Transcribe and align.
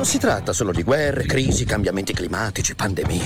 Non 0.00 0.08
si 0.08 0.16
tratta 0.16 0.54
solo 0.54 0.72
di 0.72 0.82
guerre, 0.82 1.26
crisi, 1.26 1.66
cambiamenti 1.66 2.14
climatici, 2.14 2.74
pandemie. 2.74 3.20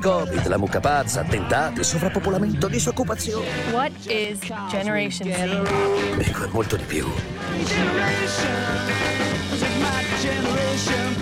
Covid, 0.00 0.46
la 0.46 0.56
mucca 0.56 0.80
pazza, 0.80 1.20
attentati, 1.20 1.84
sovrappopolamento, 1.84 2.66
disoccupazione. 2.66 3.46
What 3.70 3.92
is 4.06 4.38
Generation 4.70 5.30
Z? 5.30 6.20
Ecco, 6.26 6.44
è 6.44 6.48
molto 6.50 6.76
di 6.76 6.84
più. 6.84 7.06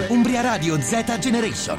Umbria 0.09 0.43
Radio 0.43 0.79
Z 0.79 1.19
Generation. 1.19 1.79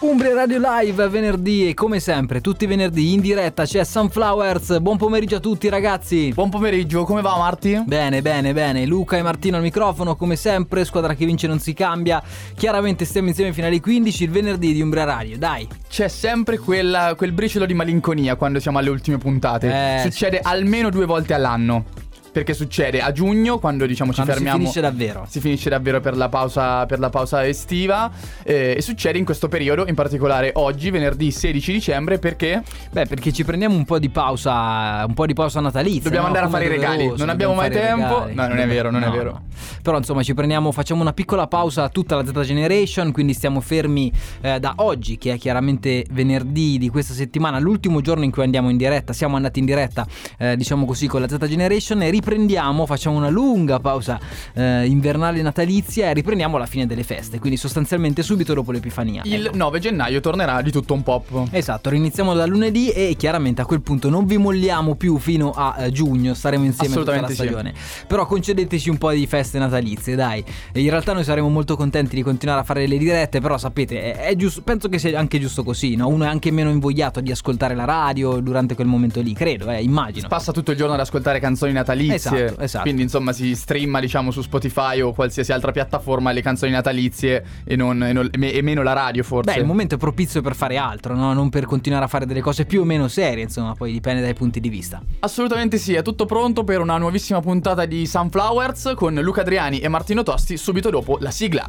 Umbria 0.00 0.34
Radio 0.34 0.58
Live 0.60 1.08
venerdì 1.08 1.68
e 1.68 1.74
come 1.74 2.00
sempre 2.00 2.40
tutti 2.40 2.64
i 2.64 2.66
venerdì 2.66 3.12
in 3.12 3.20
diretta 3.20 3.64
c'è 3.64 3.84
Sunflowers. 3.84 4.80
Buon 4.80 4.96
pomeriggio 4.96 5.36
a 5.36 5.40
tutti 5.40 5.68
ragazzi. 5.68 6.32
Buon 6.34 6.50
pomeriggio, 6.50 7.04
come 7.04 7.22
va 7.22 7.36
Marti? 7.38 7.80
Bene, 7.86 8.20
bene, 8.20 8.52
bene. 8.52 8.84
Luca 8.84 9.16
e 9.16 9.22
Martino 9.22 9.56
al 9.56 9.62
microfono 9.62 10.16
come 10.16 10.34
sempre, 10.34 10.84
squadra 10.84 11.14
che 11.14 11.24
vince 11.24 11.46
non 11.46 11.60
si 11.60 11.72
cambia. 11.72 12.20
Chiaramente 12.56 13.04
stiamo 13.04 13.28
insieme 13.28 13.52
fino 13.52 13.68
alle 13.68 13.80
15 13.80 14.24
il 14.24 14.30
venerdì 14.30 14.72
di 14.72 14.82
Umbria 14.82 15.04
Radio. 15.04 15.38
Dai. 15.38 15.66
C'è 15.88 16.08
sempre 16.08 16.58
quella- 16.58 17.14
quel 17.16 17.32
briciolo 17.32 17.64
di 17.64 17.74
malinconia 17.74 18.34
quando 18.34 18.58
siamo 18.58 18.78
alle 18.78 18.90
ultime 18.90 19.18
puntate. 19.18 19.68
Eh, 19.68 20.00
Succede 20.02 20.40
almeno 20.42 20.90
due 20.90 21.06
volte 21.06 21.32
all'anno. 21.32 21.84
Perché 22.32 22.54
succede 22.54 23.00
a 23.02 23.12
giugno 23.12 23.58
quando 23.58 23.84
diciamo 23.84 24.10
ci 24.10 24.16
Quando 24.16 24.32
si 24.32 24.38
fermiamo. 24.38 24.58
finisce 24.60 24.80
davvero. 24.80 25.26
Si 25.28 25.38
finisce 25.40 25.68
davvero 25.68 26.00
per 26.00 26.16
la 26.16 26.28
pausa, 26.30 26.86
per 26.86 26.98
la 26.98 27.10
pausa 27.10 27.46
estiva. 27.46 28.10
eh, 28.42 28.74
e 28.76 28.80
succede 28.80 29.18
in 29.18 29.24
questo 29.26 29.48
periodo, 29.48 29.84
in 29.86 29.94
particolare 29.94 30.50
oggi, 30.54 30.90
venerdì 30.90 31.30
16 31.30 31.72
dicembre, 31.72 32.18
perché 32.18 32.62
Beh, 32.90 33.06
perché 33.06 33.32
ci 33.32 33.44
prendiamo 33.44 33.74
un 33.76 33.84
po' 33.84 33.98
di 33.98 34.08
pausa, 34.08 35.04
un 35.06 35.14
po' 35.14 35.26
di 35.26 35.34
pausa 35.34 35.60
natalizia. 35.60 36.02
Dobbiamo 36.04 36.28
no? 36.28 36.34
andare 36.34 36.46
a 36.46 36.48
Come 36.48 36.62
fare 36.64 36.74
i 36.74 36.78
regali. 36.78 37.12
Non 37.18 37.28
abbiamo 37.28 37.54
mai 37.54 37.70
tempo. 37.70 38.14
regali. 38.24 38.34
No, 38.34 38.46
non 38.48 38.58
è 38.58 38.66
vero, 38.66 38.90
non 38.90 39.02
è 39.02 39.06
No, 39.06 39.12
vero. 39.12 39.30
no. 39.32 39.42
Però 39.82 39.96
insomma 39.98 40.22
ci 40.22 40.32
prendiamo, 40.34 40.72
facciamo 40.72 41.00
una 41.02 41.12
piccola 41.12 41.46
pausa 41.46 41.84
a 41.84 41.88
tutta 41.88 42.16
la 42.16 42.24
Z 42.24 42.32
Generation, 42.42 43.12
quindi 43.12 43.32
stiamo 43.34 43.60
fermi 43.60 44.10
eh, 44.40 44.58
da 44.58 44.74
oggi, 44.76 45.18
che 45.18 45.32
è 45.34 45.38
chiaramente 45.38 46.06
venerdì 46.10 46.78
di 46.78 46.88
questa 46.88 47.12
settimana, 47.14 47.58
l'ultimo 47.58 48.00
giorno 48.00 48.24
in 48.24 48.30
cui 48.30 48.42
andiamo 48.42 48.70
in 48.70 48.76
diretta. 48.76 49.12
Siamo 49.12 49.36
andati 49.36 49.58
in 49.58 49.66
diretta, 49.66 50.06
eh, 50.38 50.56
diciamo 50.56 50.86
così, 50.86 51.06
con 51.06 51.20
la 51.20 51.28
Z 51.28 51.36
Generation 51.46 52.02
e 52.02 52.10
riprendiamo, 52.22 52.86
facciamo 52.86 53.16
una 53.16 53.28
lunga 53.28 53.80
pausa 53.80 54.20
eh, 54.54 54.86
invernale 54.86 55.42
natalizia 55.42 56.08
e 56.08 56.14
riprendiamo 56.14 56.56
alla 56.56 56.66
fine 56.66 56.86
delle 56.86 57.02
feste, 57.02 57.40
quindi 57.40 57.58
sostanzialmente 57.58 58.22
subito 58.22 58.54
dopo 58.54 58.70
l'Epifania. 58.70 59.22
il 59.24 59.46
Ecco. 59.46 59.56
9 59.56 59.80
gennaio 59.80 60.20
tornerà 60.20 60.62
di 60.62 60.70
tutto 60.70 60.94
un 60.94 61.02
pop. 61.02 61.48
Esatto, 61.50 61.90
riniziamo 61.90 62.32
da 62.34 62.46
lunedì 62.46 62.90
e 62.90 63.16
chiaramente 63.18 63.60
a 63.60 63.66
quel 63.66 63.80
punto 63.80 64.08
non 64.08 64.24
vi 64.24 64.38
molliamo 64.38 64.94
più 64.94 65.18
fino 65.18 65.50
a 65.50 65.74
eh, 65.78 65.90
giugno, 65.90 66.32
staremo 66.32 66.64
insieme 66.64 66.94
tutta 66.94 67.10
la 67.10 67.26
Assolutamente 67.26 67.34
sì. 67.34 67.70
stagione. 67.74 68.06
Però 68.06 68.26
concedeteci 68.26 68.88
un 68.88 68.98
po' 68.98 69.10
di 69.10 69.26
feste 69.26 69.58
natalizie, 69.58 70.14
dai. 70.14 70.44
In 70.74 70.88
realtà 70.90 71.12
noi 71.12 71.24
saremo 71.24 71.48
molto 71.48 71.76
contenti 71.76 72.14
di 72.14 72.22
continuare 72.22 72.60
a 72.60 72.64
fare 72.64 72.86
le 72.86 72.98
dirette, 72.98 73.40
però 73.40 73.58
sapete, 73.58 74.14
è, 74.14 74.28
è 74.28 74.36
giusto, 74.36 74.62
penso 74.62 74.88
che 74.88 74.98
sia 74.98 75.18
anche 75.18 75.40
giusto 75.40 75.64
così, 75.64 75.96
no? 75.96 76.06
Uno 76.06 76.24
è 76.24 76.28
anche 76.28 76.52
meno 76.52 76.70
invogliato 76.70 77.20
di 77.20 77.32
ascoltare 77.32 77.74
la 77.74 77.84
radio 77.84 78.38
durante 78.40 78.74
quel 78.76 78.86
momento 78.86 79.20
lì, 79.20 79.32
credo, 79.32 79.68
eh, 79.70 79.82
immagino. 79.82 80.28
Passa 80.28 80.52
tutto 80.52 80.70
il 80.70 80.76
giorno 80.76 80.94
ad 80.94 81.00
ascoltare 81.00 81.40
canzoni 81.40 81.72
natalizie. 81.72 82.11
Esatto, 82.14 82.60
esatto. 82.60 82.82
Quindi, 82.84 83.02
insomma, 83.02 83.32
si 83.32 83.54
streama, 83.54 84.00
diciamo, 84.00 84.30
su 84.30 84.42
Spotify 84.42 85.00
o 85.00 85.12
qualsiasi 85.12 85.52
altra 85.52 85.72
piattaforma 85.72 86.32
le 86.32 86.42
canzoni 86.42 86.72
natalizie 86.72 87.44
e, 87.64 87.76
non- 87.76 88.02
e 88.02 88.12
non- 88.12 88.28
e 88.32 88.38
me- 88.38 88.60
meno 88.62 88.82
la 88.82 88.92
radio, 88.92 89.22
forse. 89.22 89.52
Beh, 89.52 89.60
il 89.60 89.66
momento 89.66 89.94
è 89.94 89.98
propizio 89.98 90.40
per 90.40 90.54
fare 90.54 90.76
altro, 90.76 91.14
no? 91.14 91.32
Non 91.32 91.48
per 91.50 91.64
continuare 91.66 92.04
a 92.04 92.08
fare 92.08 92.26
delle 92.26 92.40
cose 92.40 92.64
più 92.64 92.80
o 92.82 92.84
meno 92.84 93.08
serie, 93.08 93.44
insomma, 93.44 93.74
poi 93.74 93.92
dipende 93.92 94.20
dai 94.22 94.34
punti 94.34 94.60
di 94.60 94.68
vista. 94.68 95.00
Assolutamente 95.20 95.78
sì, 95.78 95.94
è 95.94 96.02
tutto 96.02 96.26
pronto 96.26 96.64
per 96.64 96.80
una 96.80 96.98
nuovissima 96.98 97.40
puntata 97.40 97.84
di 97.86 98.06
Sunflowers 98.06 98.92
con 98.94 99.14
Luca 99.14 99.40
Adriani 99.42 99.78
e 99.80 99.88
Martino 99.88 100.22
Tosti 100.22 100.56
subito 100.56 100.90
dopo 100.90 101.18
la 101.20 101.30
sigla. 101.30 101.66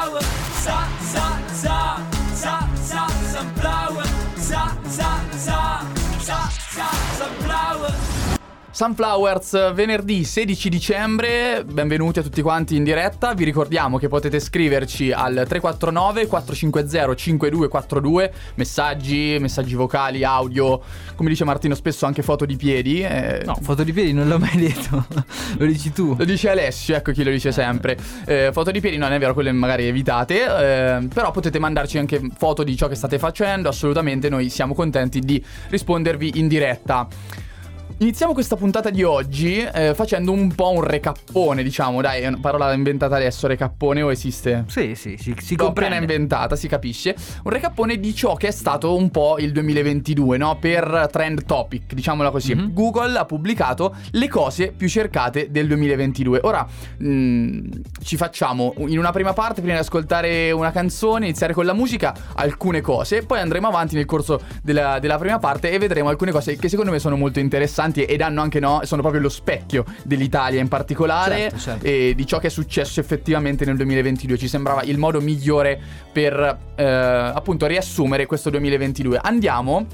flower. 0.00 0.22
Za, 0.64 0.88
za, 1.12 1.38
za, 1.62 1.96
za, 2.34 2.58
za, 2.84 3.06
sunflower. 3.32 4.06
Za, 4.36 4.62
za, 4.88 5.10
za, 5.36 5.80
za, 6.26 6.48
za, 6.74 6.88
sunflower. 7.18 8.09
Sunflowers, 8.80 9.74
venerdì 9.74 10.24
16 10.24 10.70
dicembre, 10.70 11.66
benvenuti 11.70 12.20
a 12.20 12.22
tutti 12.22 12.40
quanti 12.40 12.76
in 12.76 12.82
diretta, 12.82 13.34
vi 13.34 13.44
ricordiamo 13.44 13.98
che 13.98 14.08
potete 14.08 14.40
scriverci 14.40 15.12
al 15.12 15.44
349 15.46 16.26
450 16.26 17.14
5242, 17.14 18.32
messaggi, 18.54 19.36
messaggi 19.38 19.74
vocali, 19.74 20.24
audio, 20.24 20.80
come 21.14 21.28
dice 21.28 21.44
Martino 21.44 21.74
spesso 21.74 22.06
anche 22.06 22.22
foto 22.22 22.46
di 22.46 22.56
piedi. 22.56 23.02
eh, 23.02 23.42
No, 23.44 23.58
foto 23.60 23.84
di 23.84 23.92
piedi 23.92 24.14
non 24.14 24.28
l'ho 24.28 24.38
mai 24.38 24.56
detto, 24.56 25.04
lo 25.58 25.66
dici 25.66 25.92
tu. 25.92 26.14
Lo 26.16 26.24
dice 26.24 26.48
Alessio, 26.48 26.96
ecco 26.96 27.12
chi 27.12 27.22
lo 27.22 27.30
dice 27.30 27.52
sempre. 27.52 27.98
Eh, 28.24 28.48
foto 28.50 28.70
di 28.70 28.80
piedi 28.80 28.96
non 28.96 29.12
è 29.12 29.18
vero, 29.18 29.34
quelle 29.34 29.52
magari 29.52 29.88
evitate. 29.88 30.42
eh, 30.42 31.06
però 31.12 31.32
potete 31.32 31.58
mandarci 31.58 31.98
anche 31.98 32.18
foto 32.34 32.62
di 32.62 32.74
ciò 32.78 32.88
che 32.88 32.94
state 32.94 33.18
facendo. 33.18 33.68
Assolutamente, 33.68 34.30
noi 34.30 34.48
siamo 34.48 34.72
contenti 34.72 35.20
di 35.20 35.44
rispondervi 35.68 36.38
in 36.38 36.48
diretta. 36.48 37.06
Iniziamo 38.02 38.32
questa 38.32 38.56
puntata 38.56 38.88
di 38.88 39.02
oggi 39.02 39.58
eh, 39.58 39.92
facendo 39.94 40.32
un 40.32 40.54
po' 40.54 40.70
un 40.70 40.82
recappone, 40.82 41.62
diciamo, 41.62 42.00
dai, 42.00 42.22
è 42.22 42.28
una 42.28 42.38
parola 42.40 42.72
inventata 42.72 43.16
adesso, 43.16 43.46
recappone 43.46 44.00
o 44.00 44.10
esiste? 44.10 44.64
Sì, 44.68 44.94
sì, 44.94 45.18
sì, 45.18 45.34
si 45.38 45.54
L'ho 45.54 45.66
appena 45.66 45.88
comprende. 45.90 46.14
inventata, 46.14 46.56
si 46.56 46.66
capisce. 46.66 47.14
Un 47.42 47.50
recappone 47.50 48.00
di 48.00 48.14
ciò 48.14 48.36
che 48.36 48.48
è 48.48 48.50
stato 48.52 48.96
un 48.96 49.10
po' 49.10 49.36
il 49.38 49.52
2022, 49.52 50.38
no? 50.38 50.56
Per 50.58 51.08
trend 51.12 51.44
topic, 51.44 51.92
diciamola 51.92 52.30
così. 52.30 52.54
Mhm. 52.54 52.72
Google 52.72 53.18
ha 53.18 53.26
pubblicato 53.26 53.94
le 54.12 54.28
cose 54.28 54.72
più 54.74 54.88
cercate 54.88 55.50
del 55.50 55.66
2022. 55.66 56.40
Ora 56.44 56.66
mh, 56.96 57.68
ci 58.02 58.16
facciamo 58.16 58.72
in 58.78 58.96
una 58.98 59.10
prima 59.12 59.34
parte, 59.34 59.60
prima 59.60 59.74
di 59.74 59.80
ascoltare 59.82 60.50
una 60.52 60.72
canzone, 60.72 61.26
iniziare 61.26 61.52
con 61.52 61.66
la 61.66 61.74
musica, 61.74 62.14
alcune 62.36 62.80
cose, 62.80 63.26
poi 63.26 63.40
andremo 63.40 63.68
avanti 63.68 63.94
nel 63.94 64.06
corso 64.06 64.40
della, 64.62 64.98
della 65.00 65.18
prima 65.18 65.38
parte 65.38 65.70
e 65.70 65.76
vedremo 65.78 66.08
alcune 66.08 66.30
cose 66.32 66.56
che 66.56 66.70
secondo 66.70 66.90
me 66.90 66.98
sono 66.98 67.16
molto 67.18 67.40
interessanti 67.40 67.88
ed 67.92 68.20
hanno 68.20 68.40
anche 68.42 68.60
no, 68.60 68.80
sono 68.84 69.00
proprio 69.00 69.20
lo 69.22 69.28
specchio 69.28 69.84
dell'Italia 70.04 70.60
in 70.60 70.68
particolare 70.68 71.36
Certo, 71.50 71.58
certo. 71.58 71.86
e 71.86 72.12
di 72.14 72.26
ciò 72.26 72.38
che 72.38 72.46
è 72.48 72.50
successo 72.50 73.00
effettivamente 73.00 73.64
nel 73.64 73.76
2022. 73.76 74.38
Ci 74.38 74.48
sembrava 74.48 74.82
il 74.82 74.98
modo 74.98 75.20
migliore 75.20 75.80
per 76.12 76.58
eh, 76.76 76.84
appunto 76.84 77.66
riassumere 77.66 78.26
questo 78.26 78.50
2022. 78.50 79.18
Andiamo, 79.22 79.86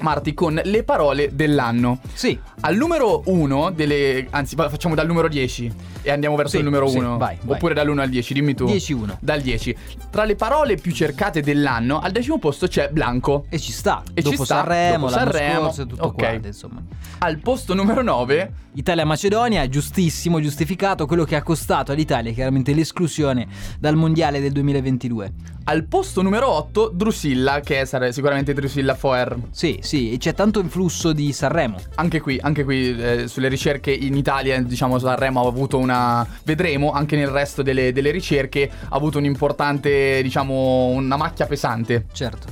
Marti, 0.00 0.34
con 0.34 0.60
le 0.62 0.82
parole 0.82 1.30
dell'anno. 1.34 2.00
Sì, 2.12 2.38
Al 2.60 2.76
numero 2.76 3.22
1 3.26 3.70
delle... 3.70 4.26
anzi 4.30 4.54
fa- 4.56 4.68
facciamo 4.68 4.94
dal 4.94 5.06
numero 5.06 5.28
10 5.28 5.72
e 6.02 6.10
andiamo 6.10 6.36
verso 6.36 6.52
Sì, 6.52 6.58
il 6.58 6.64
numero 6.64 6.88
sì, 6.88 6.98
1. 6.98 7.16
vai, 7.16 7.38
vai. 7.42 7.54
Oppure 7.56 7.74
dall'1 7.74 7.98
al 7.98 8.08
10, 8.08 8.34
dimmi 8.34 8.54
tu. 8.54 8.64
10-1. 8.66 9.16
Dal 9.20 9.40
10. 9.40 9.76
Tra 10.10 10.24
le 10.24 10.36
parole 10.36 10.76
più 10.76 10.92
cercate 10.92 11.40
dell'anno, 11.42 12.00
al 12.00 12.12
decimo 12.12 12.38
posto 12.38 12.66
c'è 12.66 12.88
Blanco. 12.90 13.46
E 13.48 13.58
ci 13.58 13.72
sta. 13.72 14.02
E 14.12 14.22
ci 14.22 14.30
dopo 14.30 14.44
sta, 14.44 14.56
Sanremo, 14.56 15.06
dopo 15.08 15.18
Sanremo, 15.18 15.60
scorso 15.62 15.86
tutto 15.86 16.04
ok. 16.04 16.14
quanto, 16.14 16.46
insomma. 16.48 16.82
Al 17.18 17.38
posto 17.38 17.74
numero 17.74 18.02
9 18.02 18.52
Italia-Macedonia, 18.74 19.68
giustissimo, 19.68 20.40
giustificato, 20.40 21.06
quello 21.06 21.24
che 21.24 21.36
ha 21.36 21.42
costato 21.42 21.92
all'Italia 21.92 22.32
chiaramente 22.32 22.74
l'esclusione 22.74 23.46
dal 23.78 23.94
mondiale 23.94 24.40
del 24.40 24.52
2022. 24.52 25.32
Al 25.66 25.84
posto 25.84 26.20
numero 26.20 26.50
8 26.50 26.90
Drusilla, 26.92 27.60
che 27.60 27.86
sarà 27.86 28.10
sicuramente 28.12 28.52
Drusilla 28.52 28.94
Foer. 28.94 29.36
Sì, 29.50 29.78
sì, 29.84 30.12
e 30.12 30.18
c'è 30.18 30.32
tanto 30.32 30.60
influsso 30.60 31.12
di 31.12 31.32
Sanremo. 31.32 31.78
Anche 31.96 32.20
qui, 32.20 32.38
anche 32.40 32.64
qui 32.64 32.96
eh, 32.96 33.28
sulle 33.28 33.48
ricerche 33.48 33.92
in 33.92 34.16
Italia, 34.16 34.60
diciamo 34.62 34.98
Sanremo 34.98 35.44
ha 35.44 35.46
avuto 35.46 35.76
una... 35.78 36.26
Vedremo 36.42 36.90
anche 36.90 37.16
nel 37.16 37.28
resto 37.28 37.62
delle, 37.62 37.92
delle 37.92 38.10
ricerche 38.10 38.70
ha 38.70 38.96
avuto 38.96 39.18
un 39.18 39.26
importante, 39.26 40.22
diciamo, 40.22 40.86
una 40.86 41.16
macchia 41.16 41.44
pesante. 41.44 42.06
Certo. 42.12 42.46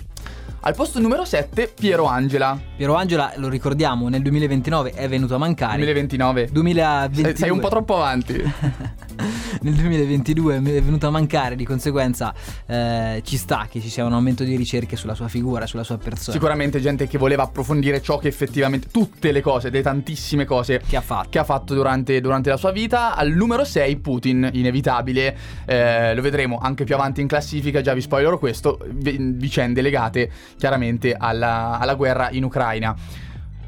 Al 0.64 0.75
posto 0.76 1.00
numero 1.00 1.25
7 1.25 1.73
Piero 1.75 2.05
Angela, 2.05 2.56
Piero 2.76 2.94
Angela, 2.94 3.32
lo 3.37 3.49
ricordiamo, 3.49 4.08
nel 4.08 4.23
2029 4.23 4.93
è 4.93 5.08
venuto 5.08 5.35
a 5.35 5.38
mancare. 5.38 5.76
2029. 5.78 6.50
2022. 6.52 7.25
Sei, 7.31 7.37
sei 7.37 7.50
un 7.50 7.61
po' 7.61 7.69
troppo 7.69 7.96
avanti. 7.96 8.40
nel 9.62 9.75
2022 9.75 10.56
è 10.56 10.61
venuto 10.61 11.06
a 11.06 11.11
mancare, 11.11 11.56
di 11.56 11.64
conseguenza 11.64 12.35
eh, 12.67 13.20
ci 13.25 13.37
sta 13.37 13.67
che 13.70 13.81
ci 13.81 13.88
sia 13.88 14.05
un 14.05 14.12
aumento 14.12 14.44
di 14.44 14.56
ricerche 14.56 14.97
sulla 14.97 15.14
sua 15.14 15.29
figura, 15.29 15.67
sulla 15.67 15.85
sua 15.85 15.99
persona. 15.99 16.32
Sicuramente 16.32 16.81
gente 16.81 17.06
che 17.06 17.19
voleva 17.19 17.44
approfondire 17.44 18.00
ciò 18.03 18.19
che 18.19 18.29
effettivamente, 18.29 18.88
tutte 18.91 19.32
le 19.32 19.41
cose, 19.41 19.70
le 19.70 19.82
tantissime 19.82 20.44
cose 20.44 20.81
Che 20.87 20.97
ha 20.97 21.00
fatto. 21.00 21.29
che 21.31 21.38
ha 21.38 21.44
fatto 21.44 21.75
durante, 21.75 22.20
durante 22.20 22.50
la 22.50 22.56
sua 22.56 22.70
vita. 22.73 23.14
Al 23.14 23.31
numero 23.31 23.64
6 23.64 23.97
Putin, 23.97 24.49
inevitabile, 24.53 25.37
Eh, 25.64 26.14
lo 26.14 26.23
vedremo 26.23 26.59
anche 26.61 26.85
più 26.85 26.94
avanti 26.94 27.20
in 27.20 27.26
classifica, 27.29 27.81
già 27.81 27.94
vi 27.94 28.00
spoilerò 28.00 28.38
questo, 28.38 28.79
vi- 28.91 29.17
vicende 29.35 29.81
legate 29.82 30.31
chiaramente 30.56 31.14
alla, 31.14 31.79
alla 31.79 31.94
guerra 31.94 32.31
in 32.31 32.44
Ucraina. 32.44 32.94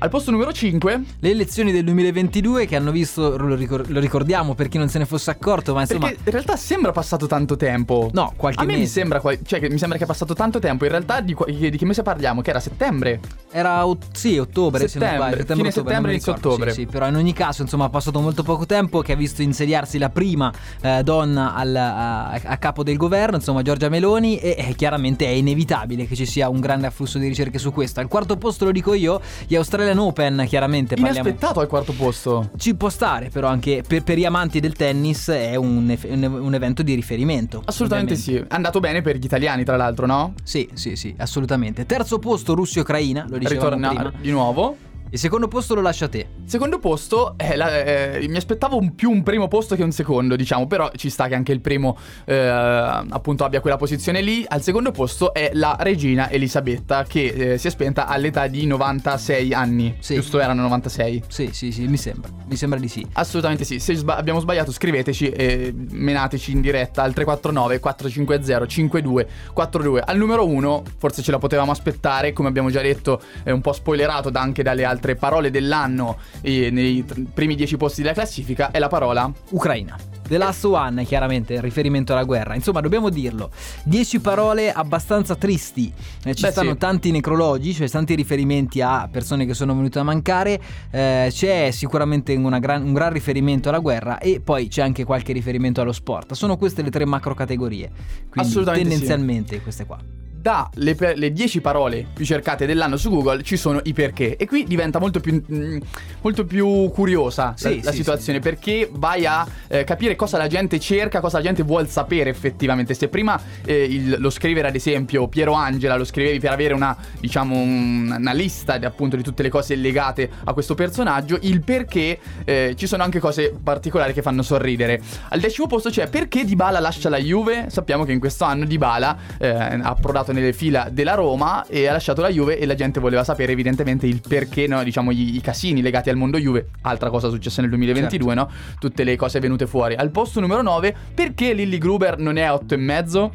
Al 0.04 0.10
posto 0.10 0.30
numero 0.30 0.52
5 0.52 1.02
Le 1.20 1.30
elezioni 1.30 1.72
del 1.72 1.82
2022 1.84 2.66
che 2.66 2.76
hanno 2.76 2.90
visto, 2.90 3.38
lo, 3.38 3.54
ricor- 3.54 3.88
lo 3.88 4.00
ricordiamo 4.00 4.54
per 4.54 4.68
chi 4.68 4.76
non 4.76 4.90
se 4.90 4.98
ne 4.98 5.06
fosse 5.06 5.30
accorto, 5.30 5.72
ma 5.72 5.80
insomma... 5.80 6.08
Perché 6.08 6.20
in 6.26 6.30
realtà 6.30 6.56
sembra 6.56 6.92
passato 6.92 7.26
tanto 7.26 7.56
tempo. 7.56 8.10
No, 8.12 8.34
qualche 8.36 8.60
A 8.60 8.66
me 8.66 8.74
mi 8.74 8.80
mese. 8.80 8.92
sembra, 8.92 9.18
qua- 9.20 9.34
cioè, 9.42 9.66
mi 9.70 9.78
sembra 9.78 9.96
che 9.96 10.04
è 10.04 10.06
passato 10.06 10.34
tanto 10.34 10.58
tempo. 10.58 10.84
In 10.84 10.90
realtà 10.90 11.22
di, 11.22 11.32
qua- 11.32 11.46
di 11.46 11.70
che 11.74 11.84
mese 11.86 12.02
parliamo? 12.02 12.42
Che 12.42 12.50
era 12.50 12.60
settembre. 12.60 13.18
Era 13.50 13.86
ot- 13.86 14.14
sì, 14.14 14.36
ottobre, 14.36 14.88
se 14.88 14.98
non 14.98 15.08
Settembre, 15.08 15.16
sbaglio. 15.16 15.54
fine 15.54 15.68
ottobre, 15.68 15.70
settembre, 15.72 16.00
mi 16.08 16.12
inizio 16.12 16.32
ottobre. 16.32 16.70
Sì, 16.72 16.80
sì, 16.80 16.86
però 16.86 17.08
in 17.08 17.14
ogni 17.16 17.32
caso, 17.32 17.62
insomma, 17.62 17.84
ha 17.86 17.88
passato 17.88 18.20
molto 18.20 18.42
poco 18.42 18.66
tempo 18.66 19.00
che 19.00 19.12
ha 19.12 19.16
visto 19.16 19.40
insediarsi 19.40 19.96
la 19.96 20.10
prima 20.10 20.52
eh, 20.82 21.02
donna 21.02 21.54
al- 21.54 21.74
a, 21.76 22.30
a 22.32 22.56
capo 22.58 22.82
del 22.82 22.98
governo, 22.98 23.36
insomma, 23.36 23.62
Giorgia 23.62 23.88
Meloni 23.88 24.36
e 24.36 24.54
eh, 24.58 24.74
chiaramente 24.74 25.24
è 25.24 25.30
inevitabile 25.30 26.06
che 26.06 26.14
ci 26.14 26.26
sia 26.26 26.50
un 26.50 26.60
grande 26.60 26.88
afflusso 26.88 27.16
di 27.16 27.26
ricerche 27.26 27.58
su 27.58 27.72
questo. 27.72 28.00
Al 28.00 28.08
quarto 28.08 28.36
posto 28.36 28.66
lo 28.66 28.70
dico 28.70 28.92
io, 28.92 29.18
gli 29.46 29.54
Australian 29.94 29.98
Open, 29.98 30.44
chiaramente 30.48 30.94
parliamo 30.96 31.28
Inaspettato 31.28 31.60
al 31.60 31.66
quarto 31.68 31.92
posto. 31.92 32.50
ci 32.56 32.74
può 32.74 32.88
stare, 32.88 33.28
però 33.30 33.48
anche 33.48 33.82
per, 33.86 34.02
per 34.02 34.18
gli 34.18 34.24
amanti 34.24 34.60
del 34.60 34.74
tennis 34.74 35.28
è 35.28 35.54
un, 35.56 35.96
un- 36.08 36.22
un 36.40 36.54
evento 36.54 36.82
di 36.82 36.94
riferimento. 36.94 37.62
Assolutamente 37.64 38.14
ovviamente. 38.14 38.44
sì. 38.44 38.52
È 38.52 38.54
andato 38.54 38.80
bene 38.80 39.02
per 39.02 39.16
gli 39.16 39.24
italiani, 39.24 39.64
tra 39.64 39.76
l'altro, 39.76 40.06
no? 40.06 40.34
Sì, 40.42 40.68
sì, 40.74 40.96
sì, 40.96 41.14
assolutamente. 41.18 41.86
Terzo 41.86 42.18
posto 42.18 42.54
Russia-Ucraina, 42.54 43.26
lo 43.28 43.38
dicevamo 43.38 43.68
Ritorna 43.74 43.88
prima. 43.88 44.12
di 44.20 44.30
nuovo. 44.30 44.76
Il 45.14 45.20
secondo 45.20 45.46
posto 45.46 45.76
lo 45.76 45.80
lascia 45.80 46.06
a 46.06 46.08
te. 46.08 46.26
Secondo 46.44 46.80
posto, 46.80 47.34
eh, 47.36 47.54
la- 47.54 47.84
eh, 47.84 48.26
mi 48.28 48.36
aspettavo 48.36 48.76
un- 48.76 48.96
più 48.96 49.12
un 49.12 49.22
primo 49.22 49.46
posto 49.46 49.76
che 49.76 49.84
un 49.84 49.92
secondo, 49.92 50.34
diciamo, 50.34 50.66
però 50.66 50.90
ci 50.96 51.08
sta 51.08 51.28
che 51.28 51.36
anche 51.36 51.52
il 51.52 51.60
primo 51.60 51.96
eh, 52.24 52.36
appunto 52.36 53.44
abbia 53.44 53.60
quella 53.60 53.76
posizione 53.76 54.20
lì. 54.22 54.44
Al 54.48 54.60
secondo 54.60 54.90
posto 54.90 55.32
è 55.32 55.50
la 55.52 55.76
regina 55.78 56.28
Elisabetta 56.30 57.04
che 57.04 57.52
eh, 57.52 57.58
si 57.58 57.68
è 57.68 57.70
spenta 57.70 58.08
all'età 58.08 58.48
di 58.48 58.66
96 58.66 59.54
anni. 59.54 59.94
Sì. 60.00 60.16
Giusto, 60.16 60.40
erano 60.40 60.62
96. 60.62 61.22
Sì, 61.28 61.50
sì, 61.52 61.70
sì, 61.70 61.86
mi 61.86 61.96
sembra. 61.96 62.28
Mi 62.48 62.56
sembra 62.56 62.80
di 62.80 62.88
sì. 62.88 63.06
Assolutamente 63.12 63.62
sì, 63.62 63.78
se 63.78 63.94
sba- 63.94 64.16
abbiamo 64.16 64.40
sbagliato 64.40 64.72
scriveteci 64.72 65.28
e 65.30 65.72
menateci 65.72 66.50
in 66.50 66.60
diretta 66.60 67.04
al 67.04 67.12
349 67.14 67.78
450 67.78 68.66
5242. 68.66 70.00
Al 70.04 70.16
numero 70.16 70.44
1 70.44 70.82
forse 70.98 71.22
ce 71.22 71.30
la 71.30 71.38
potevamo 71.38 71.70
aspettare, 71.70 72.32
come 72.32 72.48
abbiamo 72.48 72.68
già 72.70 72.80
detto, 72.82 73.20
è 73.44 73.52
un 73.52 73.60
po' 73.60 73.72
spoilerato 73.72 74.28
da- 74.30 74.40
anche 74.40 74.64
dalle 74.64 74.82
altre 74.82 75.02
parole 75.14 75.50
dell'anno 75.50 76.16
e 76.40 76.70
nei 76.70 77.04
t- 77.04 77.24
primi 77.32 77.54
10 77.54 77.76
posti 77.76 78.00
della 78.02 78.14
classifica, 78.14 78.70
è 78.70 78.78
la 78.78 78.88
parola 78.88 79.30
Ucraina. 79.50 79.96
The 80.26 80.38
Last 80.38 80.64
One, 80.64 81.04
chiaramente, 81.04 81.52
in 81.54 81.60
riferimento 81.60 82.12
alla 82.12 82.24
guerra. 82.24 82.54
Insomma, 82.54 82.80
dobbiamo 82.80 83.10
dirlo. 83.10 83.50
Dieci 83.82 84.20
parole 84.20 84.72
abbastanza 84.72 85.34
tristi. 85.36 85.92
Eh, 86.24 86.34
ci 86.34 86.42
Beh, 86.44 86.50
stanno 86.50 86.72
sì. 86.72 86.78
tanti 86.78 87.10
necrologi, 87.10 87.74
cioè 87.74 87.88
tanti 87.90 88.14
riferimenti 88.14 88.80
a 88.80 89.06
persone 89.12 89.44
che 89.44 89.52
sono 89.52 89.74
venute 89.74 89.98
a 89.98 90.02
mancare. 90.02 90.58
Eh, 90.90 91.28
c'è 91.30 91.70
sicuramente 91.72 92.34
una 92.34 92.58
gran- 92.58 92.84
un 92.84 92.94
gran 92.94 93.12
riferimento 93.12 93.68
alla 93.68 93.80
guerra 93.80 94.16
e 94.18 94.40
poi 94.40 94.68
c'è 94.68 94.80
anche 94.80 95.04
qualche 95.04 95.34
riferimento 95.34 95.82
allo 95.82 95.92
sport. 95.92 96.32
Sono 96.32 96.56
queste 96.56 96.80
le 96.80 96.90
tre 96.90 97.04
macro 97.04 97.34
categorie. 97.34 97.90
Quindi 98.30 98.48
Assolutamente 98.48 98.84
sì. 98.84 98.90
tendenzialmente 99.00 99.60
queste 99.60 99.84
qua. 99.84 99.98
Da 100.44 100.68
le, 100.74 100.94
le 101.14 101.32
10 101.32 101.62
parole 101.62 102.04
più 102.12 102.22
cercate 102.26 102.66
dell'anno 102.66 102.98
su 102.98 103.08
Google 103.08 103.42
ci 103.42 103.56
sono 103.56 103.80
i 103.84 103.94
perché 103.94 104.36
e 104.36 104.46
qui 104.46 104.64
diventa 104.64 104.98
molto 104.98 105.18
più, 105.18 105.42
mm, 105.50 105.78
molto 106.20 106.44
più 106.44 106.90
curiosa 106.90 107.54
Sì, 107.56 107.76
la, 107.78 107.84
la 107.84 107.90
sì, 107.92 107.96
situazione 107.96 108.40
perché 108.40 108.90
vai 108.92 109.24
a 109.24 109.46
eh, 109.68 109.84
capire 109.84 110.16
cosa 110.16 110.36
la 110.36 110.46
gente 110.46 110.78
cerca, 110.78 111.20
cosa 111.20 111.38
la 111.38 111.44
gente 111.44 111.62
vuole 111.62 111.86
sapere 111.86 112.28
effettivamente. 112.28 112.92
Se 112.92 113.08
prima 113.08 113.40
eh, 113.64 113.84
il- 113.84 114.16
lo 114.18 114.28
scrivere 114.28 114.68
ad 114.68 114.74
esempio 114.74 115.28
Piero 115.28 115.54
Angela 115.54 115.96
lo 115.96 116.04
scrivevi 116.04 116.38
per 116.40 116.52
avere 116.52 116.74
una 116.74 116.94
diciamo 117.18 117.56
un- 117.56 118.14
una 118.18 118.32
lista 118.34 118.76
di, 118.76 118.84
appunto 118.84 119.16
di 119.16 119.22
tutte 119.22 119.42
le 119.42 119.48
cose 119.48 119.74
legate 119.76 120.28
a 120.44 120.52
questo 120.52 120.74
personaggio, 120.74 121.38
il 121.40 121.64
perché 121.64 122.18
eh, 122.44 122.74
ci 122.76 122.86
sono 122.86 123.02
anche 123.02 123.18
cose 123.18 123.50
particolari 123.62 124.12
che 124.12 124.20
fanno 124.20 124.42
sorridere. 124.42 125.00
Al 125.30 125.40
decimo 125.40 125.66
posto 125.68 125.88
c'è 125.88 126.06
perché 126.08 126.44
Dybala 126.44 126.80
lascia 126.80 127.08
la 127.08 127.16
Juve. 127.18 127.70
Sappiamo 127.70 128.04
che 128.04 128.12
in 128.12 128.20
questo 128.20 128.44
anno 128.44 128.66
Dybala 128.66 129.16
eh, 129.38 129.48
ha 129.48 129.78
approdato 129.88 130.32
nelle 130.34 130.52
fila 130.52 130.88
della 130.90 131.14
Roma 131.14 131.64
e 131.66 131.86
ha 131.86 131.92
lasciato 131.92 132.20
la 132.20 132.28
Juve 132.28 132.58
e 132.58 132.66
la 132.66 132.74
gente 132.74 133.00
voleva 133.00 133.24
sapere 133.24 133.52
evidentemente 133.52 134.06
il 134.06 134.20
perché, 134.26 134.66
no? 134.66 134.82
diciamo 134.82 135.10
i, 135.10 135.36
i 135.36 135.40
casini 135.40 135.80
legati 135.80 136.10
al 136.10 136.16
mondo 136.16 136.38
Juve. 136.38 136.68
Altra 136.82 137.08
cosa 137.08 137.30
successa 137.30 137.60
nel 137.60 137.70
2022, 137.70 138.34
no? 138.34 138.50
Tutte 138.78 139.04
le 139.04 139.16
cose 139.16 139.40
venute 139.40 139.66
fuori. 139.66 139.94
Al 139.94 140.10
posto 140.10 140.40
numero 140.40 140.60
9, 140.60 140.94
perché 141.14 141.52
Lilly 141.52 141.78
Gruber 141.78 142.18
non 142.18 142.36
è 142.36 142.42
a 142.42 142.54
8 142.54 142.74
e 142.74 142.76
mezzo? 142.76 143.32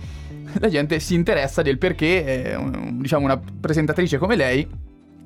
La 0.59 0.69
gente 0.69 0.99
si 0.99 1.13
interessa 1.13 1.61
del 1.61 1.77
perché, 1.77 2.53
eh, 2.53 2.57
diciamo, 2.93 3.25
una 3.25 3.39
presentatrice 3.39 4.17
come 4.17 4.35
lei 4.35 4.67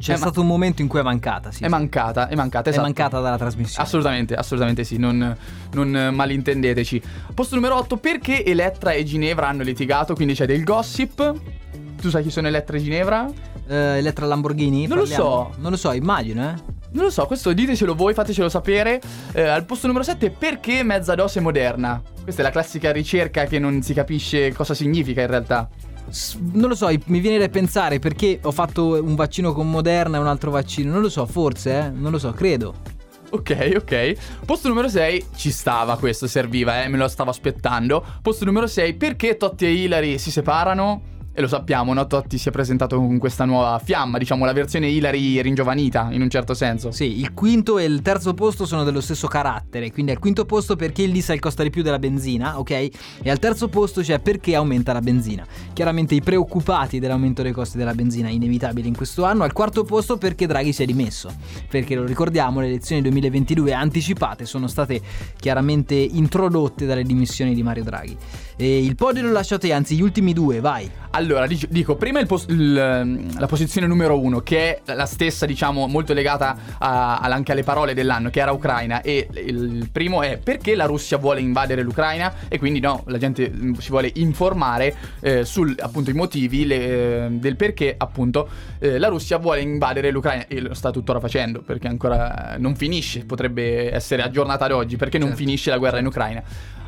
C'è 0.03 0.15
è, 0.15 0.17
stato 0.17 0.41
un 0.41 0.47
momento 0.47 0.81
in 0.81 0.89
cui 0.89 0.99
è 0.99 1.01
mancata, 1.01 1.49
sì. 1.49 1.63
è 1.63 1.69
mancata, 1.69 2.27
è 2.27 2.35
mancata, 2.35 2.65
È 2.65 2.73
esatto. 2.73 2.85
mancata 2.85 3.21
dalla 3.21 3.37
trasmissione. 3.37 3.87
Assolutamente, 3.87 4.35
assolutamente 4.35 4.83
sì, 4.83 4.97
non, 4.97 5.33
non 5.71 6.09
malintendeteci. 6.13 7.01
Posto 7.33 7.55
numero 7.55 7.77
8, 7.77 7.95
perché 7.95 8.43
Elettra 8.43 8.91
e 8.91 9.05
Ginevra 9.05 9.47
hanno 9.47 9.63
litigato, 9.63 10.13
quindi 10.13 10.33
c'è 10.33 10.45
del 10.45 10.65
gossip. 10.65 11.33
Tu 12.01 12.09
sai 12.09 12.21
chi 12.21 12.31
sono 12.31 12.47
Elettra 12.47 12.75
e 12.75 12.81
Ginevra? 12.81 13.31
Eh, 13.65 13.75
Elettra 13.99 14.25
Lamborghini? 14.25 14.87
Non 14.87 14.97
lo 14.97 15.03
parliamo? 15.03 15.51
so. 15.53 15.61
Non 15.61 15.71
lo 15.71 15.77
so, 15.77 15.93
immagino, 15.93 16.49
eh. 16.49 16.53
Non 16.91 17.05
lo 17.05 17.09
so, 17.09 17.25
questo 17.25 17.53
ditecelo 17.53 17.95
voi, 17.95 18.13
fatecelo 18.13 18.49
sapere. 18.49 19.01
Eh, 19.31 19.41
al 19.41 19.63
posto 19.63 19.87
numero 19.87 20.03
7, 20.03 20.31
perché 20.31 20.83
mezza 20.83 21.15
dose 21.15 21.39
moderna? 21.39 22.01
Questa 22.21 22.41
è 22.41 22.43
la 22.43 22.51
classica 22.51 22.91
ricerca 22.91 23.45
che 23.45 23.57
non 23.57 23.81
si 23.81 23.93
capisce 23.93 24.51
cosa 24.51 24.73
significa 24.73 25.21
in 25.21 25.27
realtà. 25.27 25.69
Non 26.53 26.69
lo 26.69 26.75
so, 26.75 26.89
mi 27.05 27.19
viene 27.19 27.37
da 27.37 27.49
pensare 27.49 27.99
perché 27.99 28.39
ho 28.41 28.51
fatto 28.51 29.03
un 29.03 29.15
vaccino 29.15 29.53
con 29.53 29.69
Moderna 29.69 30.17
e 30.17 30.19
un 30.19 30.27
altro 30.27 30.51
vaccino. 30.51 30.91
Non 30.91 31.01
lo 31.01 31.09
so, 31.09 31.25
forse, 31.25 31.77
eh. 31.77 31.89
Non 31.89 32.11
lo 32.11 32.19
so, 32.19 32.31
credo. 32.31 32.75
Ok, 33.31 33.73
ok. 33.77 34.45
Posto 34.45 34.67
numero 34.67 34.87
6, 34.87 35.25
ci 35.35 35.49
stava 35.49 35.97
questo, 35.97 36.27
serviva, 36.27 36.83
eh, 36.83 36.87
me 36.87 36.97
lo 36.97 37.07
stavo 37.07 37.31
aspettando. 37.31 38.05
Posto 38.21 38.45
numero 38.45 38.67
6, 38.67 38.93
perché 38.93 39.37
Totti 39.37 39.65
e 39.65 39.73
Hilary 39.73 40.19
si 40.19 40.29
separano? 40.29 41.12
E 41.35 41.41
lo 41.41 41.47
sappiamo, 41.47 41.93
no? 41.93 42.05
Totti 42.05 42.37
si 42.37 42.49
è 42.49 42.51
presentato 42.51 42.95
con 42.95 43.17
questa 43.17 43.43
nuova 43.43 43.79
fiamma, 43.83 44.19
diciamo 44.19 44.45
la 44.45 44.53
versione 44.53 44.87
Hilary 44.89 45.41
ringiovanita, 45.41 46.09
in 46.11 46.21
un 46.21 46.29
certo 46.29 46.53
senso. 46.53 46.91
Sì, 46.91 47.19
il 47.19 47.33
quinto 47.33 47.79
e 47.79 47.85
il 47.85 48.03
terzo 48.03 48.35
posto 48.35 48.67
sono 48.67 48.83
dello 48.83 49.01
stesso 49.01 49.25
carattere. 49.25 49.91
Quindi 49.91 50.11
al 50.11 50.19
quinto 50.19 50.45
posto 50.45 50.75
perché 50.75 51.01
il 51.01 51.11
diesel 51.11 51.39
costa 51.39 51.63
di 51.63 51.71
più 51.71 51.81
della 51.81 51.97
benzina, 51.97 52.59
ok? 52.59 52.69
E 52.69 53.29
al 53.31 53.39
terzo 53.39 53.67
posto 53.67 54.01
c'è 54.01 54.19
perché 54.19 54.53
aumenta 54.53 54.93
la 54.93 55.01
benzina. 55.01 55.43
Chiaramente 55.73 56.13
i 56.13 56.21
preoccupati 56.21 56.99
dell'aumento 56.99 57.41
dei 57.41 57.51
costi 57.51 57.79
della 57.79 57.95
benzina, 57.95 58.29
inevitabile 58.29 58.87
in 58.87 58.95
questo 58.95 59.23
anno. 59.23 59.41
Al 59.43 59.53
quarto 59.53 59.83
posto 59.83 60.17
perché 60.17 60.45
Draghi 60.45 60.71
si 60.71 60.83
è 60.83 60.85
dimesso. 60.85 61.33
Perché 61.67 61.95
lo 61.95 62.05
ricordiamo, 62.05 62.59
le 62.59 62.67
elezioni 62.67 63.01
2022 63.01 63.73
anticipate 63.73 64.45
sono 64.45 64.67
state 64.67 65.01
chiaramente 65.39 65.95
introdotte 65.95 66.85
dalle 66.85 67.01
dimissioni 67.01 67.55
di 67.55 67.63
Mario 67.63 67.83
Draghi. 67.85 68.15
E 68.55 68.83
il 68.83 68.95
podio 68.95 69.23
lo 69.23 69.31
lasciate, 69.31 69.71
anzi 69.73 69.95
gli 69.95 70.01
ultimi 70.01 70.31
due, 70.33 70.59
vai. 70.59 70.89
Allora, 71.11 71.45
dic- 71.47 71.67
dico, 71.69 71.95
prima 71.95 72.23
pos- 72.25 72.45
il, 72.49 72.77
ehm, 72.77 73.39
la 73.39 73.45
posizione 73.47 73.85
numero 73.87 74.19
uno, 74.19 74.39
che 74.41 74.81
è 74.83 74.93
la 74.93 75.05
stessa, 75.05 75.45
diciamo, 75.45 75.87
molto 75.87 76.13
legata 76.13 76.55
a- 76.79 77.17
anche 77.17 77.51
alle 77.51 77.63
parole 77.63 77.93
dell'anno, 77.93 78.29
che 78.29 78.39
era 78.41 78.51
Ucraina. 78.51 79.01
E 79.01 79.27
il 79.45 79.89
primo 79.91 80.21
è 80.21 80.37
perché 80.37 80.75
la 80.75 80.85
Russia 80.85 81.17
vuole 81.17 81.39
invadere 81.41 81.81
l'Ucraina 81.83 82.33
e 82.47 82.57
quindi 82.59 82.79
no, 82.79 83.03
la 83.07 83.17
gente 83.17 83.49
mm, 83.49 83.73
si 83.73 83.89
vuole 83.89 84.11
informare 84.15 84.95
eh, 85.19 85.45
sul 85.45 85.75
appunto 85.79 86.09
i 86.09 86.13
motivi 86.13 86.65
le- 86.65 87.25
eh, 87.25 87.29
del 87.31 87.55
perché 87.55 87.93
appunto 87.97 88.47
eh, 88.79 88.97
la 88.97 89.07
Russia 89.07 89.37
vuole 89.37 89.61
invadere 89.61 90.09
l'Ucraina 90.11 90.45
e 90.47 90.61
lo 90.61 90.73
sta 90.73 90.91
tuttora 90.91 91.19
facendo 91.19 91.61
perché 91.61 91.87
ancora 91.87 92.55
non 92.57 92.75
finisce, 92.75 93.23
potrebbe 93.25 93.93
essere 93.93 94.21
aggiornata 94.23 94.65
ad 94.65 94.71
oggi 94.71 94.95
perché 94.97 95.17
non 95.17 95.29
Certo. 95.29 95.43
finisce 95.43 95.69
la 95.69 95.77
guerra 95.77 95.99
in 95.99 96.05
Ucraina. 96.05 96.43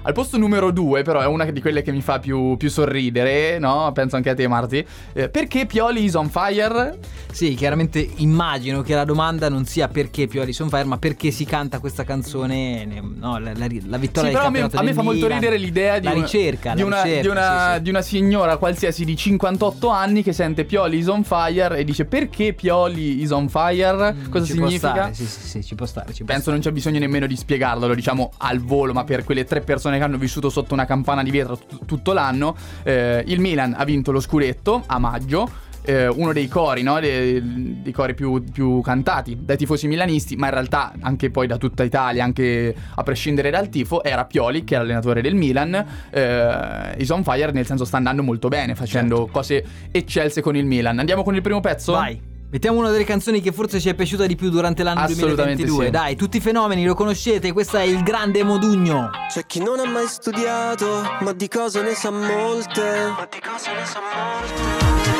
Al 0.08 0.14
posto 0.14 0.38
numero 0.38 0.70
due, 0.70 1.02
però, 1.02 1.20
è 1.20 1.26
una 1.26 1.46
di 1.46 1.60
quelle 1.60 1.82
che 1.82 1.92
mi 1.92 2.02
fa 2.02 2.20
più, 2.20 2.58
più 2.58 2.70
sorridere, 2.70 3.58
no? 3.58 3.92
Penso 3.92 4.16
anche 4.16 4.30
a 4.30 4.36
te, 4.36 4.48
Marti. 4.48 4.86
Eh, 5.14 5.30
perché 5.30 5.66
Pioli 5.66 6.04
is 6.04 6.14
on 6.14 6.30
fire? 6.30 7.00
Sì, 7.32 7.56
chiaramente 7.56 8.08
immagino 8.18 8.84
che 8.84 8.94
la 8.94 9.04
domanda 9.04 9.50
non 9.50 9.66
sia 9.66 9.88
perché 9.88 10.28
Pioli 10.28 10.54
son 10.54 10.70
fire, 10.70 10.84
ma 10.84 11.00
perché 11.00 11.32
si 11.32 11.44
canta 11.44 11.80
questa 11.80 12.04
canzone, 12.04 12.86
ne- 12.86 13.02
no, 13.16 13.40
la, 13.40 13.52
la- 13.56 13.66
la 13.88 13.98
vittoria 13.98 13.98
Sì, 13.98 14.22
del 14.22 14.32
però 14.32 14.46
a 14.46 14.50
me, 14.52 14.62
a 14.72 14.82
me 14.84 14.94
fa 14.94 15.02
molto 15.02 15.26
Milan, 15.26 15.40
ridere 15.40 15.58
l'idea 15.58 15.98
di, 15.98 16.06
una- 16.06 16.16
ricerca, 16.16 16.76
di 16.76 16.82
una, 16.84 17.02
ricerca, 17.02 17.22
di, 17.22 17.28
una, 17.28 17.68
sì, 17.72 17.76
sì. 17.78 17.82
di 17.82 17.90
una 17.90 18.02
signora 18.04 18.58
qualsiasi 18.58 19.06
di 19.06 19.16
58 19.16 19.90
anni 19.90 20.22
che 20.22 20.34
sente 20.34 20.66
Pioli 20.66 20.98
is 21.00 21.08
on 21.08 21.24
fire 21.24 21.78
e 21.78 21.84
dice 21.84 22.06
perché 22.06 22.54
Pioli 22.54 23.22
is 23.24 23.32
on 23.32 23.50
fire? 23.50 24.14
Mm, 24.14 24.30
Cosa 24.30 24.46
significa? 24.46 24.92
stare, 24.92 25.14
Sì, 25.16 25.26
sì, 25.26 25.48
sì, 25.48 25.64
ci 25.64 25.74
può 25.74 25.88
stare, 25.88 26.14
ci 26.14 26.24
può 26.24 26.32
Penso 26.32 26.52
non 26.52 26.60
c'è 26.60 26.72
bisogno 26.72 27.00
nemmeno 27.00 27.26
di 27.26 27.36
spiegarlo, 27.36 27.88
lo 27.88 27.96
diciamo 27.96 28.32
al 28.38 28.60
volo, 28.60 28.94
ma 28.94 29.04
per 29.04 29.24
quelle 29.24 29.44
tre 29.46 29.62
persone 29.62 29.95
che 29.98 30.04
hanno 30.04 30.18
vissuto 30.18 30.50
sotto 30.50 30.74
una 30.74 30.86
campana 30.86 31.24
di 31.24 31.32
vetro 31.32 31.58
tut- 31.58 31.86
tutto 31.86 32.14
l'anno, 32.14 32.56
eh, 32.84 33.24
il 33.28 33.40
Milan 33.40 33.74
ha 33.78 33.84
vinto 33.84 34.12
lo 34.12 34.20
scudetto 34.20 34.84
a 34.86 35.00
maggio. 35.00 35.64
eh, 35.88 36.08
uno 36.08 36.34
dei 36.34 36.48
cori, 36.48 36.82
no? 36.82 37.00
dei, 37.00 37.82
dei 37.84 37.92
cori 37.92 38.16
più, 38.16 38.44
più 38.52 38.82
cantati 38.82 39.38
dai 39.40 39.56
tifosi 39.56 39.86
milanisti, 39.86 40.36
ma 40.36 40.48
in 40.48 40.54
realtà 40.54 40.94
anche 41.02 41.30
poi 41.30 41.46
da 41.46 41.58
tutta 41.58 41.84
Italia, 41.84 42.24
anche 42.24 42.76
a 42.96 43.04
prescindere 43.04 43.52
dal 43.52 43.70
tifo, 43.70 44.02
era 44.04 44.26
Pioli, 44.26 44.64
che 44.64 44.74
è 44.74 44.78
l'allenatore 44.80 45.22
del 45.22 45.36
Milan. 45.36 45.76
Eh, 46.10 46.96
is 46.98 47.10
on 47.10 47.24
fire, 47.24 47.52
nel 47.52 47.68
senso 47.68 47.86
sta 47.86 47.98
andando 47.98 48.24
molto 48.24 48.48
bene, 48.48 48.74
facendo 48.74 49.16
Certo. 49.18 49.32
cose 49.32 49.66
eccelse 49.92 50.42
con 50.42 50.56
il 50.56 50.66
Milan. 50.66 50.98
Andiamo 50.98 51.22
con 51.22 51.36
il 51.36 51.42
primo 51.44 51.60
pezzo? 51.60 51.92
Vai, 51.92 52.20
Mettiamo 52.56 52.80
una 52.80 52.90
delle 52.90 53.04
canzoni 53.04 53.42
che 53.42 53.52
forse 53.52 53.82
ci 53.82 53.90
è 53.90 53.94
piaciuta 53.96 54.26
di 54.26 54.38
più 54.38 54.50
durante 54.50 54.82
l'anno 54.82 55.02
Assolutamente 55.02 55.66
2022. 55.66 55.86
sì. 55.88 55.92
Dai, 55.92 56.16
tutti 56.16 56.38
i 56.38 56.40
fenomeni, 56.40 56.86
lo 56.86 56.94
conoscete, 56.94 57.52
questo 57.52 57.76
è 57.76 57.82
il 57.82 58.02
grande 58.02 58.44
Modugno. 58.44 59.10
C'è 59.28 59.46
chi 59.46 59.62
non 59.62 59.78
ha 59.78 59.86
mai 59.86 60.08
studiato, 60.08 61.02
ma 61.20 61.34
di 61.34 61.50
cose 61.50 61.82
ne 61.82 61.94
sa 61.94 62.12
molte. 62.12 63.10
Ma 63.10 63.28
di 63.30 63.42
cose 63.42 63.74
ne 63.74 63.86
sa 63.86 65.15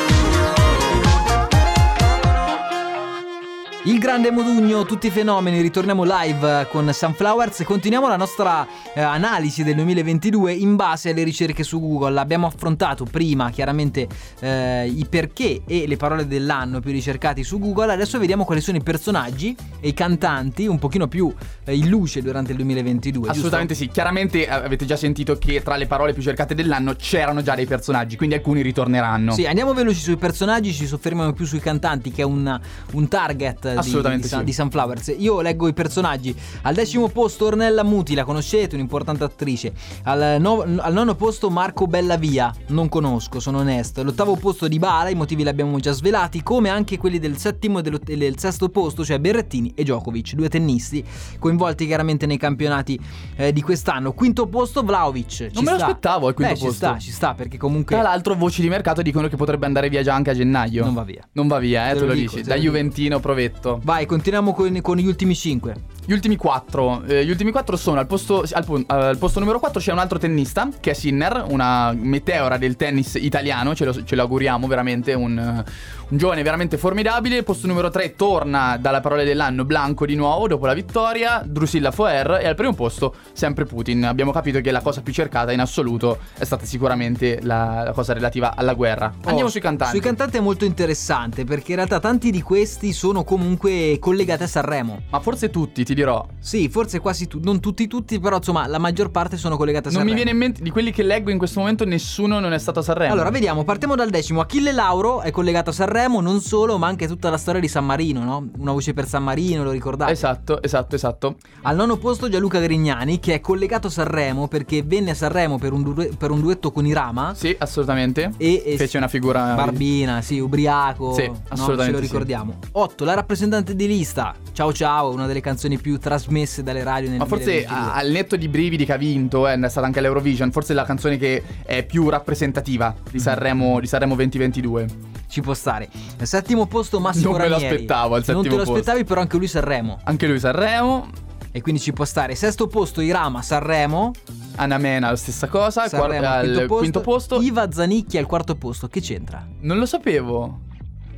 Il 3.86 4.00
grande 4.00 4.32
Modugno, 4.32 4.84
tutti 4.84 5.06
i 5.06 5.10
fenomeni, 5.10 5.60
ritorniamo 5.60 6.02
live 6.04 6.66
con 6.72 6.92
Sunflowers 6.92 7.60
e 7.60 7.64
continuiamo 7.64 8.08
la 8.08 8.16
nostra 8.16 8.66
eh, 8.92 9.00
analisi 9.00 9.62
del 9.62 9.76
2022 9.76 10.52
in 10.54 10.74
base 10.74 11.10
alle 11.10 11.22
ricerche 11.22 11.62
su 11.62 11.78
Google. 11.78 12.18
Abbiamo 12.18 12.48
affrontato 12.48 13.04
prima 13.04 13.50
chiaramente 13.50 14.08
eh, 14.40 14.88
i 14.88 15.06
perché 15.08 15.62
e 15.64 15.86
le 15.86 15.96
parole 15.96 16.26
dell'anno 16.26 16.80
più 16.80 16.90
ricercati 16.90 17.44
su 17.44 17.60
Google, 17.60 17.92
adesso 17.92 18.18
vediamo 18.18 18.44
quali 18.44 18.60
sono 18.60 18.76
i 18.76 18.82
personaggi 18.82 19.54
e 19.78 19.86
i 19.86 19.94
cantanti 19.94 20.66
un 20.66 20.80
pochino 20.80 21.06
più 21.06 21.32
eh, 21.62 21.76
in 21.76 21.88
luce 21.88 22.22
durante 22.22 22.50
il 22.50 22.56
2022. 22.56 23.12
giusto? 23.12 23.30
Assolutamente 23.30 23.76
sì, 23.76 23.86
chiaramente 23.86 24.46
eh, 24.46 24.50
avete 24.50 24.84
già 24.84 24.96
sentito 24.96 25.38
che 25.38 25.62
tra 25.62 25.76
le 25.76 25.86
parole 25.86 26.12
più 26.12 26.22
cercate 26.22 26.56
dell'anno 26.56 26.94
c'erano 26.96 27.40
già 27.40 27.54
dei 27.54 27.66
personaggi, 27.66 28.16
quindi 28.16 28.34
alcuni 28.34 28.62
ritorneranno. 28.62 29.30
Sì, 29.30 29.46
andiamo 29.46 29.74
veloci 29.74 30.00
sui 30.00 30.16
personaggi, 30.16 30.72
ci 30.72 30.88
soffermiamo 30.88 31.32
più 31.32 31.46
sui 31.46 31.60
cantanti 31.60 32.10
che 32.10 32.22
è 32.22 32.24
un, 32.24 32.60
un 32.94 33.06
target 33.06 33.74
Assolutamente 33.78 34.22
di, 34.22 34.28
Sun- 34.28 34.38
sì. 34.40 34.44
di 34.44 34.52
Sunflowers. 34.52 35.14
Io 35.18 35.40
leggo 35.40 35.68
i 35.68 35.72
personaggi. 35.72 36.34
Al 36.62 36.74
decimo 36.74 37.08
posto 37.08 37.46
Ornella 37.46 37.82
Muti, 37.82 38.14
la 38.14 38.24
conoscete, 38.24 38.74
un'importante 38.74 39.24
attrice. 39.24 39.72
Al, 40.04 40.40
no- 40.40 40.64
al 40.78 40.92
nono 40.92 41.14
posto 41.14 41.50
Marco 41.50 41.86
Bellavia, 41.86 42.52
non 42.68 42.88
conosco, 42.88 43.40
sono 43.40 43.58
onesto. 43.58 44.00
All'ottavo 44.00 44.36
posto 44.36 44.68
Di 44.68 44.78
Bala, 44.78 45.08
i 45.10 45.14
motivi 45.14 45.42
li 45.42 45.48
abbiamo 45.48 45.78
già 45.78 45.92
svelati, 45.92 46.42
come 46.42 46.68
anche 46.68 46.98
quelli 46.98 47.18
del 47.18 47.36
settimo 47.36 47.78
e 47.80 48.00
e 48.06 48.16
del 48.16 48.38
sesto 48.38 48.68
posto, 48.68 49.04
cioè 49.04 49.18
Berrettini 49.18 49.72
e 49.74 49.82
Djokovic, 49.82 50.34
due 50.34 50.48
tennisti 50.48 51.04
coinvolti 51.38 51.86
chiaramente 51.86 52.26
nei 52.26 52.36
campionati 52.36 52.98
eh, 53.36 53.52
di 53.52 53.62
quest'anno. 53.62 54.12
Quinto 54.12 54.46
posto 54.46 54.82
Vlaovic. 54.82 55.50
Non 55.52 55.64
me 55.64 55.70
lo 55.70 55.76
sta. 55.76 55.86
aspettavo 55.86 56.26
al 56.28 56.34
quinto 56.34 56.54
Beh, 56.54 56.58
posto. 56.60 56.72
Ci 56.72 56.76
sta, 56.76 56.98
ci 56.98 57.10
sta, 57.12 57.34
perché 57.34 57.56
comunque... 57.56 57.94
Tra 57.94 58.04
l'altro 58.04 58.34
voci 58.34 58.60
di 58.60 58.68
mercato 58.68 59.02
dicono 59.02 59.28
che 59.28 59.36
potrebbe 59.36 59.66
andare 59.66 59.88
via 59.88 60.02
già 60.02 60.14
anche 60.14 60.30
a 60.30 60.34
gennaio. 60.34 60.84
Non 60.84 60.94
va 60.94 61.02
via. 61.04 61.26
Non 61.32 61.46
va 61.48 61.58
via, 61.58 61.88
eh, 61.90 61.92
Te 61.92 61.94
te, 61.94 62.00
lo 62.00 62.06
lo 62.06 62.14
dico, 62.14 62.36
dici. 62.36 62.48
Da 62.48 62.54
lo. 62.56 62.60
Juventino 62.60 63.20
provetto. 63.20 63.65
Vai, 63.82 64.06
continuiamo 64.06 64.52
con, 64.52 64.80
con 64.80 64.96
gli 64.96 65.06
ultimi 65.06 65.34
5. 65.34 65.74
Gli 66.06 66.12
ultimi 66.12 66.36
quattro, 66.36 67.02
eh, 67.04 67.24
gli 67.24 67.30
ultimi 67.30 67.50
quattro 67.50 67.76
sono 67.76 67.98
al 67.98 68.06
posto, 68.06 68.44
al, 68.52 68.64
pu- 68.64 68.84
al 68.86 69.18
posto 69.18 69.40
numero 69.40 69.58
4 69.58 69.80
c'è 69.80 69.90
un 69.90 69.98
altro 69.98 70.18
tennista 70.18 70.68
che 70.78 70.92
è 70.92 70.94
Sinner, 70.94 71.44
una 71.48 71.92
meteora 71.92 72.58
del 72.58 72.76
tennis 72.76 73.14
italiano, 73.14 73.74
ce 73.74 73.84
lo, 73.84 74.04
ce 74.04 74.14
lo 74.14 74.22
auguriamo 74.22 74.68
veramente, 74.68 75.14
un, 75.14 75.36
eh, 75.36 75.64
un 76.08 76.16
giovane 76.18 76.42
veramente 76.42 76.76
formidabile. 76.78 77.36
Il 77.38 77.44
posto 77.44 77.66
numero 77.66 77.90
3 77.90 78.14
torna 78.16 78.76
dalla 78.78 79.00
parola 79.00 79.24
dell'anno 79.24 79.64
Blanco 79.64 80.06
di 80.06 80.14
nuovo 80.14 80.46
dopo 80.46 80.66
la 80.66 80.74
vittoria, 80.74 81.42
Drusilla 81.44 81.90
Foer 81.90 82.38
e 82.42 82.46
al 82.46 82.54
primo 82.54 82.74
posto 82.74 83.14
sempre 83.32 83.64
Putin. 83.64 84.04
Abbiamo 84.04 84.32
capito 84.32 84.60
che 84.60 84.70
la 84.70 84.80
cosa 84.80 85.00
più 85.02 85.12
cercata 85.12 85.52
in 85.52 85.60
assoluto 85.60 86.18
è 86.38 86.44
stata 86.44 86.64
sicuramente 86.64 87.40
la, 87.42 87.82
la 87.84 87.92
cosa 87.92 88.12
relativa 88.12 88.54
alla 88.56 88.74
guerra. 88.74 89.12
Andiamo 89.24 89.44
Oh, 89.46 89.50
sui 89.50 89.60
cantanti. 89.60 89.92
Sui 89.92 90.02
cantanti 90.04 90.36
è 90.38 90.40
molto 90.40 90.64
interessante 90.64 91.44
perché 91.44 91.70
in 91.70 91.76
realtà 91.76 92.00
tanti 92.00 92.30
di 92.32 92.42
questi 92.42 92.92
sono 92.92 93.22
comunque 93.22 93.96
collegati 94.00 94.42
a 94.42 94.46
Sanremo. 94.48 95.02
Ma 95.10 95.20
forse 95.20 95.50
tutti, 95.50 95.84
ti 95.84 95.94
dirò. 95.94 96.26
Sì, 96.40 96.68
forse 96.68 96.98
quasi 96.98 97.28
tutti, 97.28 97.44
non 97.44 97.60
tutti 97.60 97.86
tutti, 97.86 98.18
però 98.18 98.36
insomma 98.38 98.66
la 98.66 98.78
maggior 98.78 99.10
parte 99.10 99.36
sono 99.36 99.56
collegati 99.56 99.88
a 99.88 99.90
Non 99.90 100.00
Sanremo. 100.00 100.16
mi 100.16 100.22
viene 100.24 100.30
in 100.36 100.42
mente, 100.44 100.62
di 100.62 100.70
quelli 100.70 100.90
che 100.90 101.02
leggo 101.04 101.30
in 101.30 101.38
questo 101.38 101.60
momento, 101.60 101.84
nessuno 101.84 102.40
non 102.40 102.52
è 102.52 102.58
stato 102.58 102.80
a 102.80 102.82
Sanremo. 102.82 103.12
Allora, 103.12 103.30
vediamo, 103.30 103.62
partiamo 103.64 103.94
dal 103.94 104.10
decimo. 104.10 104.40
Achille 104.40 104.72
Lauro 104.72 105.20
è 105.20 105.30
collegato 105.30 105.70
a 105.70 105.72
Sanremo, 105.72 105.94
non 106.20 106.40
solo, 106.40 106.78
ma 106.78 106.86
anche 106.86 107.06
tutta 107.06 107.30
la 107.30 107.36
storia 107.38 107.60
di 107.60 107.68
San 107.68 107.84
Marino, 107.84 108.22
no? 108.22 108.48
Una 108.58 108.72
voce 108.72 108.92
per 108.92 109.06
San 109.08 109.22
Marino, 109.24 109.64
lo 109.64 109.70
ricordate? 109.70 110.12
Esatto, 110.12 110.62
esatto, 110.62 110.94
esatto. 110.94 111.36
Al 111.62 111.74
nono 111.76 111.96
posto 111.96 112.28
Gianluca 112.28 112.60
Grignani, 112.60 113.18
che 113.18 113.34
è 113.34 113.40
collegato 113.40 113.86
a 113.86 113.90
Sanremo 113.90 114.46
perché 114.48 114.82
venne 114.82 115.12
a 115.12 115.14
Sanremo 115.14 115.58
per 115.58 115.72
un, 115.72 115.82
du- 115.82 116.16
per 116.16 116.30
un 116.30 116.40
duetto 116.40 116.70
con 116.70 116.86
Irama. 116.86 117.32
Sì, 117.34 117.54
assolutamente. 117.58 118.32
E, 118.36 118.62
e 118.64 118.76
Fece 118.76 118.98
una 118.98 119.08
figura. 119.08 119.54
Barbina, 119.54 120.20
sì, 120.22 120.38
ubriaco. 120.38 121.14
Sì, 121.14 121.26
no, 121.26 121.42
assolutamente 121.48 121.84
ce 121.84 121.90
lo 121.92 121.96
sì. 121.98 122.12
ricordiamo. 122.12 122.58
8. 122.72 123.04
La 123.04 123.14
rappresentante 123.14 123.74
di 123.74 123.86
lista. 123.86 124.34
Ciao 124.52 124.72
ciao, 124.72 125.12
una 125.12 125.26
delle 125.26 125.40
canzoni 125.40 125.78
più 125.78 125.98
trasmesse 125.98 126.62
dalle 126.62 126.82
radio 126.82 127.08
nel 127.10 127.18
Ma 127.18 127.24
forse 127.26 127.44
2022. 127.44 127.90
a- 127.90 127.94
al 127.94 128.10
netto 128.10 128.36
di 128.36 128.48
brividi 128.48 128.84
che 128.84 128.92
ha 128.92 128.96
vinto, 128.96 129.46
eh, 129.48 129.58
è 129.58 129.68
stata 129.68 129.86
anche 129.86 129.98
all'Eurovision, 129.98 130.50
forse 130.52 130.74
la 130.74 130.84
canzone 130.84 131.16
che 131.16 131.42
è 131.64 131.84
più 131.84 132.08
rappresentativa 132.08 132.94
Mm. 132.96 133.10
di 133.10 133.18
Sanremo, 133.18 133.80
di 133.80 133.86
Sanremo 133.86 134.14
2022. 134.14 134.86
Ci 135.28 135.40
può 135.40 135.54
stare. 135.54 135.85
Al 136.18 136.26
settimo 136.26 136.66
posto 136.66 137.00
Massimo 137.00 137.30
Non 137.32 137.40
me 137.40 137.48
lo 137.48 137.54
Ranieri. 137.54 137.74
aspettavo 137.74 138.14
al 138.14 138.22
Non 138.26 138.36
te 138.36 138.42
settimo 138.42 138.50
lo 138.50 138.56
posto. 138.64 138.72
aspettavi, 138.80 139.04
però 139.04 139.20
anche 139.20 139.36
lui 139.36 139.46
Sanremo. 139.48 139.98
Anche 140.04 140.26
lui 140.26 140.38
Sanremo, 140.38 141.10
E 141.52 141.62
quindi 141.62 141.80
ci 141.80 141.92
può 141.94 142.04
stare. 142.04 142.34
Sesto 142.34 142.66
posto 142.66 143.00
Irama, 143.00 143.40
Sanremo. 143.40 144.10
Anna 144.56 144.76
Mena 144.76 145.08
la 145.10 145.16
stessa 145.16 145.48
cosa, 145.48 145.88
Sanremo 145.88 146.20
quar- 146.20 146.24
al 146.60 146.66
quinto 146.68 147.00
posto. 147.00 147.40
Iva 147.40 147.70
Zanicchi 147.72 148.18
al 148.18 148.26
quarto 148.26 148.56
posto. 148.56 148.88
Che 148.88 149.00
c'entra? 149.00 149.46
Non 149.60 149.78
lo 149.78 149.86
sapevo. 149.86 150.60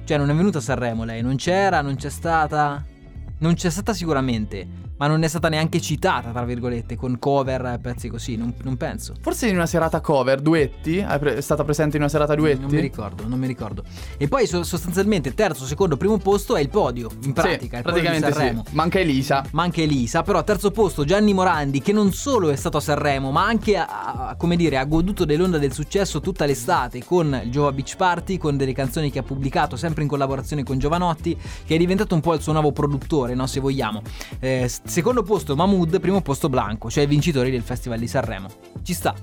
Cioè, 0.04 0.16
non 0.16 0.30
è 0.30 0.34
venuta 0.34 0.58
a 0.58 0.60
Sanremo 0.60 1.02
lei, 1.04 1.22
non 1.22 1.34
c'era, 1.36 1.80
non 1.82 1.96
c'è 1.96 2.08
stata. 2.08 2.84
Non 3.38 3.54
c'è 3.54 3.68
stata 3.68 3.92
sicuramente, 3.92 4.66
ma 4.98 5.06
non 5.06 5.22
è 5.22 5.28
stata 5.28 5.48
neanche 5.48 5.80
citata, 5.80 6.30
tra 6.30 6.44
virgolette, 6.44 6.96
con 6.96 7.18
cover, 7.18 7.78
pezzi 7.80 8.08
così, 8.08 8.36
non, 8.36 8.54
non 8.62 8.76
penso. 8.76 9.14
Forse 9.20 9.48
in 9.48 9.54
una 9.56 9.66
serata 9.66 10.00
cover, 10.00 10.40
duetti? 10.40 10.98
È 10.98 11.40
stata 11.40 11.64
presente 11.64 11.96
in 11.96 12.02
una 12.02 12.10
serata 12.10 12.34
duetti? 12.34 12.60
Non 12.60 12.70
mi 12.70 12.80
ricordo, 12.80 13.26
non 13.26 13.38
mi 13.38 13.46
ricordo. 13.46 13.82
E 14.16 14.28
poi 14.28 14.46
so- 14.46 14.62
sostanzialmente 14.62 15.34
terzo, 15.34 15.64
secondo, 15.64 15.96
primo 15.96 16.18
posto 16.18 16.56
è 16.56 16.60
il 16.60 16.68
podio, 16.68 17.10
in 17.22 17.32
pratica, 17.32 17.56
Sì, 17.58 17.64
il 17.76 17.82
podio 17.82 18.00
di 18.00 18.06
praticamente 18.06 18.32
Sanremo. 18.32 18.64
sì. 18.68 18.74
Manca 18.74 18.98
Elisa. 18.98 19.44
Ma 19.52 19.62
anche 19.62 19.82
Elisa, 19.82 20.22
però 20.22 20.42
terzo 20.44 20.70
posto 20.70 21.04
Gianni 21.04 21.32
Morandi 21.32 21.80
che 21.80 21.92
non 21.92 22.12
solo 22.12 22.50
è 22.50 22.56
stato 22.56 22.76
a 22.76 22.80
Sanremo 22.80 23.30
ma 23.30 23.44
anche 23.46 23.76
ha, 23.76 23.86
ha- 24.28 24.34
come 24.36 24.56
dire, 24.56 24.76
ha 24.78 24.84
goduto 24.84 25.24
dell'onda 25.24 25.58
del 25.58 25.72
successo 25.72 26.20
tutta 26.20 26.44
l'estate 26.44 27.04
con 27.04 27.40
il 27.44 27.50
Giova 27.50 27.72
Beach 27.72 27.96
Party, 27.96 28.36
con 28.36 28.56
delle 28.56 28.72
canzoni 28.72 29.10
che 29.10 29.20
ha 29.20 29.22
pubblicato 29.22 29.76
sempre 29.76 30.02
in 30.02 30.08
collaborazione 30.08 30.62
con 30.64 30.78
Giovanotti 30.78 31.36
che 31.64 31.74
è 31.74 31.78
diventato 31.78 32.14
un 32.14 32.20
po' 32.20 32.34
il 32.34 32.40
suo 32.40 32.52
nuovo 32.52 32.72
produttore, 32.72 33.34
no, 33.34 33.46
se 33.46 33.60
vogliamo. 33.60 34.02
Eh, 34.40 34.68
secondo 34.88 35.22
posto 35.22 35.54
Mahmood, 35.54 36.00
primo 36.00 36.22
posto 36.22 36.48
Blanco, 36.48 36.90
cioè 36.90 37.04
i 37.04 37.06
vincitori 37.06 37.50
del 37.50 37.62
Festival 37.62 37.98
di 37.98 38.08
Sanremo. 38.08 38.48
Ci 38.82 38.94
sta. 38.94 39.14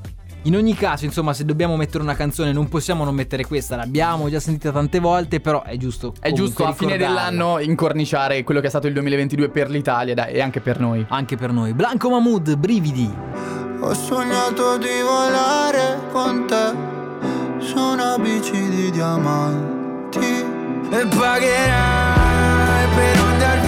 In 0.43 0.55
ogni 0.55 0.75
caso, 0.75 1.05
insomma, 1.05 1.33
se 1.33 1.43
dobbiamo 1.43 1.75
mettere 1.75 2.03
una 2.03 2.13
canzone 2.13 2.51
non 2.51 2.69
possiamo 2.69 3.03
non 3.03 3.15
mettere 3.15 3.45
questa, 3.45 3.75
l'abbiamo 3.75 4.29
già 4.29 4.39
sentita 4.39 4.71
tante 4.71 4.99
volte, 4.99 5.39
però 5.39 5.63
è 5.63 5.75
giusto. 5.75 6.13
È 6.19 6.31
giusto 6.31 6.65
a 6.65 6.73
fine 6.73 6.97
dell'anno 6.97 7.59
incorniciare 7.59 8.43
quello 8.43 8.59
che 8.59 8.67
è 8.67 8.69
stato 8.69 8.85
il 8.85 8.93
2022 8.93 9.49
per 9.49 9.71
l'Italia 9.71 10.13
dai, 10.13 10.33
e 10.33 10.41
anche 10.41 10.61
per 10.61 10.79
noi. 10.79 11.03
Anche 11.09 11.35
per 11.35 11.51
noi. 11.51 11.73
Blanco 11.73 12.11
Mahmood, 12.11 12.57
brividi. 12.57 13.11
Ho 13.79 13.93
sognato 13.95 14.77
di 14.77 15.01
volare 15.01 15.99
con 16.11 16.45
te 16.45 16.93
su 17.57 17.79
una 17.79 18.17
bici 18.19 18.69
di 18.69 18.91
diamanti 18.91 20.19
e 20.91 21.07
pagherai 21.07 22.87
per 22.95 23.17
andar 23.17 23.64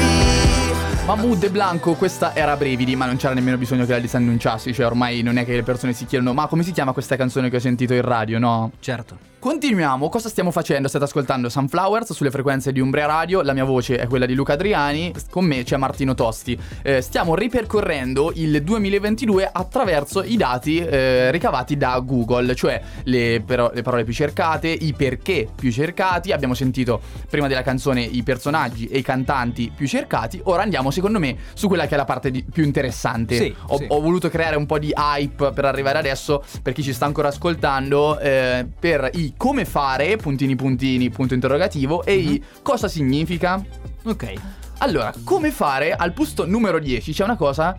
via. 1.07 1.15
Mahmood 1.15 1.43
e 1.43 1.49
Blanco, 1.49 1.93
questa 1.93 2.35
era 2.35 2.55
Brividi, 2.57 2.95
ma 2.95 3.05
non 3.05 3.15
c'era 3.15 3.33
nemmeno 3.33 3.57
bisogno 3.57 3.85
che 3.85 3.91
la 3.91 3.97
lista 3.97 4.17
annunciassi, 4.17 4.73
cioè 4.73 4.85
ormai 4.85 5.21
non 5.21 5.37
è 5.37 5.45
che 5.45 5.55
le 5.55 5.63
persone 5.63 5.93
si 5.93 6.05
chiedono 6.05 6.33
ma 6.33 6.47
come 6.47 6.63
si 6.63 6.71
chiama 6.71 6.91
questa 6.91 7.15
canzone 7.15 7.49
che 7.49 7.57
ho 7.57 7.59
sentito 7.59 7.93
in 7.93 8.01
radio, 8.01 8.39
no? 8.39 8.71
Certo. 8.79 9.17
Continuiamo, 9.47 10.09
cosa 10.09 10.27
stiamo 10.27 10.51
facendo? 10.51 10.89
State 10.89 11.05
ascoltando 11.05 11.47
Sunflowers 11.47 12.11
sulle 12.11 12.31
frequenze 12.31 12.73
di 12.73 12.81
Umbria 12.81 13.05
Radio, 13.05 13.41
la 13.43 13.53
mia 13.53 13.63
voce 13.63 13.95
è 13.95 14.05
quella 14.05 14.25
di 14.25 14.33
Luca 14.33 14.53
Adriani, 14.53 15.13
con 15.29 15.45
me 15.45 15.63
c'è 15.63 15.77
Martino 15.77 16.13
Tosti. 16.15 16.59
Eh, 16.81 16.99
stiamo 17.01 17.33
ripercorrendo 17.33 18.33
il 18.35 18.61
2022 18.61 19.49
attraverso 19.49 20.21
i 20.21 20.35
dati 20.35 20.79
eh, 20.79 21.31
ricavati 21.31 21.77
da 21.77 21.97
Google, 21.99 22.55
cioè 22.55 22.81
le, 23.03 23.41
però- 23.45 23.71
le 23.73 23.83
parole 23.83 24.03
più 24.03 24.11
cercate, 24.11 24.67
i 24.67 24.91
perché 24.91 25.47
più 25.55 25.71
cercati, 25.71 26.33
abbiamo 26.33 26.53
sentito 26.53 26.99
prima 27.29 27.47
della 27.47 27.63
canzone 27.63 28.01
i 28.01 28.23
personaggi 28.23 28.87
e 28.87 28.97
i 28.97 29.01
cantanti 29.01 29.71
più 29.73 29.87
cercati, 29.87 30.41
ora 30.43 30.63
andiamo 30.63 30.91
secondo 30.91 31.19
me 31.19 31.37
su 31.53 31.69
quella 31.69 31.87
che 31.87 31.93
è 31.93 31.97
la 31.97 32.03
parte 32.03 32.31
di- 32.31 32.43
più 32.43 32.65
interessante. 32.65 33.37
Sì, 33.37 33.55
ho, 33.67 33.77
sì. 33.77 33.85
ho 33.87 34.01
voluto 34.01 34.27
creare 34.27 34.57
un 34.57 34.65
po' 34.65 34.77
di 34.77 34.91
hype 34.93 35.51
per 35.51 35.63
arrivare 35.63 35.99
adesso, 35.99 36.43
per 36.61 36.73
chi 36.73 36.83
ci 36.83 36.91
sta 36.91 37.05
ancora 37.05 37.29
ascoltando, 37.29 38.19
eh, 38.19 38.67
per 38.77 39.09
i 39.13 39.35
come 39.38 39.63
fare, 39.65 40.15
puntini 40.17 40.56
puntini, 40.56 41.10
punto 41.10 41.34
interrogativo, 41.34 42.03
e 42.03 42.15
i 42.17 42.44
cosa 42.62 42.88
significa. 42.88 43.63
Ok. 44.03 44.34
Allora, 44.79 45.13
come 45.24 45.51
fare 45.51 45.94
al 45.94 46.13
posto 46.13 46.46
numero 46.46 46.79
10 46.79 47.12
c'è 47.12 47.24
una 47.24 47.36
cosa 47.36 47.77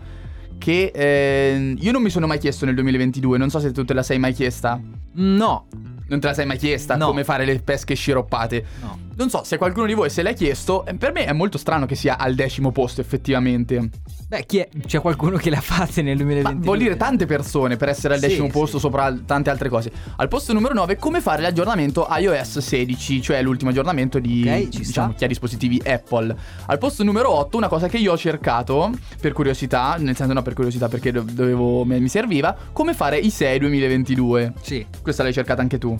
che 0.57 0.91
eh, 0.93 1.75
io 1.79 1.91
non 1.93 2.01
mi 2.01 2.09
sono 2.09 2.27
mai 2.27 2.39
chiesto 2.39 2.65
nel 2.65 2.75
2022, 2.75 3.37
non 3.37 3.49
so 3.49 3.59
se 3.59 3.71
tu 3.71 3.85
te 3.85 3.93
la 3.93 4.03
sei 4.03 4.19
mai 4.19 4.33
chiesta. 4.33 4.79
No, 5.13 5.67
Non 6.07 6.19
te 6.19 6.27
la 6.27 6.33
sei 6.33 6.45
mai 6.45 6.57
chiesta 6.57 6.95
No. 6.95 7.07
come 7.07 7.23
fare 7.23 7.45
le 7.45 7.59
pesche 7.59 7.93
sciroppate. 7.95 8.65
no. 8.81 8.99
non 9.15 9.29
so 9.29 9.43
se 9.43 9.57
qualcuno 9.57 9.85
di 9.85 9.93
voi 9.93 10.09
se 10.09 10.21
l'ha 10.23 10.33
chiesto, 10.33 10.85
eh, 10.85 10.93
per 10.95 11.11
me 11.13 11.25
è 11.25 11.33
molto 11.33 11.57
strano 11.57 11.85
che 11.85 11.95
sia 11.95 12.17
al 12.17 12.35
decimo 12.35 12.71
posto 12.71 12.99
effettivamente. 13.01 13.89
Beh, 14.29 14.45
chi 14.45 14.59
è? 14.59 14.69
C'è 14.85 15.01
qualcuno 15.01 15.37
che 15.37 15.49
le 15.49 15.55
ha 15.55 15.61
fatte 15.61 16.03
nel 16.03 16.15
Ma 16.17 16.21
2022? 16.23 16.63
vuol 16.63 16.77
dire 16.77 16.95
tante 16.97 17.25
persone 17.25 17.77
per 17.77 17.89
essere 17.89 18.13
al 18.13 18.19
Sì, 18.19 18.27
decimo 18.27 18.45
sì. 18.45 18.51
posto 18.51 18.77
sopra 18.77 19.05
al- 19.05 19.25
tante 19.25 19.49
altre 19.49 19.69
cose. 19.69 19.91
Al 20.17 20.27
posto 20.27 20.53
numero 20.53 20.75
9, 20.75 20.97
come 20.97 21.19
fare 21.19 21.41
l'aggiornamento 21.41 22.05
iOS 22.07 22.59
16, 22.59 23.23
cioè 23.23 23.41
l'ultimo 23.41 23.71
aggiornamento 23.71 24.19
di 24.19 24.43
Ok, 24.47 24.69
ci 24.69 24.79
diciamo, 24.81 25.13
chi 25.15 25.23
ha 25.23 25.27
dispositivi 25.27 25.81
Apple. 25.83 26.35
Al 26.67 26.77
posto 26.77 27.03
numero 27.03 27.31
8, 27.31 27.57
una 27.57 27.67
cosa 27.67 27.87
che 27.87 27.97
io 27.97 28.11
ho 28.11 28.17
cercato 28.19 28.91
per 29.19 29.33
curiosità, 29.33 29.95
nel 29.97 30.15
senso 30.15 30.33
no 30.33 30.43
per 30.43 30.53
curiosità 30.53 30.87
perché 30.87 31.11
do- 31.11 31.25
dovevo, 31.27 31.83
mi 31.83 31.99
mi 31.99 32.07
serviva, 32.07 32.55
come 32.71 32.93
fare 32.93 33.17
i 33.17 33.31
6 33.31 33.57
2022. 33.57 34.53
Sì. 34.61 34.85
Questa 35.01 35.23
l'hai 35.23 35.33
cercata 35.33 35.61
anche 35.63 35.79
tu. 35.79 35.97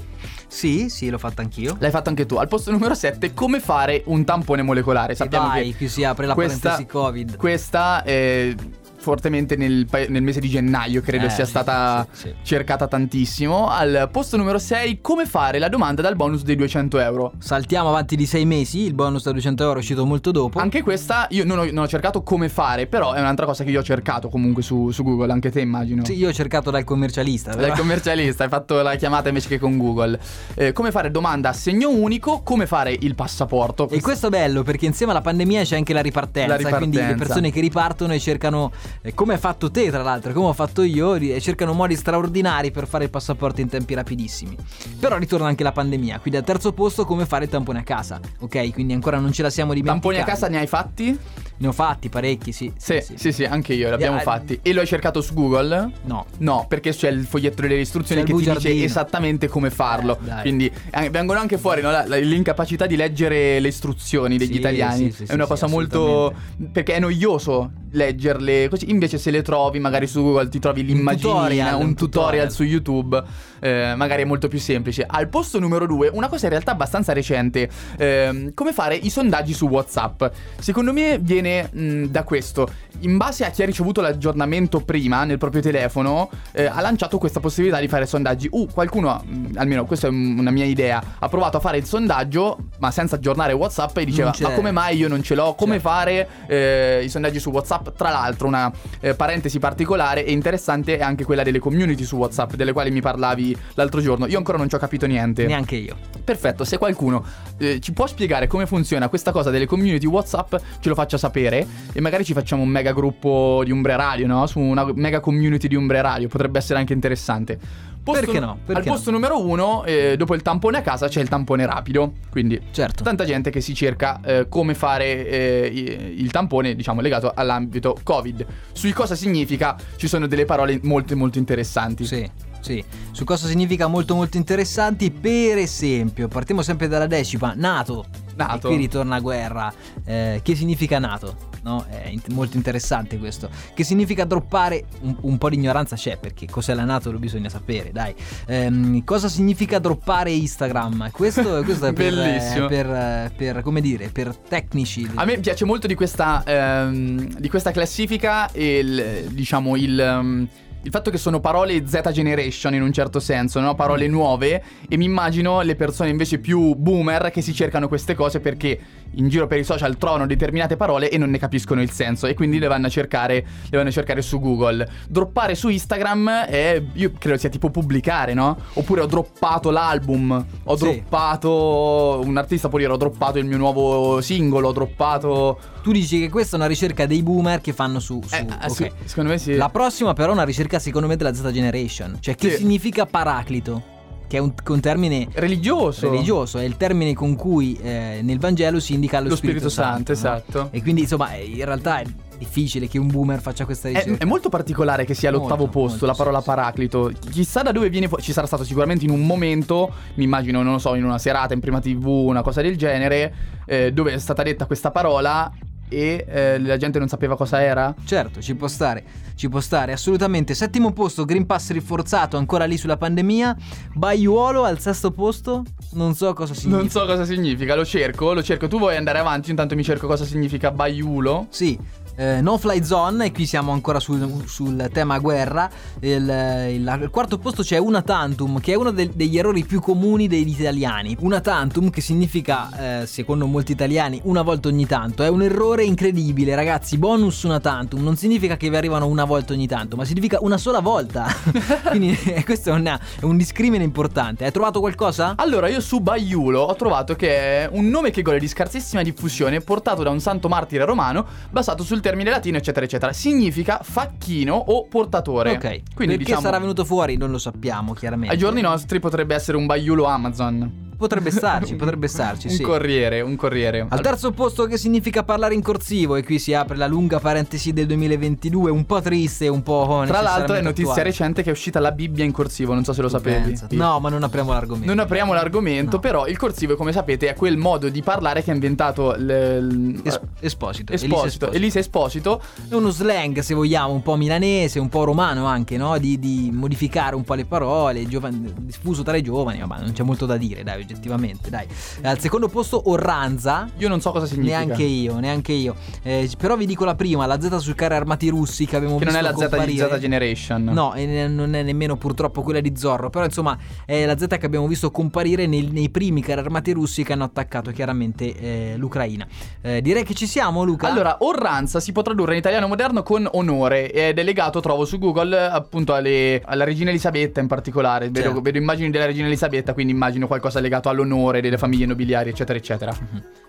Sì, 0.49 0.89
sì, 0.89 1.09
l'ho 1.09 1.19
fatta 1.19 1.43
anch'io. 1.43 1.77
L'hai 1.79 1.91
fatto 1.91 2.09
anche 2.09 2.25
tu. 2.25 2.35
Al 2.35 2.47
posto 2.47 2.71
numero 2.71 2.95
7, 2.95 3.33
come 3.33 3.59
fare 3.59 4.01
un 4.07 4.25
tampone 4.25 4.63
molecolare. 4.63 5.13
Sappiamo 5.13 5.49
dai, 5.49 5.71
che 5.71 5.77
qui 5.77 5.87
si 5.87 6.03
apre 6.03 6.25
la 6.25 6.33
questa, 6.33 6.69
parentesi 6.69 6.89
Covid. 6.91 7.35
Questa 7.37 8.03
è 8.03 8.53
fortemente 8.99 9.55
nel, 9.55 9.85
pa- 9.89 10.05
nel 10.07 10.21
mese 10.21 10.39
di 10.39 10.49
gennaio 10.49 11.01
credo 11.01 11.25
Eh, 11.25 11.29
sia 11.29 11.45
stata 11.45 12.05
sì, 12.11 12.27
sì. 12.27 12.33
cercata 12.43 12.87
tantissimo. 12.87 13.67
Al 13.69 14.09
posto 14.11 14.37
numero 14.37 14.59
6, 14.59 14.99
come 15.01 15.25
fare 15.25 15.57
la 15.59 15.69
domanda 15.69 16.01
dal 16.01 16.15
bonus 16.15 16.43
dei 16.43 16.55
200 16.55 16.99
euro. 16.99 17.33
Saltiamo 17.39 17.89
avanti 17.89 18.15
di 18.15 18.25
sei 18.25 18.45
mesi, 18.45 18.81
il 18.81 18.93
bonus 18.93 19.23
da 19.23 19.31
200 19.31 19.63
euro 19.63 19.75
è 19.75 19.79
uscito 19.79 20.05
molto 20.05 20.31
dopo. 20.31 20.59
Anche 20.59 20.83
questa 20.83 21.27
io 21.31 21.45
non 21.45 21.59
ho, 21.59 21.65
non 21.65 21.83
ho 21.83 21.87
cercato 21.87 22.21
come 22.23 22.49
fare, 22.49 22.87
però 22.87 23.13
è 23.13 23.19
un'altra 23.19 23.45
cosa 23.45 23.63
che 23.63 23.69
io 23.71 23.79
ho 23.79 23.83
cercato 23.83 24.29
comunque 24.29 24.61
su, 24.63 24.91
su 24.91 25.03
Google, 25.03 25.31
anche 25.31 25.49
te 25.49 25.61
immagino. 25.61 26.03
Sì, 26.05 26.13
io 26.17 26.29
ho 26.29 26.33
cercato 26.33 26.69
dal 26.71 26.83
commercialista. 26.83 27.51
Dal 27.51 27.61
però- 27.61 27.75
commercialista, 27.75 28.43
hai 28.43 28.49
fatto 28.49 28.81
la 28.81 28.95
chiamata 28.95 29.29
invece 29.29 29.47
che 29.47 29.59
con 29.59 29.77
Google. 29.77 30.19
Eh, 30.55 30.73
come 30.73 30.91
fare 30.91 31.09
domanda 31.11 31.49
a 31.49 31.53
segno 31.53 31.89
unico, 31.89 32.41
come 32.43 32.67
fare 32.67 32.95
il 32.99 33.15
passaporto. 33.15 33.87
E 33.89 34.01
questo 34.01 34.27
è 34.27 34.29
bello 34.29 34.63
perché 34.63 34.85
insieme 34.85 35.11
alla 35.13 35.21
pandemia 35.21 35.63
c'è 35.63 35.75
anche 35.77 35.93
la 35.93 36.01
ripartenza, 36.01 36.49
La 36.49 36.55
ripartenza. 36.57 36.87
quindi 36.87 36.97
le 37.11 37.15
persone 37.15 37.51
che 37.51 37.59
ripartono 37.61 38.13
e 38.13 38.19
cercano, 38.19 38.71
come 39.13 39.33
hai 39.33 39.39
fatto 39.39 39.71
te 39.71 39.89
tra 39.89 40.03
l'altro, 40.03 40.33
come 40.33 40.47
ho 40.47 40.53
fatto 40.53 40.81
io, 40.81 41.17
cercano 41.39 41.73
modi 41.73 41.95
straordinari 41.95 42.71
per 42.71 42.87
fare 42.87 43.05
il 43.05 43.09
passaporto 43.09 43.61
in 43.61 43.69
tempi 43.69 43.93
rapidissimi. 43.93 44.57
Però 44.99 45.17
ritorna 45.17 45.47
anche 45.47 45.63
la 45.63 45.71
pandemia, 45.71 46.19
quindi 46.19 46.39
al 46.39 46.45
terzo 46.45 46.73
posto 46.73 47.05
come 47.05 47.25
fare 47.25 47.45
il 47.45 47.49
tampone 47.49 47.79
a 47.79 47.83
casa, 47.83 48.19
ok? 48.39 48.73
Quindi 48.73 48.93
ancora 48.93 49.17
non 49.17 49.31
ce 49.31 49.41
la 49.41 49.49
siamo 49.49 49.73
dimenticati. 49.73 50.15
Tamponi 50.15 50.21
a 50.21 50.31
casa 50.31 50.47
ne 50.47 50.59
hai 50.59 50.67
fatti? 50.67 51.19
Ne 51.61 51.67
ho 51.67 51.71
fatti 51.73 52.07
parecchi, 52.07 52.53
sì. 52.53 52.71
Sì, 52.77 53.03
sì, 53.15 53.33
sì, 53.33 53.43
anche 53.43 53.73
io, 53.73 53.87
li 53.89 53.93
abbiamo 53.93 54.17
Eh, 54.17 54.21
fatti. 54.21 54.59
E 54.61 54.71
lo 54.71 54.79
hai 54.79 54.87
cercato 54.87 55.19
su 55.21 55.33
Google? 55.33 55.91
No. 56.05 56.25
No, 56.37 56.65
perché 56.69 56.91
c'è 56.91 57.09
il 57.09 57.25
foglietto 57.25 57.61
delle 57.63 57.75
istruzioni 57.81 58.23
che 58.23 58.33
ti 58.33 58.49
dice 58.49 58.83
esattamente 58.83 59.49
come 59.49 59.69
farlo. 59.69 60.17
Eh. 60.25 60.41
Quindi 60.41 60.71
eh, 60.91 61.09
vengono 61.09 61.37
anche 61.39 61.57
fuori 61.57 61.81
no, 61.81 61.91
la- 61.91 62.05
la- 62.07 62.15
l'incapacità 62.15 62.85
di 62.85 62.95
leggere 62.95 63.59
le 63.59 63.67
istruzioni 63.67 64.37
degli 64.37 64.53
Sì, 64.53 64.57
italiani. 64.59 65.05
sì, 65.11 65.11
sì, 65.11 65.23
è 65.23 65.25
sì, 65.27 65.33
una 65.33 65.43
sì, 65.43 65.49
cosa 65.49 65.67
molto. 65.67 66.33
perché 66.71 66.93
è 66.95 66.99
noioso 66.99 67.71
leggerle 67.91 68.69
così. 68.69 68.89
Invece, 68.89 69.17
se 69.17 69.29
le 69.29 69.41
trovi, 69.41 69.79
magari 69.79 70.07
su 70.07 70.21
Google 70.21 70.47
ti 70.47 70.59
trovi 70.59 70.85
tutorial, 70.85 71.75
un, 71.75 71.87
un 71.87 71.95
tutorial, 71.95 71.95
tutorial. 71.95 72.51
su 72.51 72.63
YouTube. 72.63 73.23
eh, 73.61 73.93
magari 73.97 74.21
è 74.21 74.25
molto 74.25 74.47
più 74.47 74.59
semplice. 74.59 75.03
Al 75.05 75.27
posto 75.27 75.59
numero 75.59 75.85
due, 75.85 76.07
una 76.13 76.29
cosa 76.29 76.45
in 76.45 76.51
realtà 76.51 76.71
abbastanza 76.71 77.11
recente: 77.11 77.69
ehm, 77.97 78.53
come 78.53 78.71
fare 78.71 78.95
i 78.95 79.09
sondaggi 79.09 79.51
su 79.53 79.67
WhatsApp. 79.67 80.23
Secondo 80.59 80.93
me 80.93 81.17
viene 81.19 81.47
mh, 81.71 82.03
da 82.05 82.23
questo. 82.23 82.67
In 83.01 83.17
base 83.17 83.45
a 83.45 83.49
chi 83.49 83.63
ha 83.63 83.65
ricevuto 83.65 84.01
l'aggiornamento 84.01 84.81
prima 84.81 85.23
nel 85.23 85.37
proprio 85.37 85.61
telefono, 85.61 86.29
eh, 86.51 86.65
ha 86.65 86.81
lanciato 86.81 87.17
questa 87.17 87.39
possibilità 87.39 87.79
di 87.79 87.87
fare 87.87 88.05
sondaggi. 88.05 88.47
Uh, 88.51 88.67
qualcuno, 88.73 89.23
mh, 89.25 89.51
almeno 89.55 89.85
questa 89.85 90.07
è 90.07 90.09
un- 90.09 90.37
una 90.37 90.51
mia 90.51 90.65
idea, 90.65 91.01
ha 91.19 91.29
provato 91.29 91.57
a 91.57 91.59
fare 91.59 91.77
il 91.77 91.85
sondaggio, 91.85 92.57
ma 92.79 92.91
senza 92.91 93.15
aggiornare 93.15 93.53
WhatsApp 93.53 93.97
e 93.97 94.05
diceva: 94.05 94.31
c'è. 94.31 94.43
Ma 94.43 94.51
come 94.51 94.71
mai 94.71 94.97
io 94.97 95.07
non 95.07 95.23
ce 95.23 95.35
l'ho? 95.35 95.53
Come 95.55 95.73
Certo. 95.73 95.87
fare 95.89 96.27
eh, 96.47 97.01
i 97.03 97.09
sondaggi 97.09 97.39
su 97.39 97.49
WhatsApp? 97.51 97.89
Tra 97.95 98.09
l'altro, 98.09 98.47
una 98.47 98.71
eh, 98.99 99.13
parentesi 99.15 99.59
particolare 99.59 100.25
e 100.25 100.31
interessante 100.31 100.97
è 100.97 101.01
anche 101.01 101.23
quella 101.23 101.43
delle 101.43 101.59
community 101.59 102.03
su 102.03 102.17
WhatsApp, 102.17 102.53
delle 102.55 102.73
quali 102.73 102.91
mi 102.91 103.01
parlavi 103.01 103.55
l'altro 103.75 104.01
giorno. 104.01 104.27
Io 104.27 104.37
ancora 104.37 104.57
non 104.57 104.67
ci 104.67 104.75
ho 104.75 104.79
capito 104.79 105.05
niente. 105.05 105.45
Neanche 105.45 105.75
io. 105.75 105.95
Perfetto, 106.23 106.63
se 106.65 106.77
qualcuno 106.77 107.23
eh, 107.57 107.79
ci 107.79 107.93
può 107.93 108.05
spiegare 108.07 108.47
come 108.47 108.65
funziona 108.65 109.07
questa 109.07 109.31
cosa 109.31 109.49
delle 109.49 109.65
community 109.65 110.05
WhatsApp, 110.05 110.55
ce 110.79 110.89
lo 110.89 110.95
faccia 110.95 111.17
sapere 111.17 111.38
e 111.47 112.01
magari 112.01 112.23
ci 112.25 112.33
facciamo 112.33 112.61
un 112.63 112.69
mega 112.69 112.91
gruppo 112.91 113.61
di 113.63 113.71
Umbre 113.71 113.95
Radio, 113.95 114.27
no? 114.27 114.45
Su 114.47 114.59
una 114.59 114.85
mega 114.93 115.19
community 115.19 115.67
di 115.67 115.75
Umbre 115.75 116.01
Radio, 116.01 116.27
potrebbe 116.27 116.57
essere 116.59 116.79
anche 116.79 116.93
interessante. 116.93 117.59
Posto- 118.01 118.21
Perché 118.25 118.39
no? 118.39 118.57
Perché 118.65 118.81
al 118.81 118.87
no? 118.87 118.93
posto 118.93 119.11
numero 119.11 119.45
uno, 119.45 119.83
eh, 119.83 120.15
dopo 120.17 120.33
il 120.33 120.41
tampone 120.41 120.77
a 120.77 120.81
casa, 120.81 121.07
c'è 121.07 121.21
il 121.21 121.27
tampone 121.27 121.65
rapido. 121.65 122.13
Quindi 122.29 122.59
Certo. 122.71 123.03
tanta 123.03 123.25
gente 123.25 123.49
che 123.51 123.61
si 123.61 123.73
cerca 123.75 124.19
eh, 124.23 124.45
come 124.49 124.73
fare 124.73 125.27
eh, 125.27 126.13
il 126.15 126.31
tampone, 126.31 126.75
diciamo, 126.75 127.01
legato 127.01 127.31
all'ambito 127.35 127.97
Covid. 128.01 128.45
Sui 128.71 128.93
cosa 128.93 129.15
significa 129.15 129.75
ci 129.97 130.07
sono 130.07 130.27
delle 130.27 130.45
parole 130.45 130.79
molto 130.83 131.15
molto 131.15 131.37
interessanti. 131.37 132.05
Sì, 132.05 132.27
sì. 132.61 132.83
Su 133.11 133.25
cosa 133.25 133.47
significa 133.47 133.87
molto 133.87 134.15
molto 134.15 134.37
interessanti. 134.37 135.11
Per 135.11 135.57
esempio, 135.57 136.27
partiamo 136.29 136.61
sempre 136.61 136.87
dalla 136.87 137.07
decima. 137.07 137.53
NATO. 137.55 138.05
NATO. 138.45 138.67
E 138.67 138.71
qui 138.71 138.77
ritorna 138.77 139.19
guerra. 139.19 139.71
Eh, 140.05 140.39
che 140.43 140.55
significa 140.55 140.99
NATO? 140.99 141.47
No? 141.63 141.85
È 141.89 142.07
in- 142.07 142.21
molto 142.29 142.55
interessante 142.57 143.17
questo. 143.17 143.49
Che 143.73 143.83
significa 143.83 144.23
droppare? 144.23 144.85
Un, 145.01 145.15
un 145.21 145.37
po' 145.37 145.49
di 145.49 145.55
ignoranza 145.55 145.95
c'è 145.95 146.17
perché 146.17 146.47
cos'è 146.47 146.73
la 146.73 146.85
NATO 146.85 147.11
lo 147.11 147.19
bisogna 147.19 147.49
sapere, 147.49 147.91
dai. 147.91 148.13
Ehm, 148.47 149.03
cosa 149.03 149.27
significa 149.27 149.79
droppare 149.79 150.31
Instagram? 150.31 151.11
Questo, 151.11 151.61
questo 151.65 151.87
è 151.87 151.93
per, 151.93 152.13
Bellissimo. 152.13 152.65
eh, 152.65 152.69
per, 152.69 152.85
eh, 152.89 153.31
per, 153.35 153.61
come 153.61 153.81
dire, 153.81 154.09
per 154.09 154.35
tecnici. 154.35 155.09
A 155.15 155.25
me 155.25 155.37
piace 155.39 155.65
molto 155.65 155.87
di 155.87 155.95
questa, 155.95 156.43
ehm, 156.45 157.39
di 157.39 157.49
questa 157.49 157.71
classifica 157.71 158.49
il, 158.53 159.27
diciamo, 159.31 159.75
il, 159.75 159.99
ehm, 159.99 160.47
il 160.81 160.91
fatto 160.91 161.11
che 161.11 161.17
sono 161.17 161.39
parole 161.39 161.85
Z 161.85 162.09
Generation 162.11 162.73
in 162.73 162.81
un 162.81 162.93
certo 162.93 163.19
senso, 163.19 163.59
no? 163.59 163.75
parole 163.75 164.07
nuove 164.07 164.63
e 164.87 164.97
mi 164.97 165.05
immagino 165.05 165.61
le 165.61 165.75
persone 165.75 166.09
invece 166.09 166.39
più 166.39 166.73
boomer 166.75 167.31
che 167.31 167.41
si 167.41 167.53
cercano 167.53 167.87
queste 167.87 168.15
cose 168.15 168.39
perché 168.39 168.79
in 169.15 169.27
giro 169.29 169.47
per 169.47 169.59
i 169.59 169.63
social 169.63 169.97
trovano 169.97 170.25
determinate 170.25 170.75
parole 170.77 171.09
e 171.09 171.17
non 171.17 171.29
ne 171.29 171.37
capiscono 171.37 171.81
il 171.81 171.91
senso 171.91 172.27
e 172.27 172.33
quindi 172.33 172.59
le 172.59 172.67
vanno 172.67 172.87
a 172.87 172.89
cercare, 172.89 173.45
le 173.69 173.77
vanno 173.77 173.89
a 173.89 173.91
cercare 173.91 174.21
su 174.21 174.39
Google. 174.39 174.87
Droppare 175.07 175.55
su 175.55 175.69
Instagram 175.69 176.45
è, 176.45 176.81
io 176.93 177.11
credo 177.17 177.37
sia 177.37 177.49
tipo 177.49 177.69
pubblicare, 177.69 178.33
no? 178.33 178.57
Oppure 178.73 179.01
ho 179.01 179.05
droppato 179.05 179.69
l'album, 179.71 180.45
ho 180.63 180.75
Sì. 180.75 180.83
droppato, 180.83 182.21
un 182.23 182.37
artista 182.37 182.69
può 182.69 182.77
dire 182.77 182.91
ho 182.91 182.97
droppato 182.97 183.37
il 183.39 183.45
mio 183.45 183.57
nuovo 183.57 184.21
singolo, 184.21 184.69
ho 184.69 184.73
droppato... 184.73 185.59
Tu 185.81 185.91
dici 185.93 186.19
che 186.19 186.29
questa 186.29 186.55
è 186.57 186.59
una 186.59 186.67
ricerca 186.67 187.05
dei 187.05 187.23
boomer 187.23 187.61
che 187.61 187.71
fanno 187.73 187.99
su. 187.99 188.21
su 188.25 188.35
Eh, 188.35 188.45
ok. 188.65 188.69
sì, 188.71 188.91
secondo 189.05 189.29
me 189.31 189.37
sì. 189.37 189.55
La 189.55 189.69
prossima 189.69 190.13
però 190.13 190.31
è 190.31 190.33
una 190.33 190.43
ricerca 190.43 190.77
secondo 190.77 191.07
me 191.07 191.15
della 191.15 191.33
Z 191.33 191.49
Generation, 191.51 192.17
cioè 192.19 192.35
che 192.35 192.49
Sì. 192.51 192.57
significa 192.57 193.05
paraclito, 193.05 193.81
che 194.29 194.37
è 194.37 194.39
un, 194.39 194.53
è 194.53 194.69
un 194.69 194.79
termine 194.79 195.27
Religioso. 195.33 196.07
religioso, 196.07 196.59
è 196.59 196.63
il 196.63 196.77
termine 196.77 197.15
con 197.15 197.35
cui 197.35 197.75
eh, 197.81 198.19
nel 198.21 198.37
Vangelo 198.37 198.79
si 198.79 198.93
indica 198.93 199.19
lo, 199.19 199.29
Lo 199.29 199.35
Spirito 199.35 199.69
Santo, 199.69 200.11
no? 200.11 200.17
esatto. 200.17 200.67
E 200.71 200.83
quindi 200.83 201.01
insomma 201.01 201.33
eh, 201.33 201.43
in 201.45 201.65
realtà 201.65 201.99
è 202.01 202.05
difficile 202.37 202.87
che 202.87 202.99
un 202.99 203.07
boomer 203.07 203.41
faccia 203.41 203.65
questa 203.65 203.89
È, 203.89 203.93
ricerca. 203.93 204.23
è 204.23 204.27
molto 204.27 204.49
particolare 204.49 205.03
che 205.03 205.15
sia 205.15 205.29
all'ottavo 205.29 205.63
Molto, 205.63 205.71
posto 205.79 205.89
molto, 205.89 206.05
la 206.05 206.13
parola 206.13 206.39
sì. 206.39 206.45
paraclito. 206.45 207.11
Chissà 207.31 207.63
da 207.63 207.71
dove 207.71 207.89
viene 207.89 208.07
fuori. 208.07 208.21
Ci 208.21 208.31
sarà 208.31 208.45
stato 208.45 208.63
sicuramente 208.63 209.03
in 209.03 209.09
un 209.11 209.25
momento, 209.25 209.91
mi 210.13 210.25
immagino, 210.25 210.61
non 210.61 210.73
lo 210.73 210.79
so, 210.79 210.93
in 210.93 211.03
una 211.03 211.17
serata 211.17 211.55
in 211.55 211.59
prima 211.59 211.79
TV, 211.79 212.05
una 212.05 212.43
cosa 212.43 212.61
del 212.61 212.77
genere, 212.77 213.33
eh, 213.65 213.91
dove 213.91 214.13
è 214.13 214.19
stata 214.19 214.43
detta 214.43 214.67
questa 214.67 214.91
parola 214.91 215.51
e 215.89 216.25
eh, 216.27 216.59
la 216.59 216.77
gente 216.77 216.99
non 216.99 217.07
sapeva 217.07 217.35
cosa 217.35 217.61
era. 217.61 217.93
Certo, 218.05 218.41
ci 218.41 218.55
può 218.55 218.67
stare, 218.67 219.03
ci 219.35 219.49
può 219.49 219.59
stare, 219.59 219.91
assolutamente. 219.91 220.53
Settimo 220.53 220.93
posto, 220.93 221.25
Green 221.25 221.45
Pass 221.45 221.71
rinforzato, 221.71 222.37
ancora 222.37 222.65
lì 222.65 222.77
sulla 222.77 222.97
pandemia. 222.97 223.55
Baiuolo 223.93 224.63
al 224.63 224.79
sesto 224.79 225.11
posto, 225.11 225.63
non 225.93 226.13
so 226.13 226.33
cosa 226.33 226.53
significa. 226.53 226.81
Non 226.81 226.89
so 226.89 227.05
cosa 227.05 227.25
significa, 227.25 227.75
lo 227.75 227.83
cerco, 227.83 228.33
lo 228.33 228.43
cerco. 228.43 228.67
Tu 228.67 228.77
vuoi 228.77 228.95
andare 228.95 229.19
avanti, 229.19 229.49
intanto 229.49 229.75
mi 229.75 229.83
cerco 229.83 230.07
cosa 230.07 230.23
significa 230.23 230.71
baiulo. 230.71 231.47
Sì, 231.49 231.77
eh, 232.19 232.41
no 232.41 232.57
fly 232.57 232.83
zone, 232.83 233.25
e 233.27 233.31
qui 233.31 233.45
siamo 233.45 233.71
ancora 233.71 234.01
sul, 234.01 234.43
sul 234.45 234.89
tema 234.91 235.19
guerra. 235.19 235.69
Il, 236.01 236.67
il- 236.71 236.87
al 236.87 237.09
quarto 237.09 237.37
posto 237.37 237.63
c'è 237.63 237.77
una 237.77 238.01
tantum, 238.01 238.59
che 238.59 238.73
è 238.73 238.75
uno 238.75 238.91
del- 238.91 239.11
degli 239.11 239.37
errori 239.37 239.63
più 239.63 239.79
comuni 239.79 240.27
degli 240.27 240.49
italiani. 240.59 241.15
Una 241.21 241.39
tantum, 241.39 241.89
che 241.89 242.01
significa, 242.01 243.01
eh, 243.01 243.07
secondo 243.07 243.45
molti 243.47 243.71
italiani, 243.71 244.19
una 244.25 244.41
volta 244.41 244.67
ogni 244.67 244.85
tanto. 244.85 245.23
È 245.23 245.29
un 245.29 245.41
errore 245.43 245.85
incredibile, 245.85 246.55
ragazzi. 246.55 246.97
Bonus 246.97 247.43
una 247.43 247.61
tantum 247.61 248.03
non 248.03 248.17
significa 248.17 248.57
che 248.57 248.69
vi 248.69 248.75
arrivano 248.75 249.07
una 249.07 249.23
volta 249.23 249.53
ogni 249.53 249.67
tanto, 249.67 249.95
ma 249.95 250.03
significa 250.03 250.39
una 250.41 250.57
sola 250.57 250.79
volta. 250.81 251.25
Quindi 251.89 252.17
eh, 252.25 252.43
questo 252.43 252.71
è, 252.71 252.73
una- 252.73 252.99
è 253.19 253.23
un 253.23 253.37
discrimine 253.37 253.83
importante. 253.85 254.43
Hai 254.43 254.51
trovato 254.51 254.81
qualcosa? 254.81 255.35
Allora, 255.37 255.69
io 255.69 255.79
su 255.79 255.99
Baiulo 256.01 256.59
ho 256.61 256.75
trovato 256.75 257.15
che 257.15 257.29
è 257.63 257.69
un 257.71 257.87
nome 257.87 258.11
che 258.11 258.21
gode 258.21 258.39
di 258.39 258.47
scarsissima 258.49 259.03
diffusione, 259.03 259.61
portato 259.61 260.03
da 260.03 260.09
un 260.09 260.19
santo 260.19 260.49
martire 260.49 260.83
romano, 260.83 261.25
basato 261.49 261.83
sul 261.83 262.01
termine 262.09 262.31
latino, 262.31 262.57
eccetera, 262.57 262.85
eccetera. 262.85 263.13
Significa 263.13 263.79
facchino 263.83 264.55
o 264.55 264.87
portatore. 264.87 265.51
Ok. 265.51 265.59
Quindi 265.61 265.83
Perché 265.95 266.17
diciamo, 266.17 266.41
sarà 266.41 266.59
venuto 266.59 266.83
fuori? 266.83 267.17
Non 267.17 267.29
lo 267.29 267.37
sappiamo, 267.37 267.93
chiaramente. 267.93 268.33
ai 268.33 268.39
giorni 268.39 268.61
nostri 268.61 268.99
potrebbe 268.99 269.35
essere 269.35 269.57
un 269.57 269.65
Baiulo 269.65 270.05
Amazon. 270.05 270.87
Potrebbe 270.99 271.31
starci, 271.31 271.75
potrebbe 271.75 272.09
starci, 272.09 272.47
un 272.47 272.53
sì. 272.55 272.61
corriere, 272.61 273.21
un 273.21 273.37
corriere. 273.37 273.85
Al 273.87 274.01
terzo 274.01 274.31
posto 274.31 274.65
che 274.65 274.77
significa 274.77 275.23
parlare 275.23 275.53
in 275.53 275.61
corsivo 275.61 276.17
e 276.17 276.25
qui 276.25 276.39
si 276.39 276.53
apre 276.53 276.75
la 276.75 276.87
lunga 276.87 277.21
parentesi 277.21 277.71
del 277.71 277.85
2022, 277.85 278.69
un 278.69 278.85
po' 278.85 278.99
triste, 278.99 279.47
un 279.47 279.63
po' 279.63 280.03
Tra 280.05 280.19
l'altro 280.19 280.55
è 280.55 280.61
notizia 280.61 280.91
attuale. 280.91 281.03
recente 281.09 281.41
che 281.41 281.47
è 281.49 281.51
uscita 281.53 281.79
la 281.79 281.93
Bibbia 281.93 282.25
in 282.25 282.33
corsivo, 282.33 282.73
non 282.73 282.83
so 282.83 282.91
se 282.91 283.01
lo 283.01 283.07
sapevi. 283.07 283.45
Pensa. 283.45 283.67
No, 283.71 284.01
ma 284.01 284.09
non 284.09 284.23
apriamo 284.23 284.51
l'argomento. 284.51 284.87
Non 284.87 284.99
apriamo 284.99 285.31
l'argomento, 285.33 285.95
No. 285.95 286.01
però 286.01 286.27
il 286.27 286.35
corsivo, 286.35 286.75
come 286.75 286.91
sapete, 286.91 287.29
è 287.29 287.33
quel 287.33 287.55
modo 287.55 287.87
di 287.87 288.01
parlare 288.01 288.43
che 288.43 288.51
ha 288.51 288.53
inventato 288.53 289.13
l- 289.13 290.01
Es- 290.03 290.19
Esposito. 290.41 290.91
Esposito, 290.91 291.49
Elisa 291.51 291.79
Esposito. 291.79 292.41
È 292.67 292.73
uno 292.73 292.89
slang, 292.89 293.39
se 293.39 293.53
vogliamo, 293.53 293.93
un 293.93 294.01
po' 294.01 294.17
milanese, 294.17 294.79
un 294.79 294.89
po' 294.89 295.05
romano 295.05 295.45
anche, 295.45 295.77
no? 295.77 295.97
Di, 295.97 296.19
di 296.19 296.49
modificare 296.53 297.15
un 297.15 297.23
po' 297.23 297.35
le 297.35 297.45
parole, 297.45 298.05
giovan- 298.05 298.53
diffuso 298.59 299.01
tra 299.01 299.15
i 299.15 299.21
giovani, 299.21 299.63
ma 299.65 299.77
non 299.77 299.93
c'è 299.93 300.03
molto 300.03 300.25
da 300.25 300.35
dire, 300.35 300.63
dai, 300.63 300.87
oggettivamente, 300.93 301.49
dai. 301.49 301.67
Al 302.01 302.19
secondo 302.19 302.47
posto 302.47 302.89
Orranza. 302.89 303.69
Io 303.77 303.87
non 303.87 304.01
so 304.01 304.11
cosa 304.11 304.25
significa. 304.25 304.57
Neanche 304.63 304.83
io, 304.83 305.19
neanche 305.19 305.51
io. 305.51 305.75
Eh, 306.01 306.29
però 306.37 306.55
vi 306.57 306.65
dico 306.65 306.83
la 306.85 306.95
prima, 306.95 307.25
la 307.25 307.39
Z 307.39 307.57
sui 307.57 307.75
carri 307.75 307.93
armati 307.95 308.29
russi 308.29 308.65
che 308.65 308.75
abbiamo 308.75 308.97
Che 308.97 309.05
non 309.05 309.13
visto 309.13 309.27
è 309.27 309.31
la 309.31 309.37
Z 309.37 309.43
di 309.43 309.49
comparire. 309.49 309.89
Z 309.89 309.99
Generation. 309.99 310.63
No, 310.63 310.93
e 310.95 311.27
non 311.27 311.53
è 311.53 311.61
nemmeno 311.63 311.95
purtroppo 311.97 312.41
quella 312.41 312.59
di 312.59 312.73
Zorro. 312.75 313.09
Però 313.09 313.23
insomma 313.25 313.57
è 313.85 314.05
la 314.05 314.17
Z 314.17 314.25
che 314.27 314.45
abbiamo 314.45 314.67
visto 314.67 314.89
comparire 314.91 315.45
nei, 315.45 315.69
nei 315.71 315.89
primi 315.89 316.21
carri 316.21 316.39
armati 316.41 316.71
russi 316.71 317.03
che 317.03 317.13
hanno 317.13 317.25
attaccato 317.25 317.71
chiaramente 317.71 318.35
eh, 318.35 318.73
l'Ucraina. 318.77 319.27
Eh, 319.61 319.81
direi 319.81 320.03
che 320.03 320.13
ci 320.15 320.25
siamo, 320.25 320.63
Luca. 320.63 320.87
Allora, 320.89 321.17
orranza 321.19 321.79
si 321.79 321.91
può 321.91 322.01
tradurre 322.01 322.33
in 322.33 322.39
italiano 322.39 322.67
moderno 322.67 323.03
con 323.03 323.27
onore 323.33 323.91
ed 323.91 324.17
è 324.17 324.23
legato, 324.23 324.59
trovo 324.59 324.85
su 324.85 324.97
Google, 324.97 325.37
appunto 325.37 325.93
alle- 325.93 326.41
alla 326.45 326.63
regina 326.63 326.89
Elisabetta 326.89 327.39
in 327.39 327.47
particolare. 327.47 328.05
Vedo, 328.05 328.19
Certo. 328.27 328.41
vedo 328.41 328.57
immagini 328.57 328.89
della 328.89 329.05
regina 329.05 329.27
Elisabetta, 329.27 329.73
quindi 329.73 329.93
immagino 329.93 330.27
qualcosa 330.27 330.59
legato 330.59 330.78
all'onore 330.87 331.41
delle 331.41 331.57
famiglie 331.57 331.85
nobiliari, 331.85 332.29
eccetera, 332.29 332.57
eccetera. 332.57 332.95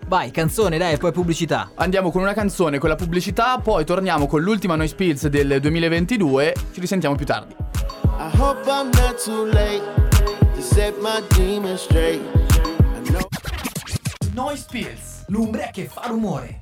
vai, 0.09 0.33
canzone, 0.33 0.77
dai, 0.77 0.95
e 0.95 0.97
poi 0.97 1.13
pubblicità. 1.13 1.71
Andiamo 1.77 2.11
con 2.11 2.23
una 2.23 2.35
canzone, 2.35 2.79
con 2.79 2.89
la 2.89 2.97
pubblicità, 2.97 3.59
poi 3.59 3.85
torniamo 3.85 4.27
con 4.27 4.41
l'ultima 4.41 4.75
Noise 4.75 4.97
Pills 4.97 5.29
del 5.29 5.61
2022. 5.61 6.55
Ci 6.73 6.81
risentiamo 6.81 7.15
più 7.15 7.27
tardi. 7.27 7.55
I 8.19 8.31
hope 8.37 8.69
I'm 8.69 8.91
not 8.95 9.23
too 9.23 9.45
late 9.45 9.83
to 10.55 10.61
set 10.61 10.95
my 11.01 11.23
demons 11.37 11.83
straight. 11.83 12.21
Noise 14.35 14.67
Pills, 14.71 15.25
l'umbria 15.29 15.71
che 15.71 15.87
fa 15.87 16.07
rumore. 16.09 16.61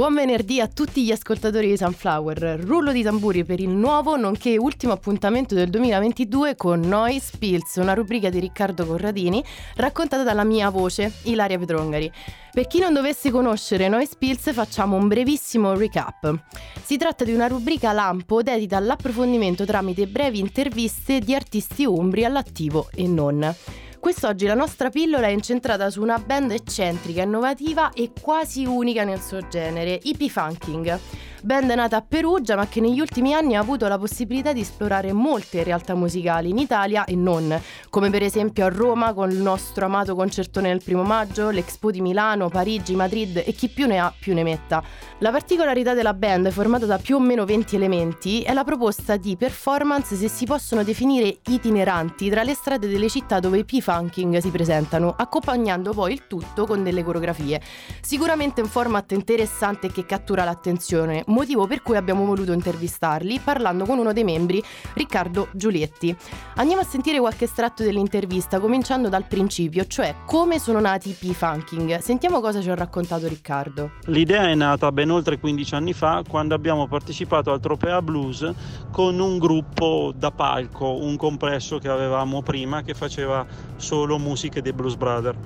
Buon 0.00 0.14
venerdì 0.14 0.62
a 0.62 0.66
tutti 0.66 1.04
gli 1.04 1.12
ascoltatori 1.12 1.68
di 1.68 1.76
Sunflower. 1.76 2.58
Rullo 2.64 2.90
di 2.90 3.02
tamburi 3.02 3.44
per 3.44 3.60
il 3.60 3.68
nuovo 3.68 4.16
nonché 4.16 4.56
ultimo 4.56 4.94
appuntamento 4.94 5.54
del 5.54 5.68
2022 5.68 6.56
con 6.56 6.80
Noise 6.80 7.36
Pills, 7.38 7.76
una 7.76 7.92
rubrica 7.92 8.30
di 8.30 8.38
Riccardo 8.38 8.86
Corradini 8.86 9.44
raccontata 9.76 10.22
dalla 10.22 10.42
mia 10.42 10.70
voce, 10.70 11.12
Ilaria 11.24 11.58
Petrongari. 11.58 12.10
Per 12.50 12.66
chi 12.66 12.78
non 12.78 12.94
dovesse 12.94 13.30
conoscere 13.30 13.88
Noise 13.88 14.14
Pills 14.18 14.54
facciamo 14.54 14.96
un 14.96 15.06
brevissimo 15.06 15.74
recap. 15.74 16.44
Si 16.82 16.96
tratta 16.96 17.24
di 17.24 17.34
una 17.34 17.48
rubrica 17.48 17.92
lampo 17.92 18.42
dedita 18.42 18.78
all'approfondimento 18.78 19.66
tramite 19.66 20.06
brevi 20.06 20.38
interviste 20.38 21.18
di 21.18 21.34
artisti 21.34 21.84
umbri 21.84 22.24
all'attivo 22.24 22.88
e 22.94 23.06
non. 23.06 23.54
Quest'oggi 24.00 24.46
la 24.46 24.54
nostra 24.54 24.88
pillola 24.88 25.26
è 25.26 25.30
incentrata 25.30 25.90
su 25.90 26.00
una 26.00 26.18
band 26.18 26.52
eccentrica, 26.52 27.20
innovativa 27.20 27.92
e 27.92 28.12
quasi 28.18 28.64
unica 28.64 29.04
nel 29.04 29.20
suo 29.20 29.46
genere, 29.46 30.00
i 30.04 30.16
P-Funking. 30.16 30.98
Band 31.42 31.70
nata 31.70 31.96
a 31.96 32.04
Perugia 32.06 32.54
ma 32.54 32.66
che 32.66 32.80
negli 32.80 33.00
ultimi 33.00 33.32
anni 33.32 33.56
ha 33.56 33.60
avuto 33.60 33.88
la 33.88 33.96
possibilità 33.96 34.52
di 34.52 34.60
esplorare 34.60 35.12
molte 35.12 35.62
realtà 35.62 35.94
musicali 35.94 36.50
in 36.50 36.58
Italia 36.58 37.04
e 37.04 37.14
non, 37.14 37.58
come 37.88 38.10
per 38.10 38.22
esempio 38.22 38.66
a 38.66 38.68
Roma 38.68 39.14
con 39.14 39.30
il 39.30 39.38
nostro 39.38 39.86
amato 39.86 40.14
concertone 40.14 40.68
del 40.68 40.82
primo 40.82 41.02
maggio, 41.02 41.48
l'Expo 41.48 41.90
di 41.90 42.02
Milano, 42.02 42.48
Parigi, 42.48 42.94
Madrid 42.94 43.42
e 43.44 43.52
chi 43.52 43.68
più 43.68 43.86
ne 43.86 43.98
ha 43.98 44.12
più 44.18 44.34
ne 44.34 44.42
metta. 44.42 44.82
La 45.20 45.30
particolarità 45.30 45.94
della 45.94 46.14
band, 46.14 46.50
formata 46.50 46.84
da 46.84 46.98
più 46.98 47.16
o 47.16 47.20
meno 47.20 47.44
20 47.46 47.76
elementi, 47.76 48.42
è 48.42 48.52
la 48.52 48.64
proposta 48.64 49.16
di 49.16 49.36
performance 49.36 50.16
se 50.16 50.28
si 50.28 50.44
possono 50.44 50.82
definire 50.82 51.38
itineranti 51.46 52.28
tra 52.28 52.42
le 52.42 52.54
strade 52.54 52.88
delle 52.88 53.08
città 53.08 53.40
dove 53.40 53.58
i 53.58 53.64
P-Funking 53.90 54.38
si 54.38 54.50
presentano, 54.50 55.12
accompagnando 55.16 55.92
poi 55.92 56.12
il 56.12 56.26
tutto 56.28 56.64
con 56.64 56.84
delle 56.84 57.02
coreografie. 57.02 57.60
Sicuramente 58.00 58.60
un 58.60 58.68
format 58.68 59.10
interessante 59.12 59.90
che 59.90 60.06
cattura 60.06 60.44
l'attenzione, 60.44 61.24
motivo 61.26 61.66
per 61.66 61.82
cui 61.82 61.96
abbiamo 61.96 62.24
voluto 62.24 62.52
intervistarli 62.52 63.40
parlando 63.42 63.84
con 63.84 63.98
uno 63.98 64.12
dei 64.12 64.22
membri, 64.22 64.62
Riccardo 64.94 65.48
Giulietti. 65.52 66.16
Andiamo 66.56 66.82
a 66.82 66.84
sentire 66.84 67.18
qualche 67.18 67.44
estratto 67.46 67.82
dell'intervista, 67.82 68.60
cominciando 68.60 69.08
dal 69.08 69.26
principio, 69.26 69.84
cioè 69.86 70.14
come 70.24 70.60
sono 70.60 70.78
nati 70.78 71.10
i 71.10 71.16
P-Funking. 71.18 71.98
Sentiamo 71.98 72.40
cosa 72.40 72.60
ci 72.60 72.70
ha 72.70 72.76
raccontato 72.76 73.26
Riccardo. 73.26 73.92
L'idea 74.04 74.48
è 74.48 74.54
nata 74.54 74.92
ben 74.92 75.10
oltre 75.10 75.40
15 75.40 75.74
anni 75.74 75.92
fa 75.94 76.22
quando 76.28 76.54
abbiamo 76.54 76.86
partecipato 76.86 77.50
al 77.50 77.58
Tropea 77.58 78.00
Blues 78.00 78.48
con 78.92 79.18
un 79.18 79.38
gruppo 79.38 80.12
da 80.14 80.30
palco, 80.30 81.02
un 81.02 81.16
complesso 81.16 81.78
che 81.78 81.88
avevamo 81.88 82.42
prima 82.42 82.82
che 82.82 82.94
faceva 82.94 83.44
solo 83.80 84.18
musiche 84.18 84.62
dei 84.62 84.72
Blues 84.72 84.94
Brothers. 84.94 85.36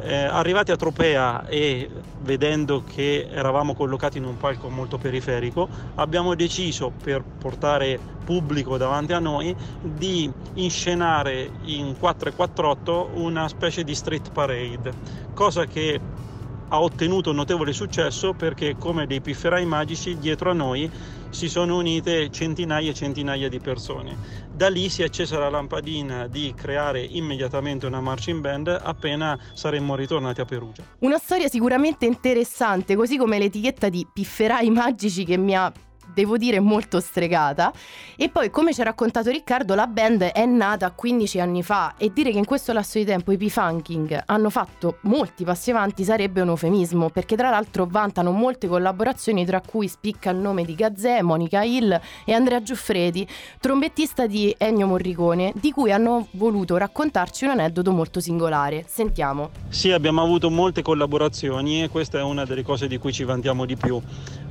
Eh, 0.00 0.14
arrivati 0.14 0.70
a 0.70 0.76
Tropea 0.76 1.44
e 1.46 1.90
vedendo 2.20 2.84
che 2.84 3.28
eravamo 3.30 3.74
collocati 3.74 4.18
in 4.18 4.24
un 4.24 4.36
palco 4.36 4.68
molto 4.68 4.96
periferico, 4.96 5.68
abbiamo 5.96 6.36
deciso 6.36 6.92
per 7.02 7.24
portare 7.38 7.98
pubblico 8.24 8.76
davanti 8.76 9.12
a 9.12 9.18
noi 9.18 9.56
di 9.80 10.30
inscenare 10.54 11.50
in 11.62 11.96
448 11.98 13.10
una 13.14 13.48
specie 13.48 13.82
di 13.82 13.94
street 13.94 14.30
parade, 14.30 14.92
cosa 15.34 15.66
che 15.66 16.00
ha 16.68 16.80
ottenuto 16.80 17.32
notevole 17.32 17.72
successo 17.72 18.32
perché 18.34 18.76
come 18.76 19.06
dei 19.06 19.20
pifferai 19.20 19.64
magici 19.64 20.18
dietro 20.18 20.50
a 20.50 20.54
noi 20.54 20.90
si 21.30 21.48
sono 21.48 21.76
unite 21.76 22.30
centinaia 22.30 22.90
e 22.90 22.94
centinaia 22.94 23.48
di 23.48 23.58
persone. 23.60 24.16
Da 24.52 24.68
lì 24.68 24.88
si 24.88 25.02
è 25.02 25.06
accesa 25.06 25.38
la 25.38 25.50
lampadina 25.50 26.26
di 26.26 26.52
creare 26.56 27.02
immediatamente 27.02 27.86
una 27.86 28.00
marching 28.00 28.40
band 28.40 28.68
appena 28.82 29.38
saremmo 29.52 29.94
ritornati 29.94 30.40
a 30.40 30.44
Perugia. 30.44 30.82
Una 31.00 31.18
storia 31.18 31.48
sicuramente 31.48 32.06
interessante, 32.06 32.96
così 32.96 33.16
come 33.16 33.38
l'etichetta 33.38 33.88
di 33.88 34.06
pifferai 34.10 34.70
magici 34.70 35.24
che 35.24 35.36
mi 35.36 35.54
ha 35.54 35.72
devo 36.12 36.36
dire 36.36 36.60
molto 36.60 37.00
stregata. 37.00 37.72
E 38.16 38.28
poi 38.28 38.50
come 38.50 38.74
ci 38.74 38.80
ha 38.80 38.84
raccontato 38.84 39.30
Riccardo 39.30 39.74
la 39.74 39.86
band 39.86 40.22
è 40.22 40.44
nata 40.44 40.90
15 40.90 41.40
anni 41.40 41.62
fa 41.62 41.94
e 41.96 42.12
dire 42.12 42.30
che 42.30 42.38
in 42.38 42.44
questo 42.44 42.72
lasso 42.72 42.98
di 42.98 43.04
tempo 43.04 43.32
i 43.32 43.36
P-Funking 43.36 44.22
hanno 44.26 44.50
fatto 44.50 44.98
molti 45.02 45.44
passi 45.44 45.70
avanti 45.70 46.04
sarebbe 46.04 46.40
un 46.40 46.48
eufemismo 46.48 47.10
perché 47.10 47.36
tra 47.36 47.50
l'altro 47.50 47.86
vantano 47.86 48.32
molte 48.32 48.66
collaborazioni 48.66 49.44
tra 49.44 49.60
cui 49.60 49.88
spicca 49.88 50.30
il 50.30 50.38
nome 50.38 50.64
di 50.64 50.74
Gazzè, 50.74 51.22
Monica 51.22 51.62
Hill 51.62 52.00
e 52.24 52.32
Andrea 52.32 52.62
Giuffredi 52.62 53.26
trombettista 53.60 54.26
di 54.26 54.54
Ennio 54.58 54.86
Morricone 54.86 55.52
di 55.54 55.70
cui 55.70 55.92
hanno 55.92 56.26
voluto 56.32 56.76
raccontarci 56.76 57.44
un 57.44 57.50
aneddoto 57.50 57.92
molto 57.92 58.20
singolare. 58.20 58.84
Sentiamo. 58.86 59.50
Sì, 59.68 59.90
abbiamo 59.90 60.22
avuto 60.22 60.50
molte 60.50 60.82
collaborazioni 60.82 61.82
e 61.82 61.88
questa 61.88 62.18
è 62.18 62.22
una 62.22 62.44
delle 62.44 62.62
cose 62.62 62.88
di 62.88 62.98
cui 62.98 63.12
ci 63.12 63.24
vantiamo 63.24 63.64
di 63.64 63.76
più, 63.76 64.00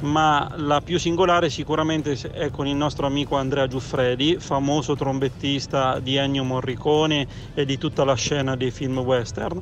ma 0.02 0.50
la 0.56 0.82
più 0.82 0.98
singolare 0.98 1.47
sicuramente 1.50 2.18
è 2.32 2.50
con 2.50 2.68
il 2.68 2.76
nostro 2.76 3.06
amico 3.06 3.36
Andrea 3.36 3.68
Giuffredi, 3.68 4.38
famoso 4.40 4.96
trombettista 4.96 6.00
di 6.00 6.16
Ennio 6.16 6.44
Morricone 6.44 7.28
e 7.54 7.66
di 7.66 7.78
tutta 7.78 8.04
la 8.04 8.16
scena 8.16 8.56
dei 8.56 8.72
film 8.72 9.00
western 9.00 9.62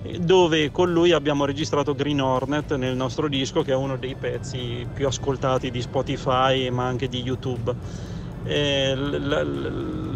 dove 0.00 0.70
con 0.70 0.92
lui 0.92 1.12
abbiamo 1.12 1.44
registrato 1.44 1.94
Green 1.94 2.20
Hornet 2.20 2.76
nel 2.76 2.94
nostro 2.94 3.28
disco 3.28 3.62
che 3.62 3.72
è 3.72 3.74
uno 3.74 3.96
dei 3.96 4.16
pezzi 4.16 4.88
più 4.92 5.06
ascoltati 5.06 5.70
di 5.70 5.82
Spotify 5.82 6.70
ma 6.70 6.86
anche 6.86 7.08
di 7.08 7.20
YouTube. 7.20 7.74
Eh, 8.50 8.94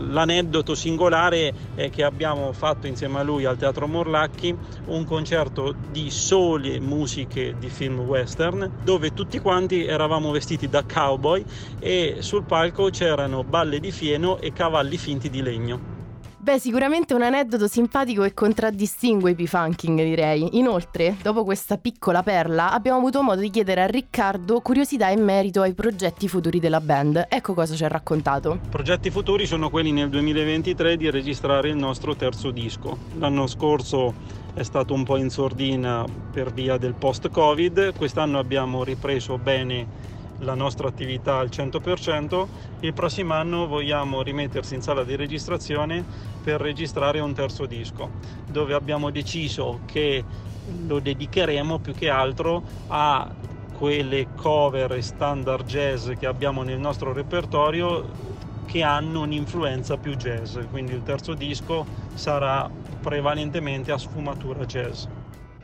l'aneddoto 0.09 0.75
singolare 0.75 1.53
è 1.75 1.91
che 1.91 2.03
abbiamo 2.03 2.51
fatto 2.53 2.87
insieme 2.87 3.19
a 3.19 3.23
lui 3.23 3.45
al 3.45 3.59
Teatro 3.59 3.87
Morlacchi 3.87 4.57
un 4.87 5.05
concerto 5.05 5.75
di 5.91 6.09
sole 6.09 6.81
musiche 6.81 7.55
di 7.59 7.69
film 7.69 8.01
western 8.01 8.71
dove 8.83 9.13
tutti 9.13 9.39
quanti 9.39 9.85
eravamo 9.85 10.31
vestiti 10.31 10.67
da 10.67 10.83
cowboy 10.83 11.45
e 11.79 12.17
sul 12.21 12.45
palco 12.45 12.89
c'erano 12.89 13.45
balle 13.45 13.79
di 13.81 13.93
fieno 13.93 14.39
e 14.39 14.51
cavalli 14.51 14.97
finti 14.97 15.29
di 15.29 15.43
legno. 15.43 16.02
Beh, 16.43 16.59
sicuramente 16.59 17.15
un 17.15 17.23
aneddoto 17.23 17.69
simpatico 17.69 18.25
e 18.25 18.35
contraddistingue 18.35 19.31
i 19.31 19.35
P-Funking, 19.37 20.03
direi. 20.03 20.59
Inoltre, 20.59 21.17
dopo 21.23 21.45
questa 21.45 21.79
piccola 21.79 22.25
perla, 22.25 22.73
abbiamo 22.73 22.99
avuto 22.99 23.23
modo 23.23 23.41
di 23.41 23.49
chiedere 23.49 23.83
a 23.83 23.87
Riccardo 23.87 24.59
curiosità 24.61 25.09
in 25.11 25.23
merito 25.23 25.63
ai 25.63 25.73
progetti 25.73 26.27
futuri 26.27 26.59
della 26.59 26.81
band. 26.81 27.27
Ecco 27.29 27.55
cosa 27.55 27.77
ci 27.77 27.85
ha 27.85 27.89
raccontato. 27.89 28.59
Progetti 28.69 29.09
futuri 29.09 29.47
sono 29.47 29.71
quelli 29.71 29.93
nel 29.93 30.09
2023 30.09 30.97
di 30.97 31.09
registrare 31.11 31.69
il 31.69 31.77
nostro 31.77 32.17
terzo 32.17 32.51
disco. 32.51 32.99
L'anno 33.19 33.47
scorso 33.47 34.13
è 34.53 34.65
stato 34.65 34.95
un 34.95 35.05
po' 35.05 35.19
in 35.19 35.31
sordina 35.31 36.05
per 36.33 36.53
via 36.53 36.77
del 36.77 36.95
post-Covid, 36.95 37.95
quest'anno 37.97 38.41
abbiamo 38.41 38.83
ripreso 38.83 39.39
bene 39.39 40.11
la 40.43 40.55
nostra 40.55 40.89
attività 40.89 41.39
al 41.39 41.49
100%, 41.51 42.49
il 42.81 42.93
prossimo 42.93 43.35
anno 43.35 43.67
vogliamo 43.67 44.23
rimettersi 44.23 44.75
in 44.75 44.83
sala 44.83 45.05
di 45.05 45.17
registrazione 45.17 46.05
per 46.41 46.61
registrare 46.61 47.21
un 47.21 47.33
terzo 47.33 47.67
disco, 47.67 48.11
dove 48.47 48.75
abbiamo 48.75 49.11
deciso 49.11 49.81
che 49.85 50.25
lo 50.65 51.01
dedicheremo 51.01 51.79
più 51.79 51.95
che 51.95 52.09
altro 52.09 52.65
a 52.89 53.35
quelle 53.73 54.29
cover 54.35 55.03
standard 55.03 55.67
jazz 55.67 56.11
che 56.19 56.27
abbiamo 56.27 56.63
nel 56.63 56.79
nostro 56.79 57.13
repertorio 57.13 58.15
che 58.65 58.83
hanno 58.83 59.23
un'influenza 59.23 59.97
più 59.99 60.15
jazz, 60.15 60.57
quindi 60.71 60.93
il 60.93 61.03
terzo 61.03 61.35
disco 61.35 61.87
sarà 62.13 62.71
prevalentemente 63.01 63.91
a 63.93 63.99
sfumatura 63.99 64.65
jazz. 64.65 65.05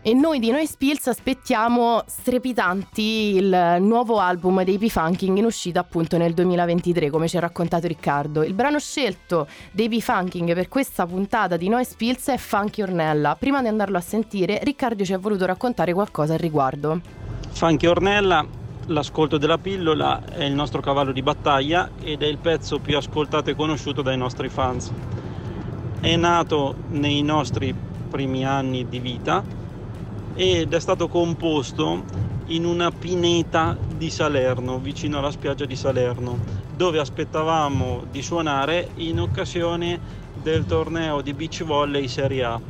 E 0.08 0.14
noi 0.14 0.38
di 0.38 0.50
Noi 0.50 0.66
Spills 0.66 1.06
aspettiamo 1.08 2.02
strepitanti 2.06 3.36
il 3.36 3.76
nuovo 3.80 4.20
album 4.20 4.64
dei 4.64 4.78
P-Funking 4.78 5.36
in 5.36 5.44
uscita 5.44 5.80
appunto 5.80 6.16
nel 6.16 6.32
2023, 6.32 7.10
come 7.10 7.28
ci 7.28 7.36
ha 7.36 7.40
raccontato 7.40 7.86
Riccardo. 7.86 8.42
Il 8.42 8.54
brano 8.54 8.78
scelto 8.78 9.46
dei 9.70 9.90
P-Funking 9.90 10.54
per 10.54 10.68
questa 10.68 11.04
puntata 11.04 11.58
di 11.58 11.68
Noi 11.68 11.84
Spills 11.84 12.28
è 12.28 12.38
Funky 12.38 12.80
Ornella. 12.80 13.36
Prima 13.38 13.60
di 13.60 13.68
andarlo 13.68 13.98
a 13.98 14.00
sentire, 14.00 14.60
Riccardo 14.62 15.04
ci 15.04 15.12
ha 15.12 15.18
voluto 15.18 15.44
raccontare 15.44 15.92
qualcosa 15.92 16.32
al 16.32 16.38
riguardo. 16.38 17.02
Funky 17.50 17.86
Ornella, 17.86 18.46
l'ascolto 18.86 19.36
della 19.36 19.58
pillola, 19.58 20.24
è 20.24 20.44
il 20.44 20.54
nostro 20.54 20.80
cavallo 20.80 21.12
di 21.12 21.20
battaglia 21.20 21.90
ed 22.00 22.22
è 22.22 22.26
il 22.26 22.38
pezzo 22.38 22.78
più 22.78 22.96
ascoltato 22.96 23.50
e 23.50 23.54
conosciuto 23.54 24.00
dai 24.00 24.16
nostri 24.16 24.48
fans. 24.48 24.90
È 26.00 26.16
nato 26.16 26.76
nei 26.92 27.20
nostri 27.20 27.74
primi 28.08 28.46
anni 28.46 28.88
di 28.88 29.00
vita 29.00 29.66
ed 30.40 30.72
è 30.72 30.78
stato 30.78 31.08
composto 31.08 32.04
in 32.46 32.64
una 32.64 32.92
pineta 32.92 33.76
di 33.96 34.08
Salerno, 34.08 34.78
vicino 34.78 35.18
alla 35.18 35.32
spiaggia 35.32 35.64
di 35.64 35.74
Salerno, 35.74 36.38
dove 36.76 37.00
aspettavamo 37.00 38.04
di 38.08 38.22
suonare 38.22 38.88
in 38.98 39.18
occasione 39.18 39.98
del 40.40 40.64
torneo 40.64 41.22
di 41.22 41.34
beach 41.34 41.64
volley 41.64 42.06
Serie 42.06 42.44
A. 42.44 42.60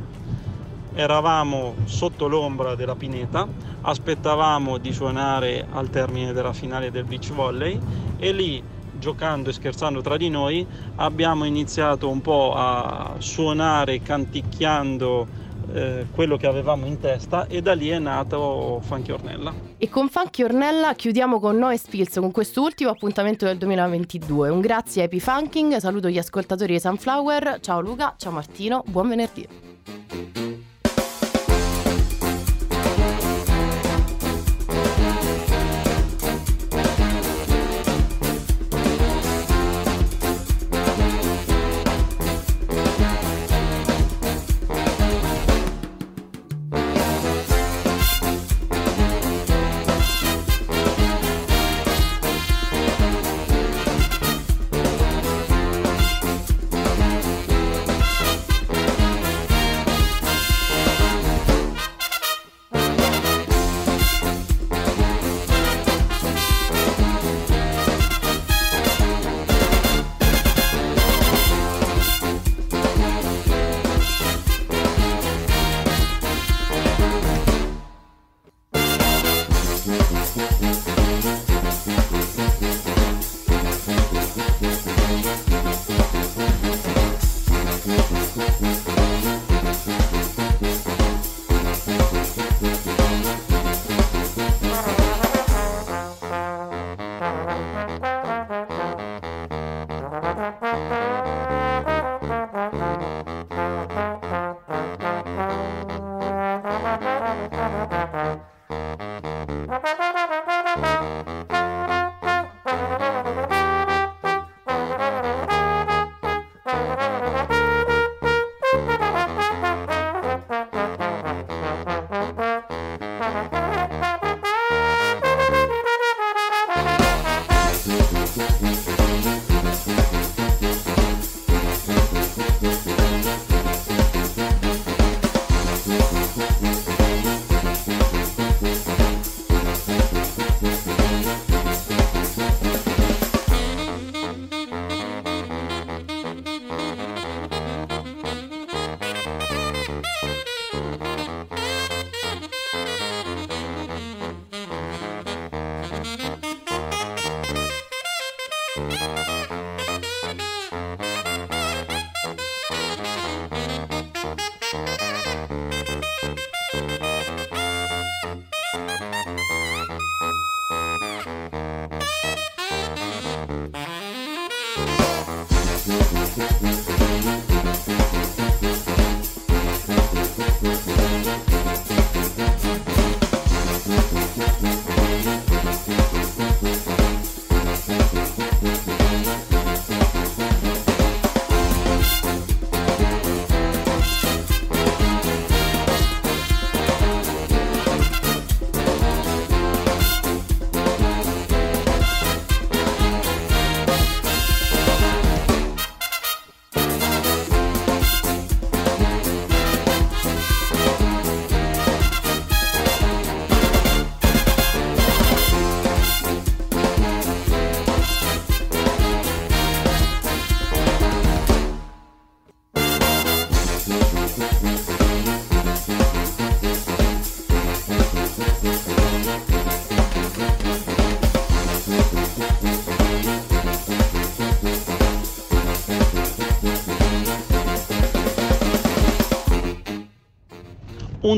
Eravamo 0.95 1.75
sotto 1.83 2.27
l'ombra 2.27 2.73
della 2.73 2.95
pineta, 2.95 3.47
aspettavamo 3.81 4.79
di 4.79 4.91
suonare 4.91 5.63
al 5.69 5.91
termine 5.91 6.33
della 6.33 6.53
finale 6.53 6.89
del 6.89 7.03
beach 7.03 7.31
volley 7.31 7.79
e 8.17 8.31
lì 8.31 8.63
giocando 8.97 9.51
e 9.51 9.53
scherzando 9.53 10.01
tra 10.01 10.17
di 10.17 10.29
noi 10.29 10.65
abbiamo 10.95 11.45
iniziato 11.45 12.09
un 12.09 12.19
po' 12.19 12.55
a 12.55 13.13
suonare 13.19 14.01
canticchiando 14.01 15.48
eh, 15.73 16.07
quello 16.11 16.37
che 16.37 16.47
avevamo 16.47 16.85
in 16.85 16.99
testa 16.99 17.47
e 17.47 17.61
da 17.61 17.73
lì 17.73 17.89
è 17.89 17.99
nato 17.99 18.79
Funky 18.83 19.11
Ornella. 19.11 19.53
E 19.77 19.89
con 19.89 20.09
Funky 20.09 20.43
Ornella 20.43 20.93
chiudiamo 20.93 21.39
con 21.39 21.57
Noe 21.57 21.77
Spills 21.77 22.17
con 22.19 22.31
questo 22.31 22.61
ultimo 22.61 22.89
appuntamento 22.89 23.45
del 23.45 23.57
2022. 23.57 24.49
Un 24.49 24.59
grazie 24.59 25.01
a 25.01 25.05
Epi 25.05 25.19
Funking, 25.19 25.77
saluto 25.77 26.09
gli 26.09 26.17
ascoltatori 26.17 26.73
di 26.73 26.79
Sunflower, 26.79 27.59
ciao 27.61 27.79
Luca, 27.81 28.15
ciao 28.17 28.31
Martino, 28.31 28.83
buon 28.87 29.09
venerdì. 29.09 29.68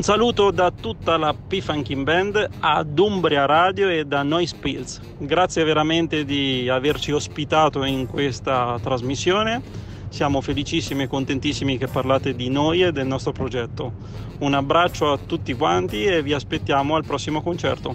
Un 0.02 0.08
saluto 0.08 0.50
da 0.50 0.72
tutta 0.72 1.16
la 1.16 1.32
P-Funkin 1.32 2.02
Band 2.02 2.48
ad 2.58 2.98
Umbria 2.98 3.46
Radio 3.46 3.88
e 3.88 4.04
da 4.04 4.24
Noise 4.24 4.56
Pills. 4.56 5.00
Grazie 5.16 5.62
veramente 5.62 6.24
di 6.24 6.68
averci 6.68 7.12
ospitato 7.12 7.84
in 7.84 8.08
questa 8.08 8.80
trasmissione. 8.82 9.62
Siamo 10.08 10.40
felicissimi 10.40 11.04
e 11.04 11.06
contentissimi 11.06 11.78
che 11.78 11.86
parlate 11.86 12.34
di 12.34 12.50
noi 12.50 12.82
e 12.82 12.90
del 12.90 13.06
nostro 13.06 13.30
progetto. 13.30 13.92
Un 14.38 14.54
abbraccio 14.54 15.12
a 15.12 15.18
tutti 15.18 15.54
quanti 15.54 16.04
e 16.04 16.20
vi 16.20 16.32
aspettiamo 16.32 16.96
al 16.96 17.04
prossimo 17.04 17.40
concerto. 17.40 17.94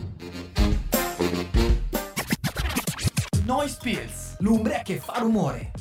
Noise 3.43 3.79
Pills, 3.81 4.37
l'umbria 4.39 4.81
che 4.81 4.95
fa 4.95 5.15
rumore. 5.19 5.71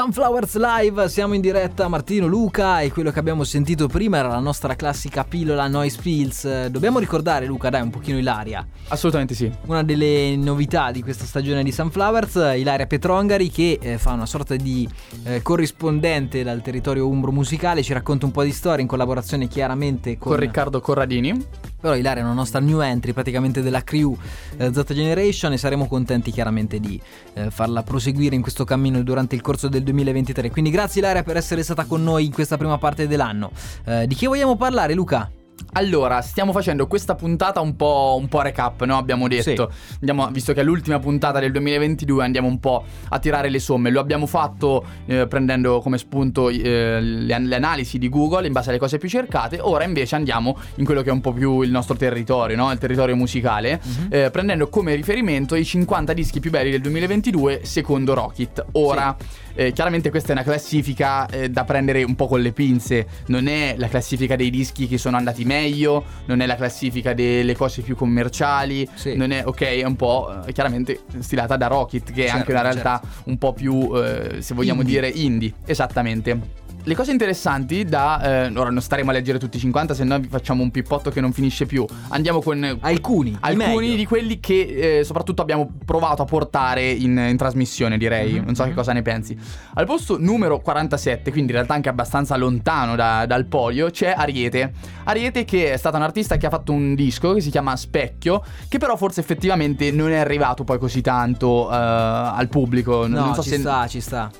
Sunflowers 0.00 0.56
Live, 0.58 1.08
siamo 1.08 1.34
in 1.34 1.40
diretta 1.40 1.88
Martino 1.88 2.28
Luca 2.28 2.82
e 2.82 2.92
quello 2.92 3.10
che 3.10 3.18
abbiamo 3.18 3.42
sentito 3.42 3.88
prima 3.88 4.18
era 4.18 4.28
la 4.28 4.38
nostra 4.38 4.76
classica 4.76 5.24
pillola 5.24 5.66
Noise 5.66 5.98
Pills. 6.00 6.66
Dobbiamo 6.68 7.00
ricordare 7.00 7.46
Luca, 7.46 7.68
dai, 7.68 7.82
un 7.82 7.90
pochino 7.90 8.16
Ilaria. 8.16 8.64
Assolutamente 8.86 9.34
sì. 9.34 9.50
Una 9.66 9.82
delle 9.82 10.36
novità 10.36 10.92
di 10.92 11.02
questa 11.02 11.24
stagione 11.24 11.64
di 11.64 11.72
Sunflowers, 11.72 12.36
Ilaria 12.54 12.86
Petrongari 12.86 13.50
che 13.50 13.80
eh, 13.82 13.98
fa 13.98 14.12
una 14.12 14.26
sorta 14.26 14.54
di 14.54 14.88
eh, 15.24 15.42
corrispondente 15.42 16.44
dal 16.44 16.62
territorio 16.62 17.08
umbro 17.08 17.32
musicale, 17.32 17.82
ci 17.82 17.92
racconta 17.92 18.24
un 18.24 18.30
po' 18.30 18.44
di 18.44 18.52
storia 18.52 18.82
in 18.82 18.86
collaborazione 18.86 19.48
chiaramente 19.48 20.16
con, 20.16 20.30
Con 20.30 20.40
Riccardo 20.40 20.80
Corradini. 20.80 21.44
Però 21.80 21.94
Ilaria 21.94 22.22
è 22.22 22.24
una 22.24 22.34
nostra 22.34 22.60
new 22.60 22.80
entry 22.80 23.12
praticamente 23.12 23.62
della 23.62 23.84
crew 23.84 24.16
eh, 24.56 24.72
Z 24.72 24.92
Generation 24.92 25.52
e 25.52 25.58
saremo 25.58 25.86
contenti 25.86 26.30
chiaramente 26.30 26.80
di 26.80 27.00
eh, 27.34 27.50
farla 27.50 27.82
proseguire 27.82 28.34
in 28.34 28.42
questo 28.42 28.64
cammino 28.64 29.02
durante 29.02 29.34
il 29.34 29.40
corso 29.40 29.68
del 29.68 29.82
2023. 29.84 30.50
Quindi 30.50 30.70
grazie 30.70 31.00
Ilaria 31.00 31.22
per 31.22 31.36
essere 31.36 31.62
stata 31.62 31.84
con 31.84 32.02
noi 32.02 32.26
in 32.26 32.32
questa 32.32 32.56
prima 32.56 32.78
parte 32.78 33.06
dell'anno. 33.06 33.52
Eh, 33.84 34.06
di 34.06 34.14
che 34.14 34.26
vogliamo 34.26 34.56
parlare 34.56 34.94
Luca? 34.94 35.30
Allora, 35.72 36.22
stiamo 36.22 36.52
facendo 36.52 36.86
questa 36.86 37.14
puntata 37.14 37.60
un 37.60 37.76
po', 37.76 38.16
un 38.18 38.28
po 38.28 38.40
recap, 38.40 38.84
no? 38.84 38.96
Abbiamo 38.96 39.28
detto. 39.28 39.70
Andiamo, 40.00 40.28
visto 40.30 40.52
che 40.52 40.60
è 40.60 40.64
l'ultima 40.64 40.98
puntata 40.98 41.38
del 41.38 41.52
2022, 41.52 42.24
andiamo 42.24 42.48
un 42.48 42.58
po' 42.58 42.84
a 43.08 43.18
tirare 43.18 43.48
le 43.48 43.58
somme. 43.58 43.90
Lo 43.90 44.00
abbiamo 44.00 44.26
fatto 44.26 44.84
eh, 45.06 45.26
prendendo 45.26 45.80
come 45.80 45.98
spunto 45.98 46.48
eh, 46.48 47.00
le, 47.00 47.38
le 47.38 47.54
analisi 47.54 47.98
di 47.98 48.08
Google 48.08 48.46
in 48.46 48.52
base 48.52 48.70
alle 48.70 48.78
cose 48.78 48.98
più 48.98 49.08
cercate. 49.08 49.58
Ora 49.60 49.84
invece 49.84 50.16
andiamo 50.16 50.58
in 50.76 50.84
quello 50.84 51.02
che 51.02 51.10
è 51.10 51.12
un 51.12 51.20
po' 51.20 51.32
più 51.32 51.60
il 51.60 51.70
nostro 51.70 51.96
territorio, 51.96 52.56
no? 52.56 52.72
Il 52.72 52.78
territorio 52.78 53.14
musicale, 53.14 53.80
eh, 54.08 54.30
prendendo 54.30 54.68
come 54.68 54.94
riferimento 54.94 55.54
i 55.54 55.64
50 55.64 56.12
dischi 56.12 56.40
più 56.40 56.50
belli 56.50 56.70
del 56.70 56.80
2022 56.80 57.60
secondo 57.64 58.14
Rocket. 58.14 58.64
Ora, 58.72 59.16
eh, 59.58 59.72
chiaramente 59.72 60.10
questa 60.10 60.28
è 60.28 60.32
una 60.32 60.44
classifica 60.44 61.26
eh, 61.26 61.48
da 61.50 61.64
prendere 61.64 62.04
un 62.04 62.14
po' 62.14 62.28
con 62.28 62.40
le 62.40 62.52
pinze. 62.52 63.06
Non 63.26 63.48
è 63.48 63.74
la 63.76 63.88
classifica 63.88 64.36
dei 64.36 64.50
dischi 64.50 64.86
che 64.86 64.98
sono 64.98 65.16
andati 65.16 65.44
meglio, 65.44 66.04
non 66.26 66.40
è 66.40 66.46
la 66.46 66.54
classifica 66.54 67.12
delle 67.12 67.56
cose 67.56 67.82
più 67.82 67.96
commerciali, 67.96 68.88
Sì. 68.94 69.16
non 69.16 69.32
è, 69.32 69.44
ok, 69.44 69.60
è 69.62 69.84
un 69.84 69.96
po' 69.96 70.32
eh, 70.46 70.52
chiaramente 70.52 71.00
stilata 71.18 71.56
da 71.56 71.66
Rocket, 71.66 72.04
che 72.12 72.22
è 72.22 72.26
Certo, 72.26 72.36
anche 72.36 72.50
una 72.52 72.62
realtà 72.62 73.00
un 73.24 73.36
po' 73.36 73.52
più, 73.52 73.90
eh, 73.96 74.36
se 74.42 74.54
vogliamo 74.54 74.82
Indie. 74.82 75.00
dire, 75.00 75.08
indie. 75.20 75.52
Esattamente. 75.66 76.66
Le 76.84 76.94
cose 76.94 77.12
interessanti 77.12 77.84
da... 77.84 78.46
eh, 78.46 78.52
ora 78.56 78.70
non 78.70 78.80
staremo 78.80 79.10
a 79.10 79.12
leggere 79.12 79.38
tutti 79.38 79.56
i 79.58 79.60
50, 79.60 79.94
se 79.94 80.04
no 80.04 80.18
vi 80.18 80.28
facciamo 80.28 80.62
un 80.62 80.70
pippotto 80.70 81.10
che 81.10 81.20
non 81.20 81.32
finisce 81.32 81.66
più. 81.66 81.84
Andiamo 82.08 82.40
con 82.40 82.64
eh, 82.64 82.76
Alcuni, 82.80 83.36
alcuni 83.40 83.96
di 83.96 84.06
quelli 84.06 84.40
che 84.40 84.98
eh, 84.98 85.04
soprattutto 85.04 85.42
abbiamo 85.42 85.70
provato 85.84 86.22
a 86.22 86.24
portare 86.24 86.88
in, 86.90 87.16
in 87.18 87.36
trasmissione, 87.36 87.98
direi. 87.98 88.34
Mhm, 88.34 88.44
non 88.44 88.54
so 88.54 88.62
che 88.62 88.70
mhm. 88.70 88.74
cosa 88.76 88.92
ne 88.92 89.02
pensi. 89.02 89.36
Al 89.74 89.84
posto 89.84 90.18
numero 90.18 90.60
47, 90.60 91.30
quindi 91.30 91.50
in 91.50 91.56
realtà 91.56 91.74
anche 91.74 91.88
abbastanza 91.88 92.36
lontano 92.36 92.96
da- 92.96 93.26
dal 93.26 93.44
podio, 93.46 93.90
c'è 93.90 94.14
Ariete. 94.16 94.72
Ariete 95.04 95.44
che 95.44 95.72
è 95.72 95.76
stata 95.76 95.98
un'artista 95.98 96.36
che 96.36 96.46
ha 96.46 96.50
fatto 96.50 96.72
un 96.72 96.94
disco 96.94 97.34
che 97.34 97.40
si 97.40 97.50
chiama 97.50 97.76
Specchio, 97.76 98.42
che 98.68 98.78
però 98.78 98.96
forse 98.96 99.20
effettivamente 99.20 99.90
non 99.90 100.10
è 100.10 100.16
arrivato 100.16 100.64
poi 100.64 100.78
così 100.78 101.02
tanto 101.02 101.70
eh, 101.70 101.74
al 101.74 102.48
pubblico. 102.48 103.06
No, 103.06 103.26
non 103.26 103.34
so 103.34 103.42
ci 103.42 103.50
se... 103.50 103.58
sta, 103.58 103.86
ci 103.86 104.00
sta. 104.00 104.30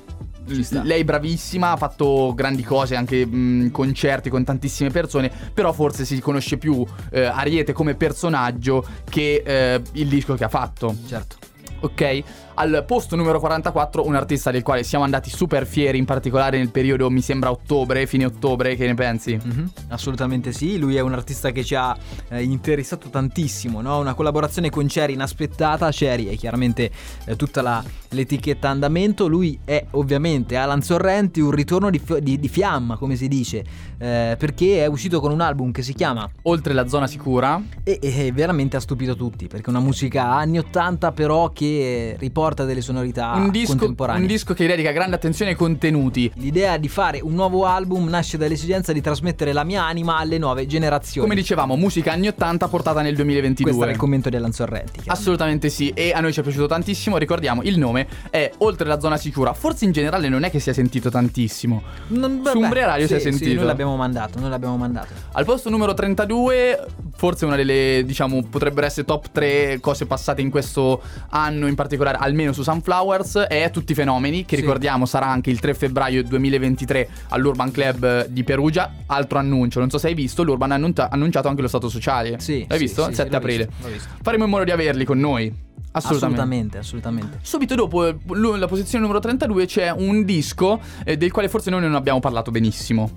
Lei 0.83 1.01
è 1.01 1.03
bravissima, 1.03 1.71
ha 1.71 1.77
fatto 1.77 2.33
grandi 2.35 2.63
cose, 2.63 2.95
anche 2.95 3.25
mh, 3.25 3.71
concerti 3.71 4.29
con 4.29 4.43
tantissime 4.43 4.89
persone, 4.89 5.31
però 5.53 5.71
forse 5.73 6.05
si 6.05 6.19
conosce 6.19 6.57
più 6.57 6.85
eh, 7.11 7.25
Ariete 7.25 7.73
come 7.73 7.95
personaggio 7.95 8.85
che 9.09 9.43
eh, 9.45 9.81
il 9.93 10.07
disco 10.07 10.35
che 10.35 10.43
ha 10.43 10.49
fatto. 10.49 10.95
Certo. 11.07 11.37
Ok? 11.81 12.23
Al 12.61 12.83
posto 12.85 13.15
numero 13.15 13.39
44 13.39 14.05
un 14.05 14.15
artista 14.15 14.51
del 14.51 14.63
quale 14.63 14.83
siamo 14.83 15.05
andati 15.05 15.29
super 15.29 15.65
fieri, 15.65 15.97
in 15.97 16.03
particolare 16.03 16.57
nel 16.57 16.71
periodo 16.71 17.09
mi 17.09 17.21
sembra 17.21 17.51
ottobre, 17.51 18.05
fine 18.05 18.25
ottobre, 18.25 18.75
che 18.75 18.85
ne 18.85 18.95
pensi? 18.95 19.39
Mhm, 19.41 19.71
Assolutamente 19.87 20.51
sì, 20.51 20.77
lui 20.77 20.97
è 20.97 20.99
un 20.99 21.13
artista 21.13 21.51
che 21.51 21.63
ci 21.63 21.75
ha 21.75 21.95
eh, 22.27 22.43
interessato 22.43 23.07
tantissimo, 23.07 23.79
no? 23.79 23.99
una 23.99 24.13
collaborazione 24.13 24.69
con 24.69 24.87
Cherry 24.87 25.13
inaspettata, 25.13 25.89
Cherry 25.89 26.25
è 26.25 26.35
chiaramente 26.35 26.91
eh, 27.23 27.37
tutta 27.37 27.61
la- 27.61 27.81
l'etichetta 28.09 28.67
andamento, 28.67 29.27
lui 29.27 29.57
è 29.63 29.85
ovviamente 29.91 30.57
Alan 30.57 30.81
Sorrenti, 30.81 31.39
un 31.39 31.51
ritorno 31.51 31.89
di, 31.89 32.01
di- 32.19 32.39
di 32.41 32.47
fiamma 32.49 32.97
come 32.97 33.15
si 33.15 33.29
dice, 33.29 33.63
eh, 33.97 34.35
perché 34.37 34.83
è 34.83 34.87
uscito 34.87 35.21
con 35.21 35.31
un 35.31 35.39
album 35.39 35.71
che 35.71 35.81
si 35.81 35.93
chiama 35.93 36.29
Oltre 36.43 36.73
la 36.73 36.87
zona 36.89 37.07
sicura, 37.07 37.61
e, 37.83 37.99
e 38.01 38.31
veramente 38.33 38.75
ha 38.75 38.81
stupito 38.81 39.15
tutti, 39.15 39.47
perché 39.47 39.67
è 39.67 39.69
una 39.69 39.79
musica 39.79 40.25
anni 40.33 40.57
80 40.57 41.13
però 41.13 41.51
che 41.51 42.17
riporta 42.19 42.47
delle 42.65 42.81
sonorità 42.81 43.33
un, 43.35 43.49
disco, 43.49 43.75
contemporanee. 43.75 44.21
un 44.21 44.27
disco 44.27 44.53
che 44.53 44.67
dedica 44.67 44.91
grande 44.91 45.15
attenzione 45.15 45.51
ai 45.51 45.57
contenuti. 45.57 46.31
L'idea 46.35 46.77
di 46.77 46.87
fare 46.87 47.19
un 47.21 47.33
nuovo 47.33 47.65
album 47.65 48.07
nasce 48.07 48.37
dall'esigenza 48.37 48.91
di 48.93 49.01
trasmettere 49.01 49.53
la 49.53 49.63
mia 49.63 49.83
anima 49.83 50.17
alle 50.17 50.37
nuove 50.37 50.65
generazioni. 50.65 51.27
Come 51.27 51.39
dicevamo, 51.39 51.75
musica 51.75 52.11
anni 52.11 52.27
80 52.27 52.67
portata 52.67 53.01
nel 53.01 53.15
2022. 53.15 53.63
Questo 53.63 53.83
era 53.83 53.91
il 53.91 53.97
commento 53.97 54.29
di 54.29 54.35
Alan 54.35 54.51
Sorrenti. 54.51 55.01
Assolutamente 55.05 55.69
sì, 55.69 55.91
e 55.93 56.11
a 56.13 56.19
noi 56.19 56.33
ci 56.33 56.39
è 56.39 56.43
piaciuto 56.43 56.67
tantissimo. 56.67 57.17
Ricordiamo, 57.17 57.61
il 57.63 57.77
nome 57.77 58.07
è 58.29 58.51
Oltre 58.59 58.87
la 58.87 58.99
zona 58.99 59.17
sicura. 59.17 59.53
Forse 59.53 59.85
in 59.85 59.91
generale 59.91 60.29
non 60.29 60.43
è 60.43 60.49
che 60.49 60.59
sia 60.59 60.73
sentito 60.73 61.09
tantissimo. 61.09 61.81
Non, 62.07 62.41
Su 62.45 62.59
Umbria 62.59 62.85
Radio 62.85 63.07
si 63.07 63.13
è 63.13 63.19
sì, 63.19 63.31
sì, 63.31 63.37
sentito. 63.37 63.55
noi 63.59 63.65
l'abbiamo 63.65 63.95
mandato, 63.95 64.39
noi 64.39 64.49
l'abbiamo 64.49 64.77
mandato. 64.77 65.13
Al 65.33 65.45
posto 65.45 65.69
numero 65.69 65.93
32, 65.93 66.85
forse 67.15 67.45
una 67.45 67.55
delle, 67.55 68.03
diciamo, 68.05 68.43
potrebbero 68.43 68.85
essere 68.85 69.05
top 69.05 69.31
3 69.31 69.79
cose 69.79 70.05
passate 70.05 70.41
in 70.41 70.49
questo 70.49 71.01
anno, 71.29 71.67
in 71.67 71.75
particolare, 71.75 72.17
almeno 72.19 72.38
su 72.53 72.63
Sunflowers, 72.63 73.37
è 73.37 73.69
Tutti 73.71 73.91
i 73.91 73.95
fenomeni, 73.95 74.45
che 74.45 74.55
Sì. 74.55 74.61
ricordiamo 74.61 75.05
sarà 75.05 75.27
anche 75.27 75.49
il 75.49 75.59
3 75.59 75.73
febbraio 75.73 76.23
2023 76.23 77.09
all'Urban 77.29 77.71
Club 77.71 78.27
di 78.27 78.43
Perugia. 78.43 78.93
Altro 79.07 79.37
annuncio, 79.39 79.79
non 79.79 79.89
so 79.89 79.97
se 79.97 80.07
hai 80.07 80.13
visto, 80.13 80.43
l'Urban 80.43 80.71
ha 80.71 80.75
annunta- 80.75 81.09
annunciato 81.09 81.47
anche 81.47 81.61
lo 81.61 81.67
stato 81.67 81.89
sociale. 81.89 82.39
Sì, 82.39 82.65
L'hai 82.67 82.77
sì, 82.79 82.83
visto? 82.85 83.03
sì, 83.03 83.09
il 83.09 83.15
sì, 83.15 83.21
7 83.21 83.31
l'ho 83.31 83.37
aprile. 83.37 83.65
visto, 83.67 83.87
visto. 83.91 84.09
Faremo 84.21 84.43
in 84.45 84.49
modo 84.49 84.63
di 84.63 84.71
averli 84.71 85.05
con 85.05 85.19
noi. 85.19 85.67
Assolutamente. 85.91 86.77
Assolutamente, 86.77 86.77
assolutamente. 86.77 87.39
Subito 87.41 87.75
dopo 87.75 88.05
eh, 88.07 88.15
la 88.57 88.67
posizione 88.67 89.01
numero 89.03 89.19
32 89.19 89.65
c'è 89.65 89.89
un 89.91 90.23
disco 90.23 90.79
eh, 91.03 91.17
del 91.17 91.31
quale 91.31 91.49
forse 91.49 91.69
noi 91.71 91.81
non 91.81 91.95
abbiamo 91.95 92.19
parlato 92.19 92.51
benissimo. 92.51 93.09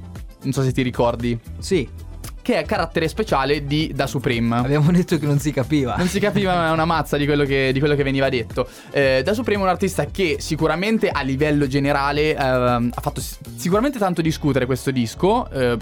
Non 0.42 0.52
so 0.52 0.62
se 0.62 0.72
ti 0.72 0.82
ricordi. 0.82 1.38
Sì, 1.58 1.86
Che 2.42 2.56
è 2.58 2.64
carattere 2.64 3.06
speciale 3.06 3.64
di 3.66 3.92
Da 3.94 4.08
Supreme. 4.08 4.56
abbiamo 4.56 4.90
detto 4.90 5.16
che 5.16 5.26
non 5.26 5.38
si 5.38 5.52
capiva. 5.52 5.94
Non 5.96 6.08
si 6.08 6.18
capiva 6.18 6.72
una 6.72 6.84
mazza 6.84 7.16
di 7.16 7.24
quello 7.24 7.44
che, 7.44 7.70
di 7.72 7.78
quello 7.78 7.94
che 7.94 8.02
veniva 8.02 8.28
detto. 8.28 8.68
Eh, 8.90 9.22
da 9.24 9.32
Supreme 9.32 9.60
è 9.60 9.64
un 9.64 9.68
artista 9.70 10.06
che 10.06 10.36
sicuramente 10.40 11.08
a 11.08 11.22
livello 11.22 11.68
generale 11.68 12.34
ehm, 12.36 12.90
ha 12.94 13.00
fatto 13.00 13.22
sicuramente 13.56 13.98
tanto 14.00 14.22
discutere 14.22 14.66
questo 14.66 14.90
disco. 14.90 15.48
eh, 15.50 15.76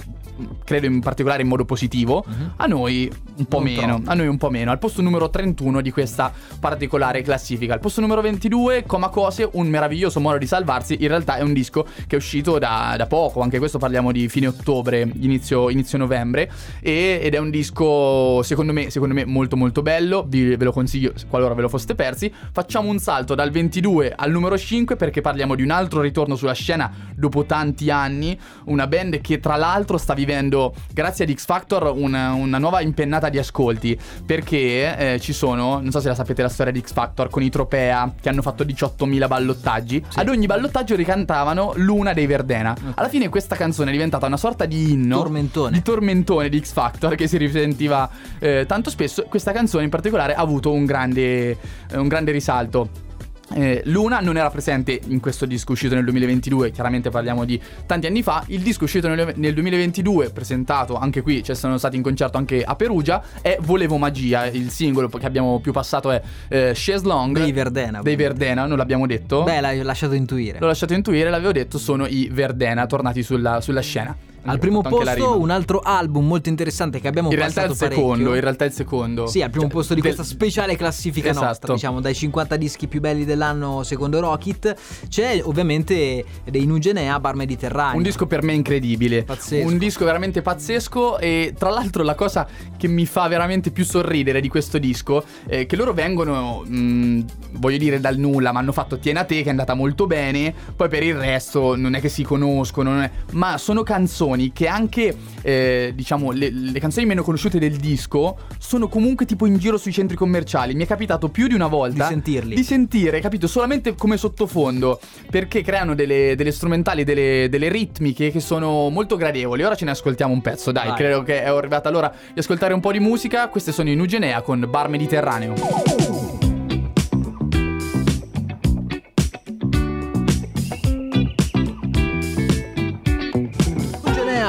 credo 0.65 0.87
in 0.87 1.01
particolare 1.01 1.43
in 1.43 1.49
modo 1.49 1.65
positivo. 1.65 2.25
Mhm. 2.27 2.53
A 2.57 2.67
noi 2.67 3.11
un 3.37 3.45
po' 3.47 3.57
Non 3.61 3.65
meno. 3.65 3.87
troppo. 3.97 4.11
A 4.11 4.15
noi 4.15 4.27
un 4.27 4.37
po' 4.37 4.51
meno. 4.51 4.71
Al 4.71 4.79
posto 4.79 5.01
numero 5.03 5.31
31 5.31 5.81
di 5.81 5.91
questa 5.91 6.31
particolare 6.59 7.23
classifica. 7.23 7.73
Al 7.73 7.81
posto 7.81 8.01
numero 8.03 8.21
22, 8.21 8.85
Coma 8.87 9.09
Cose, 9.09 9.49
un 9.53 9.67
meraviglioso 9.69 10.21
modo 10.21 10.37
di 10.37 10.47
salvarsi. 10.47 10.99
In 11.01 11.09
realtà 11.09 11.37
è 11.37 11.43
un 11.43 11.53
disco 11.55 11.85
che 12.07 12.17
è 12.17 12.17
uscito 12.17 12.59
da, 12.59 12.95
da 12.99 13.07
poco. 13.07 13.41
Anche 13.41 13.59
questo 13.59 13.79
parliamo 13.79 14.13
di 14.13 14.29
fine 14.29 14.47
ottobre, 14.49 15.11
inizio, 15.21 15.71
inizio 15.71 15.97
novembre. 15.99 16.50
E- 16.81 17.21
ed 17.23 17.35
è 17.35 17.39
un 17.39 17.51
disco, 17.51 18.43
secondo 18.43 18.73
me, 18.73 18.91
secondo 18.91 19.15
me, 19.15 19.25
molto 19.25 19.57
molto 19.57 19.83
bello. 19.83 20.25
Vi, 20.27 20.57
ve 20.57 20.65
lo 20.65 20.73
consiglio 20.73 21.13
qualora 21.29 21.55
ve 21.55 21.63
lo 21.63 21.69
foste 21.69 21.95
persi. 21.95 22.33
Facciamo 22.53 22.89
un 22.91 22.99
salto 22.99 23.35
dal 23.35 23.51
22 23.51 24.13
al 24.17 24.31
numero 24.31 24.57
5 24.57 24.97
perché 24.97 25.21
parliamo 25.21 25.55
di 25.55 25.63
un 25.63 25.71
altro 25.71 26.01
ritorno 26.01 26.37
sulla 26.37 26.53
scena 26.53 26.91
dopo 27.15 27.45
tanti 27.45 27.91
anni. 27.91 28.39
Una 28.65 28.87
band 28.87 29.21
che 29.21 29.41
tra 29.41 29.57
l'altro 29.57 29.99
sta 29.99 30.15
vivendo, 30.15 30.75
grazie 30.93 31.25
ad 31.25 31.33
X 31.33 31.45
Factor, 31.45 31.93
una, 31.95 32.33
una 32.33 32.59
nuova 32.59 32.81
impennata 32.81 33.29
di 33.29 33.39
ascolti. 33.39 33.99
Perché 34.25 35.15
eh, 35.15 35.21
ci 35.21 35.33
sono, 35.33 35.81
non 35.81 35.91
so 35.91 36.01
se 36.01 36.09
la 36.09 36.15
sapete 36.15 36.43
la 36.43 36.49
storia 36.49 36.73
di 36.73 36.81
X 36.81 36.93
Factor, 36.93 37.29
con 37.29 37.43
i 37.43 37.51
Tropea 37.51 38.15
che 38.21 38.29
hanno 38.29 38.43
fatto 38.43 38.65
18.000 38.65 39.27
ballottaggi. 39.27 40.05
Ad 40.15 40.29
ogni 40.29 40.47
ballottaggio 40.47 40.95
ricantavano 40.95 41.73
Luna 41.77 42.13
dei 42.13 42.27
Verdena. 42.27 42.77
Alla 42.95 43.09
fine 43.09 43.29
questa 43.29 43.57
canzone 43.57 43.91
è 43.91 43.93
diventata 43.93 44.27
una 44.27 44.37
sorta 44.37 44.65
di 44.65 44.93
inno. 44.93 45.17
Tormentone. 45.19 45.71
Di 45.71 45.83
tormentone 45.83 46.40
di 46.49 46.61
X 46.61 46.73
Factor 46.73 47.15
che 47.15 47.27
si 47.27 47.37
risentiva 47.37 48.09
eh, 48.39 48.65
tanto 48.67 48.91
spesso. 48.91 49.25
Questa 49.25 49.53
canzone 49.53 49.85
in 49.85 49.91
particolare 49.91 50.35
ha 50.35 50.41
avuto 50.41 50.73
un 50.73 50.85
grande, 50.85 51.57
un 51.93 52.09
grande 52.09 52.33
risalto. 52.33 53.09
Eh, 53.53 53.83
Luna 53.87 54.21
non 54.21 54.37
era 54.37 54.49
presente 54.49 55.01
in 55.09 55.19
questo 55.19 55.45
disco 55.45 55.73
uscito 55.73 55.95
nel 55.95 56.05
2022, 56.05 56.71
chiaramente 56.71 57.11
parliamo 57.11 57.45
di 57.45 57.61
tanti 57.87 58.07
anni 58.07 58.23
fa. 58.23 58.45
Il 58.47 58.61
disco 58.61 58.85
uscito 58.85 59.09
nel, 59.09 59.33
nel 59.37 59.55
2022, 59.55 60.31
presentato 60.31 60.97
anche 60.97 61.23
qui, 61.23 61.43
cioè 61.43 61.57
sono 61.57 61.77
stati 61.77 61.97
in 61.97 62.03
concerto 62.03 62.39
anche 62.39 62.63
a 62.63 62.77
Perugia, 62.77 63.23
è 63.41 63.59
Volevo 63.61 63.97
Magia. 63.97 64.47
Il 64.47 64.71
singolo 64.71 65.09
che 65.09 65.27
abbiamo 65.27 65.59
più 65.59 65.73
passato 65.73 66.11
è 66.11 66.23
eh, 66.49 66.73
Chaise 66.75 67.07
Long. 67.07 67.37
Dei 67.37 67.53
Verdena. 67.53 68.03
Dei 68.03 68.17
Verdena, 68.17 68.67
non 68.67 68.77
l'abbiamo 68.77 69.07
detto. 69.07 69.43
Beh, 69.43 69.61
l'hai 69.61 69.83
lasciato 69.83 70.15
intuire. 70.15 70.59
L'ho 70.61 70.69
lasciato 70.69 70.95
intuire, 70.95 71.29
l'avevo 71.29 71.53
detto, 71.53 71.79
sono 71.79 72.07
i 72.07 72.29
Verdena 72.31 72.87
tornati 72.87 73.23
sulla, 73.23 73.61
sulla 73.61 73.81
scena. 73.81 74.17
Al 74.45 74.59
primo 74.59 74.81
posto 74.81 75.39
un 75.39 75.51
altro 75.51 75.81
album 75.81 76.27
molto 76.27 76.49
interessante 76.49 77.01
che 77.01 77.09
abbiamo 77.09 77.31
In 77.31 77.37
realtà 77.37 77.65
il 77.65 77.75
secondo, 77.75 78.05
parecchio. 78.07 78.35
in 78.35 78.41
realtà 78.41 78.65
è 78.65 78.69
il 78.69 78.73
secondo. 78.75 79.27
Sì, 79.27 79.43
al 79.43 79.51
primo 79.51 79.67
Cioè, 79.67 79.75
posto 79.75 79.95
di 79.95 80.01
del- 80.01 80.15
questa 80.15 80.33
speciale 80.33 80.77
classifica 80.77 81.31
Esatto. 81.31 81.47
nostra, 81.47 81.75
diciamo, 81.75 82.01
dai 82.01 82.15
50 82.15 82.57
dischi 82.57 82.87
più 82.89 83.01
belli 83.01 83.25
dell'anno 83.25 83.83
secondo 83.83 84.19
Rocket, 84.21 84.75
c'è 85.09 85.41
ovviamente 85.45 86.25
dei 86.49 86.65
Nugenea 86.67 87.21
Bar 87.21 87.35
Mediterraneo. 87.35 87.97
Un 87.97 88.03
disco 88.03 88.27
per 88.27 88.43
me 88.43 88.53
incredibile. 88.55 89.25
Pazzesco. 89.25 89.67
Un 89.69 89.77
disco 89.79 90.05
veramente 90.05 90.41
pazzesco. 90.43 91.19
E 91.19 91.55
tra 91.59 91.71
l'altro, 91.71 92.03
la 92.03 92.15
cosa 92.15 92.47
che 92.77 92.89
mi 92.89 93.05
fa 93.07 93.29
veramente 93.29 93.71
più 93.71 93.85
sorridere 93.85 94.41
di 94.41 94.49
questo 94.49 94.79
disco 94.79 95.23
è 95.47 95.67
che 95.67 95.77
loro 95.77 95.93
vengono, 95.93 96.63
mh, 96.67 97.25
voglio 97.53 97.77
dire, 97.79 98.01
dal 98.01 98.17
nulla, 98.17 98.53
ma 98.53 98.61
hanno 98.61 98.73
fatto 98.73 98.99
Tiena 98.99 99.25
te, 99.25 99.37
che 99.43 99.47
è 99.47 99.51
andata 99.51 99.75
molto 99.75 100.07
bene. 100.07 100.55
Poi 100.75 100.89
per 100.89 101.03
il 101.03 101.15
resto 101.15 101.77
non 101.77 101.95
è 101.95 102.01
che 102.01 102.09
si 102.09 102.23
conoscono, 102.23 103.01
è- 103.03 103.11
ma 103.33 103.59
sono 103.59 103.83
canzoni 103.83 104.29
che 104.53 104.67
anche, 104.67 105.15
eh, 105.43 105.93
diciamo, 105.95 106.31
le, 106.31 106.51
le 106.51 106.79
canzoni 106.81 107.07
meno 107.07 107.23
conosciute 107.23 107.59
del 107.59 107.77
disco 107.77 108.39
sono 108.59 108.89
comunque 108.89 109.27
tipo 109.27 109.47
in 109.47 109.57
giro 109.59 109.77
sui 109.77 109.93
centri 109.93 110.17
commerciali. 110.17 110.75
Mi 110.75 110.85
è 110.85 110.87
capitato 110.87 111.29
più 111.29 111.47
di 111.47 111.55
una 111.55 111.67
volta 111.67 112.05
Di 112.05 112.11
sentirli. 112.11 112.55
di 112.55 112.63
sentire, 112.65 113.21
capito? 113.21 113.47
Solamente 113.47 113.95
come 113.95 114.17
sottofondo, 114.17 115.01
perché 115.31 115.63
creano 115.63 115.95
delle, 115.95 116.35
delle 116.37 116.53
strumentali, 116.53 117.05
delle, 117.05 117.49
delle 117.49 117.69
ritmiche 117.69 118.31
che 118.31 118.41
sono 118.41 118.89
molto 118.89 119.17
gradevoli. 119.17 119.63
Ora 119.63 119.75
ce 119.75 119.85
ne 119.85 119.91
ascoltiamo 119.93 120.33
un 120.33 120.41
pezzo, 120.41 120.73
dai, 120.73 120.89
Vai. 120.89 120.97
credo 120.97 121.23
che 121.23 121.43
è 121.43 121.49
arrivata 121.49 121.91
l'ora 121.91 122.13
di 122.33 122.39
ascoltare 122.41 122.75
un 122.75 122.81
po' 122.81 122.93
di 122.93 123.01
musica. 123.01 123.49
Queste 123.49 123.73
sono 123.73 123.91
i 123.91 123.95
Nugenea 123.95 124.41
con 124.43 124.67
Bar 124.69 124.89
Mediterraneo. 124.89 126.50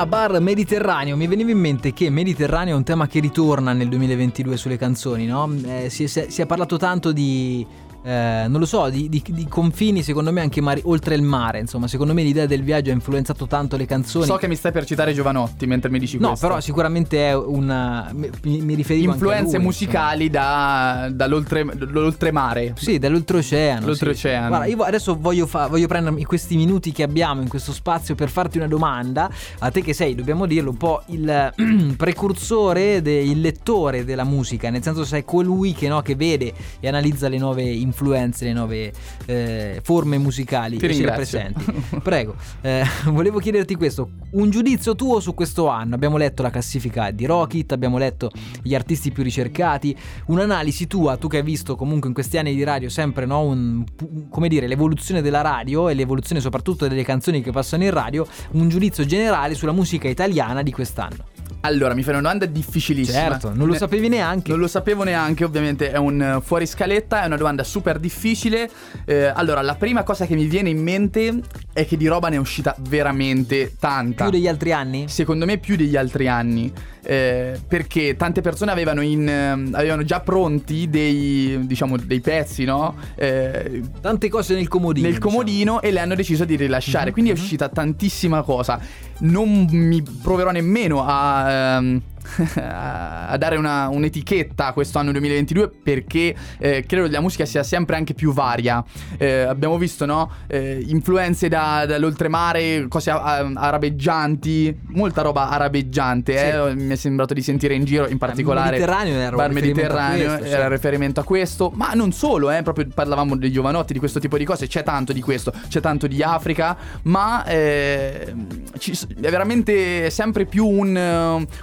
Bar 0.06 0.39
Mediterraneo, 0.39 1.16
mi 1.16 1.28
veniva 1.28 1.52
in 1.52 1.60
mente 1.60 1.93
che 1.93 2.10
Mediterraneo 2.10 2.74
è 2.74 2.78
un 2.78 2.84
tema 2.84 3.08
che 3.08 3.20
ritorna 3.20 3.74
nel 3.74 3.89
2022 3.89 4.58
sulle 4.58 4.78
canzoni, 4.78 5.26
no? 5.26 5.52
Eh, 5.66 5.89
si 5.89 6.04
è- 6.06 6.08
si 6.08 6.41
è 6.41 6.45
parlato 6.45 6.78
tanto 6.78 7.12
di... 7.12 7.66
eh, 8.04 8.45
non 8.47 8.60
lo 8.60 8.66
so, 8.66 8.89
di, 8.89 9.10
di- 9.10 9.24
di 9.28 9.47
confini 9.47 10.02
secondo 10.04 10.32
me 10.32 10.41
anche 10.41 10.60
mari- 10.62 10.82
oltre 10.86 11.16
il 11.16 11.22
mare, 11.22 11.60
insomma, 11.60 11.88
secondo 11.88 12.14
me 12.14 12.24
l'idea 12.24 12.45
del 12.45 12.64
viaggio 12.64 12.89
ha 12.89 12.93
influenzato 12.93 13.47
tanto 13.47 13.78
le 13.78 13.86
canzoni. 13.86 14.26
So 14.26 14.36
che 14.38 14.47
mi 14.47 14.56
stai 14.56 14.72
per 14.72 14.86
citare 14.86 15.14
Giovanotti 15.14 15.66
mentre 15.68 15.89
mi 15.89 15.99
dici 15.99 16.18
No, 16.18 16.30
questo. 16.30 16.47
però 16.47 16.60
sicuramente 16.60 17.28
è 17.30 17.36
una. 17.36 18.10
Mi, 18.14 18.30
mi 18.62 18.74
riferivo 18.76 19.12
a 19.12 19.14
Influenze 19.14 19.56
lui, 19.58 19.66
musicali 19.66 20.30
da, 20.30 21.10
dall'oltre, 21.12 21.64
dall'oltremare. 21.76 22.74
Sì, 22.78 22.97
dall'oltreoceano. 22.99 23.86
L'oltreoceano. 23.86 24.43
Sì. 24.43 24.47
Guarda, 24.49 24.66
io 24.66 24.78
adesso 24.84 25.18
voglio, 25.20 25.45
fa- 25.45 25.68
voglio 25.68 25.88
prendermi 25.88 26.24
questi 26.26 26.56
minuti 26.56 26.91
che 26.91 27.04
abbiamo 27.04 27.41
in 27.41 27.47
questo 27.47 27.72
spazio 27.72 28.16
per 28.16 28.30
farti 28.30 28.58
una 28.58 28.68
domanda. 28.68 29.30
A 29.60 29.70
te 29.72 29.82
che 29.82 29.93
sei, 29.93 30.16
dobbiamo 30.16 30.45
dirlo, 30.45 30.72
un 30.72 30.78
po' 30.78 31.04
il 31.08 31.54
precursore, 31.97 33.02
de- 33.02 33.22
il 33.22 33.41
lettore 33.41 34.06
della 34.06 34.24
musica, 34.24 34.70
nel 34.70 34.82
senso 34.84 35.04
sei 35.06 35.24
colui 35.24 35.74
che, 35.74 35.88
no, 35.88 36.02
che 36.02 36.16
vede 36.16 36.54
e 36.80 36.88
analizza 36.88 37.28
le 37.28 37.38
nuove 37.38 37.62
influenze, 37.64 37.89
le 38.39 38.53
nuove 38.53 38.91
eh, 39.25 39.79
forme 39.83 40.17
musicali 40.17 40.77
Ti 40.77 40.85
e 40.85 40.87
le 40.87 40.93
ringrazio. 40.93 41.39
presenti. 41.39 41.99
Prego, 42.01 42.35
eh, 42.61 42.83
volevo 43.07 43.39
chiederti 43.39 43.75
questo, 43.75 44.09
un 44.31 44.49
giudizio 44.49 44.95
tuo 44.95 45.19
su 45.19 45.33
questo 45.33 45.67
anno. 45.67 45.95
Abbiamo 45.95 46.17
letto 46.17 46.41
la 46.41 46.49
classifica 46.49 47.11
di 47.11 47.25
Rocket, 47.25 47.71
abbiamo 47.71 47.97
letto 47.97 48.31
gli 48.61 48.73
artisti 48.75 49.11
più 49.11 49.23
ricercati, 49.23 49.95
un'analisi 50.27 50.87
tua, 50.87 51.17
tu 51.17 51.27
che 51.27 51.37
hai 51.37 51.43
visto 51.43 51.75
comunque 51.75 52.07
in 52.07 52.13
questi 52.13 52.37
anni 52.37 52.55
di 52.55 52.63
radio 52.63 52.89
sempre 52.89 53.25
no, 53.25 53.41
un- 53.41 53.83
come 54.29 54.47
dire, 54.47 54.67
l'evoluzione 54.67 55.21
della 55.21 55.41
radio 55.41 55.89
e 55.89 55.93
l'evoluzione 55.93 56.41
soprattutto 56.41 56.87
delle 56.87 57.03
canzoni 57.03 57.41
che 57.41 57.51
passano 57.51 57.83
in 57.83 57.91
radio, 57.91 58.25
un 58.51 58.69
giudizio 58.69 59.05
generale 59.05 59.53
sulla 59.55 59.71
musica 59.71 60.07
italiana 60.07 60.61
di 60.63 60.71
quest'anno. 60.71 61.25
Allora, 61.63 61.93
mi 61.93 62.01
fai 62.01 62.13
una 62.13 62.21
domanda 62.23 62.45
difficilissima. 62.47 63.19
Certo, 63.19 63.49
non 63.53 63.67
lo 63.67 63.73
Ne- 63.73 63.77
sapevi 63.77 64.07
neanche. 64.07 64.49
Non 64.49 64.59
lo 64.59 64.67
sapevo 64.67 65.03
neanche, 65.03 65.43
ovviamente 65.43 65.91
è 65.91 65.97
un 65.97 66.19
eh, 66.19 66.41
fuori 66.41 66.65
scaletta, 66.65 67.21
è 67.21 67.25
una 67.27 67.37
domanda 67.37 67.63
super 67.63 67.80
difficile. 67.99 68.69
Eh, 69.05 69.25
allora, 69.25 69.61
la 69.61 69.75
prima 69.75 70.03
cosa 70.03 70.25
che 70.25 70.36
mi 70.36 70.45
viene 70.45 70.69
in 70.69 70.82
mente 70.82 71.39
è 71.73 71.86
che 71.86 71.97
di 71.97 72.07
roba 72.07 72.29
ne 72.29 72.36
è 72.36 72.39
uscita 72.39 72.75
veramente 72.79 73.75
tanta. 73.79 74.23
Più 74.23 74.34
degli 74.34 74.47
altri 74.47 74.71
anni? 74.71 75.05
Secondo 75.07 75.45
me 75.45 75.57
più 75.57 75.75
degli 75.75 75.95
altri 75.95 76.27
anni. 76.27 76.71
Eh, 77.03 77.59
perché 77.67 78.15
tante 78.15 78.41
persone 78.41 78.71
avevano, 78.71 79.01
in, 79.01 79.27
ehm, 79.27 79.69
avevano 79.73 80.03
già 80.03 80.19
pronti 80.19 80.88
dei, 80.88 81.59
diciamo, 81.63 81.97
dei 81.97 82.19
pezzi, 82.21 82.63
no? 82.63 82.95
Eh, 83.15 83.82
Tante 84.01 84.29
cose 84.29 84.53
nel 84.53 84.67
comodino. 84.67 85.07
nel 85.07 85.15
diciamo. 85.15 85.32
comodino 85.32 85.82
e 85.82 85.89
le 85.91 85.99
hanno 85.99 86.13
deciso 86.15 86.45
di 86.45 86.55
rilasciare. 86.55 87.11
Quindi 87.11 87.32
è 87.32 87.34
uscita 87.34 87.69
tantissima 87.69 88.43
cosa. 88.43 88.79
Non 89.19 89.67
mi 89.71 90.03
proverò 90.21 90.51
nemmeno 90.51 91.03
a. 91.05 91.77
ehm, 91.77 92.01
a 92.55 93.36
dare 93.38 93.55
una- 93.57 93.88
un'etichetta 93.89 94.67
a 94.67 94.74
questo 94.74 94.97
anno 94.99 95.11
2022 95.11 95.69
perché 95.84 96.36
eh, 96.59 96.84
credo 96.88 97.05
che 97.07 97.11
la 97.11 97.22
musica 97.22 97.45
sia 97.45 97.63
sempre 97.63 97.95
anche 97.95 98.13
più 98.13 98.34
varia. 98.34 98.84
Eh, 99.17 99.41
abbiamo 99.41 99.78
visto, 99.78 100.05
no? 100.05 100.30
Eh, 100.47 100.84
influenze 100.88 101.47
da- 101.47 101.86
dall'oltremare, 101.86 102.86
cose 102.88 103.09
a- 103.11 103.22
a- 103.22 103.51
arabeggianti, 103.55 104.78
molta 104.88 105.22
roba 105.22 105.49
arabeggiante. 105.49 106.69
eh, 106.69 106.76
Mi 106.76 106.89
è 106.93 106.95
sembrato 106.95 107.34
di 107.34 107.41
sentire 107.41 107.74
in 107.76 107.84
giro, 107.86 108.07
in 108.07 108.17
particolare. 108.17 108.72
Mediterraneo 108.72 109.15
era 109.17 109.30
un 109.30 109.36
Bar 109.36 109.51
Mediterraneo 109.51 110.28
questo, 110.28 110.45
sì. 110.45 110.51
era 110.51 110.67
riferimento 110.67 111.19
a 111.19 111.24
questo, 111.24 111.72
ma 111.76 111.91
non 111.93 112.11
solo, 112.11 112.51
eh, 112.51 112.61
proprio 112.63 112.88
parlavamo 112.93 113.36
dei 113.36 113.51
giovanotti, 113.51 113.93
di 113.93 113.99
questo 113.99 114.19
tipo 114.19 114.38
di 114.38 114.45
cose, 114.45 114.67
c'è 114.67 114.84
tanto 114.84 115.13
di 115.13 115.22
questo, 115.22 115.53
c'è 115.67 115.80
tanto 115.80 116.07
di 116.07 116.22
Africa, 116.24 116.76
ma 117.03 117.43
eh, 117.45 118.34
ci- 118.78 118.97
è 119.22 119.30
veramente 119.30 120.09
sempre 120.09 120.45
più 120.45 120.65
un, 120.67 120.95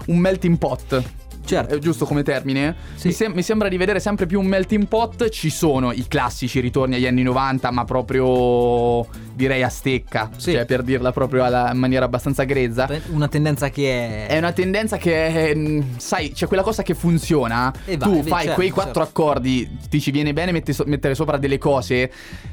un 0.06 0.16
melting 0.18 0.47
pot. 0.56 1.02
Certo. 1.48 1.74
È 1.74 1.78
giusto 1.78 2.04
come 2.04 2.22
termine? 2.22 2.74
Sì. 2.94 3.06
Mi, 3.06 3.12
sem- 3.14 3.32
mi 3.32 3.42
sembra 3.42 3.68
di 3.68 3.78
vedere 3.78 4.00
sempre 4.00 4.26
più 4.26 4.38
un 4.38 4.46
melting 4.46 4.86
pot. 4.86 5.30
Ci 5.30 5.48
sono 5.48 5.92
i 5.92 6.06
classici 6.06 6.60
ritorni 6.60 6.96
agli 6.96 7.06
anni 7.06 7.22
90, 7.22 7.70
ma 7.70 7.84
proprio 7.86 9.06
direi 9.34 9.62
a 9.62 9.68
stecca. 9.70 10.28
Sì. 10.36 10.52
Cioè, 10.52 10.66
per 10.66 10.82
dirla 10.82 11.10
proprio 11.10 11.44
alla- 11.44 11.70
in 11.72 11.78
maniera 11.78 12.04
abbastanza 12.04 12.44
grezza. 12.44 12.86
Una 13.08 13.28
tendenza 13.28 13.70
che 13.70 14.26
è... 14.26 14.34
È 14.34 14.36
una 14.38 14.52
tendenza 14.52 14.98
che, 14.98 15.52
mm, 15.56 15.80
sai, 15.96 16.32
c'è 16.32 16.46
quella 16.46 16.62
cosa 16.62 16.82
che 16.82 16.92
funziona. 16.94 17.72
E 17.86 17.96
va, 17.96 18.04
tu 18.06 18.16
eh, 18.18 18.22
fai 18.24 18.40
certo, 18.42 18.54
quei 18.54 18.68
quattro 18.70 19.04
certo. 19.04 19.20
accordi, 19.20 19.78
ti 19.88 20.00
ci 20.00 20.10
viene 20.10 20.34
bene 20.34 20.52
metti 20.52 20.74
so- 20.74 20.84
mettere 20.86 21.14
sopra 21.14 21.38
delle 21.38 21.56
cose, 21.56 22.12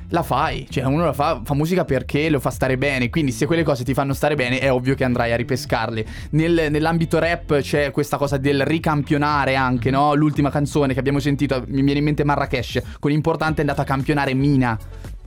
la 0.09 0.23
fai. 0.23 0.67
Cioè, 0.69 0.85
uno 0.85 1.03
la 1.05 1.13
fa, 1.13 1.41
fa 1.43 1.53
musica 1.53 1.83
perché 1.83 2.29
lo 2.29 2.39
fa 2.39 2.49
stare 2.49 2.77
bene. 2.77 3.09
Quindi, 3.09 3.33
se 3.33 3.45
quelle 3.45 3.63
cose 3.63 3.83
ti 3.83 3.93
fanno 3.93 4.13
stare 4.13 4.35
bene, 4.35 4.59
è 4.59 4.71
ovvio 4.71 4.95
che 4.95 5.03
andrai 5.03 5.33
a 5.33 5.35
ripescarle. 5.35 6.05
Nel- 6.31 6.67
nell'ambito 6.69 7.19
rap 7.19 7.59
c'è 7.59 7.91
questa 7.91 8.17
cosa 8.17 8.37
del 8.37 8.63
ricampionare 8.85 9.55
anche, 9.55 9.89
no? 9.89 10.13
L'ultima 10.13 10.51
canzone 10.51 10.93
che 10.93 10.99
abbiamo 10.99 11.19
sentito, 11.19 11.63
mi 11.67 11.81
viene 11.81 11.99
in 11.99 12.05
mente 12.05 12.23
Marrakesh. 12.23 12.81
Con 12.99 13.09
l'importante 13.09 13.57
è 13.57 13.61
andata 13.61 13.81
a 13.81 13.85
campionare 13.85 14.35
Mina. 14.35 14.77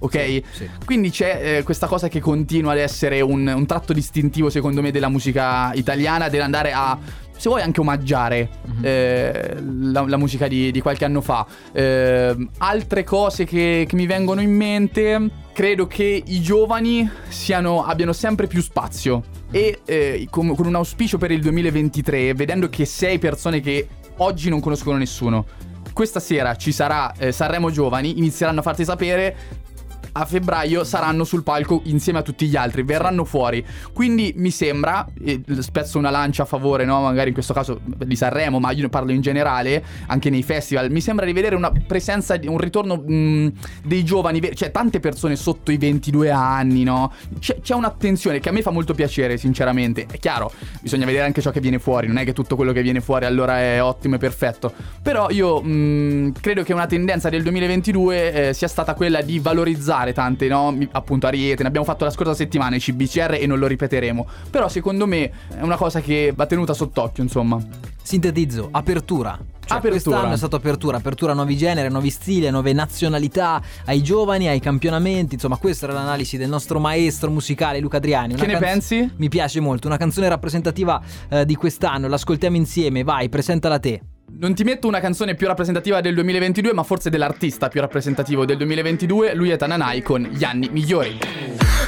Ok? 0.00 0.16
Sì, 0.16 0.44
sì. 0.52 0.68
Quindi 0.84 1.10
c'è 1.10 1.58
eh, 1.58 1.62
questa 1.62 1.86
cosa 1.86 2.08
che 2.08 2.20
continua 2.20 2.72
ad 2.72 2.78
essere 2.78 3.20
un, 3.20 3.46
un 3.46 3.66
tratto 3.66 3.92
distintivo, 3.92 4.50
secondo 4.50 4.80
me, 4.82 4.90
della 4.90 5.08
musica 5.08 5.72
italiana, 5.74 6.28
dell'andare 6.28 6.72
a. 6.72 6.98
Se 7.36 7.48
vuoi 7.48 7.62
anche 7.62 7.78
omaggiare 7.80 8.48
Mhm. 8.66 8.78
eh, 8.82 9.56
la, 9.92 10.04
la 10.08 10.16
musica 10.16 10.48
di, 10.48 10.72
di 10.72 10.80
qualche 10.80 11.04
anno 11.04 11.20
fa. 11.20 11.46
Eh, 11.72 12.48
altre 12.58 13.04
cose 13.04 13.44
che, 13.44 13.86
che 13.88 13.94
mi 13.96 14.06
vengono 14.06 14.40
in 14.40 14.52
mente, 14.52 15.30
credo 15.52 15.86
che 15.86 16.20
i 16.26 16.40
giovani 16.40 17.08
siano, 17.28 17.84
abbiano 17.84 18.12
sempre 18.12 18.48
più 18.48 18.60
spazio. 18.60 19.22
E 19.52 19.80
eh, 19.84 20.26
con, 20.30 20.52
con 20.56 20.66
un 20.66 20.74
auspicio 20.74 21.16
per 21.16 21.30
il 21.30 21.40
2023, 21.40 22.34
vedendo 22.34 22.68
che 22.68 22.84
sei 22.84 23.18
persone 23.18 23.60
che 23.60 23.86
oggi 24.16 24.48
non 24.50 24.58
conoscono 24.60 24.96
nessuno. 24.98 25.46
Questa 25.92 26.18
sera 26.20 26.56
ci 26.56 26.70
sarà 26.72 27.12
eh, 27.18 27.30
Sanremo 27.32 27.70
Giovani, 27.70 28.18
inizieranno 28.18 28.60
a 28.60 28.62
farti 28.62 28.84
sapere 28.84 29.36
a 30.18 30.24
febbraio 30.24 30.82
saranno 30.82 31.22
sul 31.24 31.42
palco 31.42 31.82
insieme 31.84 32.18
a 32.18 32.22
tutti 32.22 32.46
gli 32.46 32.56
altri, 32.56 32.82
verranno 32.82 33.24
fuori. 33.24 33.64
Quindi 33.92 34.32
mi 34.36 34.50
sembra, 34.50 35.06
e 35.24 35.42
spezzo 35.60 35.98
una 35.98 36.10
lancia 36.10 36.42
a 36.42 36.46
favore, 36.46 36.84
no? 36.84 37.02
magari 37.02 37.28
in 37.28 37.34
questo 37.34 37.52
caso 37.52 37.80
di 37.84 38.16
Sanremo, 38.16 38.58
ma 38.58 38.72
io 38.72 38.88
parlo 38.88 39.12
in 39.12 39.20
generale, 39.20 39.84
anche 40.06 40.28
nei 40.30 40.42
festival, 40.42 40.90
mi 40.90 41.00
sembra 41.00 41.24
di 41.24 41.32
vedere 41.32 41.54
una 41.54 41.70
presenza, 41.70 42.38
un 42.46 42.58
ritorno 42.58 42.96
mh, 42.96 43.52
dei 43.84 44.04
giovani, 44.04 44.40
cioè 44.54 44.70
tante 44.72 44.98
persone 44.98 45.36
sotto 45.36 45.70
i 45.70 45.76
22 45.76 46.30
anni, 46.30 46.82
no? 46.82 47.12
C'è, 47.38 47.60
c'è 47.60 47.74
un'attenzione 47.74 48.40
che 48.40 48.48
a 48.48 48.52
me 48.52 48.62
fa 48.62 48.70
molto 48.70 48.94
piacere, 48.94 49.36
sinceramente. 49.36 50.06
È 50.10 50.18
chiaro, 50.18 50.52
bisogna 50.80 51.06
vedere 51.06 51.24
anche 51.24 51.40
ciò 51.40 51.50
che 51.50 51.60
viene 51.60 51.78
fuori, 51.78 52.08
non 52.08 52.18
è 52.18 52.24
che 52.24 52.32
tutto 52.32 52.56
quello 52.56 52.72
che 52.72 52.82
viene 52.82 53.00
fuori 53.00 53.24
allora 53.24 53.60
è 53.60 53.82
ottimo 53.82 54.16
e 54.16 54.18
perfetto. 54.18 54.72
Però 55.00 55.30
io 55.30 55.62
mh, 55.62 56.32
credo 56.40 56.64
che 56.64 56.72
una 56.72 56.86
tendenza 56.86 57.28
del 57.28 57.42
2022 57.42 58.48
eh, 58.48 58.52
sia 58.52 58.68
stata 58.68 58.94
quella 58.94 59.22
di 59.22 59.38
valorizzare 59.38 60.07
tante, 60.12 60.48
no? 60.48 60.76
Appunto 60.92 61.26
Ariete, 61.26 61.62
ne 61.62 61.68
abbiamo 61.68 61.86
fatto 61.86 62.04
la 62.04 62.10
scorsa 62.10 62.34
settimana 62.34 62.76
i 62.76 62.80
CBCR 62.80 63.38
e 63.40 63.46
non 63.46 63.58
lo 63.58 63.66
ripeteremo. 63.66 64.26
Però 64.50 64.68
secondo 64.68 65.06
me 65.06 65.30
è 65.56 65.62
una 65.62 65.76
cosa 65.76 66.00
che 66.00 66.32
va 66.34 66.46
tenuta 66.46 66.74
sott'occhio, 66.74 67.22
insomma. 67.22 67.58
Sintetizzo, 68.02 68.68
apertura. 68.70 69.38
Cioè, 69.68 69.76
Apertura. 69.76 70.00
Quest'anno 70.00 70.32
è 70.32 70.36
stato 70.38 70.56
apertura, 70.56 70.96
apertura 70.96 71.32
a 71.32 71.34
nuovi 71.34 71.54
generi, 71.54 71.88
a 71.88 71.90
nuovi 71.90 72.08
stili, 72.08 72.46
a 72.46 72.50
nuove 72.50 72.72
nazionalità, 72.72 73.60
ai 73.84 74.02
giovani, 74.02 74.48
ai 74.48 74.60
campionamenti. 74.60 75.34
Insomma, 75.34 75.58
questa 75.58 75.84
era 75.84 75.94
l'analisi 75.94 76.38
del 76.38 76.48
nostro 76.48 76.80
maestro 76.80 77.30
musicale 77.30 77.78
Luca 77.78 77.98
Adriani. 77.98 78.32
Una 78.32 78.42
Che 78.42 78.50
ne 78.50 78.58
pensi? 78.58 79.12
Mi 79.16 79.28
piace 79.28 79.60
molto, 79.60 79.86
una 79.86 79.98
canzone 79.98 80.26
rappresentativa 80.26 81.00
eh, 81.28 81.44
di 81.44 81.54
quest'anno. 81.54 82.08
L'ascoltiamo 82.08 82.56
insieme, 82.56 83.04
vai, 83.04 83.28
presentala 83.28 83.78
te. 83.78 84.00
Non 84.30 84.54
ti 84.54 84.62
metto 84.62 84.86
una 84.86 85.00
canzone 85.00 85.34
più 85.34 85.46
rappresentativa 85.46 86.00
del 86.00 86.14
2022, 86.14 86.74
ma 86.74 86.82
forse 86.82 87.10
dell'artista 87.10 87.68
più 87.68 87.80
rappresentativo 87.80 88.44
del 88.44 88.58
2022. 88.58 89.34
Lui 89.34 89.50
è 89.50 89.56
Tananai 89.56 90.02
con 90.02 90.22
Gli 90.22 90.44
anni 90.44 90.68
migliori. 90.70 91.18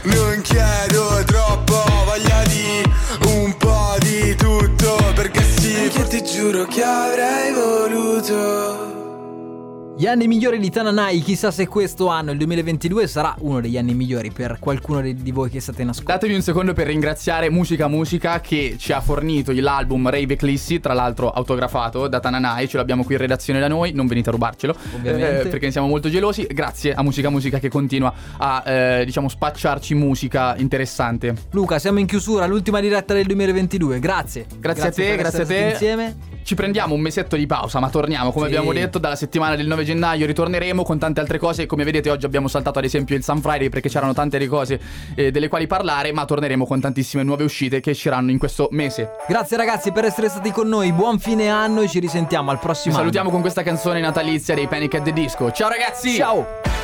Non 0.04 0.40
chiedo 0.40 1.22
troppo, 1.26 1.82
voglia 2.06 2.42
di 2.44 2.82
un 3.26 3.54
po' 3.58 3.96
di 3.98 4.34
tutto 4.34 4.96
Perché 5.14 5.42
sì, 5.42 5.88
che 5.90 6.04
ti 6.04 6.22
giuro 6.22 6.64
che 6.64 6.82
avrei 6.82 7.52
voluto 7.52 8.89
Gli 10.00 10.06
anni 10.06 10.28
migliori 10.28 10.58
di 10.58 10.70
Tananai, 10.70 11.20
chissà 11.20 11.50
se 11.50 11.66
questo 11.66 12.06
anno, 12.06 12.30
il 12.30 12.38
2022, 12.38 13.06
sarà 13.06 13.34
uno 13.40 13.60
degli 13.60 13.76
anni 13.76 13.92
migliori 13.92 14.30
per 14.30 14.56
qualcuno 14.58 15.02
di 15.02 15.30
voi 15.30 15.50
che 15.50 15.60
state 15.60 15.82
in 15.82 15.88
ascolto. 15.88 16.10
Datevi 16.10 16.32
un 16.32 16.40
secondo 16.40 16.72
per 16.72 16.86
ringraziare 16.86 17.50
Musica 17.50 17.86
Musica 17.86 18.40
che 18.40 18.76
ci 18.78 18.94
ha 18.94 19.02
fornito 19.02 19.52
l'album 19.54 20.08
Rave 20.08 20.32
Eclissi, 20.32 20.80
tra 20.80 20.94
l'altro 20.94 21.30
autografato 21.30 22.08
da 22.08 22.18
Tananai, 22.18 22.66
ce 22.66 22.78
l'abbiamo 22.78 23.04
qui 23.04 23.12
in 23.12 23.20
redazione 23.20 23.60
da 23.60 23.68
noi, 23.68 23.92
non 23.92 24.06
venite 24.06 24.30
a 24.30 24.32
rubarcelo, 24.32 24.74
eh, 25.02 25.46
perché 25.50 25.66
ne 25.66 25.70
siamo 25.70 25.86
molto 25.86 26.08
gelosi. 26.08 26.46
Grazie 26.46 26.94
a 26.94 27.02
Musica 27.02 27.28
Musica 27.28 27.58
che 27.58 27.68
continua 27.68 28.10
a, 28.38 28.62
eh, 28.64 29.04
diciamo, 29.04 29.28
spacciarci 29.28 29.92
musica 29.92 30.56
interessante. 30.56 31.34
Luca, 31.50 31.78
siamo 31.78 31.98
in 31.98 32.06
chiusura, 32.06 32.46
l'ultima 32.46 32.80
diretta 32.80 33.12
del 33.12 33.26
2022. 33.26 33.98
Grazie. 33.98 34.46
Grazie, 34.60 34.88
a 34.88 34.92
te, 34.92 35.16
grazie 35.16 35.42
a 35.42 35.46
te. 35.46 35.68
Insieme. 35.72 36.29
Ci 36.42 36.54
prendiamo 36.56 36.94
un 36.94 37.00
mesetto 37.00 37.36
di 37.36 37.46
pausa, 37.46 37.78
ma 37.78 37.88
torniamo, 37.90 38.32
come 38.32 38.48
Sì. 38.48 38.54
abbiamo 38.54 38.72
detto, 38.72 38.98
dalla 38.98 39.14
settimana 39.14 39.54
del 39.54 39.66
9 39.68 39.84
gennaio 39.84 40.26
ritorneremo 40.26 40.82
con 40.82 40.98
tante 40.98 41.20
altre 41.20 41.38
cose. 41.38 41.66
Come 41.66 41.84
vedete, 41.84 42.10
oggi 42.10 42.26
abbiamo 42.26 42.48
saltato 42.48 42.78
ad 42.80 42.84
esempio 42.84 43.14
il 43.14 43.22
Sun 43.22 43.40
Friday 43.40 43.68
perché 43.68 43.88
c'erano 43.88 44.12
tante 44.12 44.38
cose 44.48 44.80
eh, 45.14 45.30
delle 45.30 45.48
quali 45.48 45.66
parlare, 45.66 46.12
ma 46.12 46.24
torneremo 46.24 46.66
con 46.66 46.80
tantissime 46.80 47.22
nuove 47.22 47.44
uscite 47.44 47.78
che 47.80 47.90
usciranno 47.90 48.30
in 48.30 48.38
questo 48.38 48.68
mese. 48.72 49.10
Grazie 49.28 49.56
ragazzi 49.56 49.92
per 49.92 50.04
essere 50.06 50.28
stati 50.28 50.50
con 50.50 50.66
noi. 50.66 50.92
Buon 50.92 51.18
fine 51.20 51.48
anno 51.48 51.82
e 51.82 51.88
ci 51.88 52.00
risentiamo 52.00 52.50
al 52.50 52.56
Ci 52.56 52.62
prossimo 52.64 52.94
anno. 52.94 53.02
salutiamo 53.02 53.30
con 53.30 53.40
questa 53.42 53.62
canzone 53.62 54.00
natalizia 54.00 54.54
dei 54.54 54.66
Panic 54.66 54.94
at 54.94 55.02
the 55.04 55.12
Disco. 55.12 55.52
Ciao 55.52 55.68
ragazzi! 55.68 56.14
Ciao. 56.14 56.79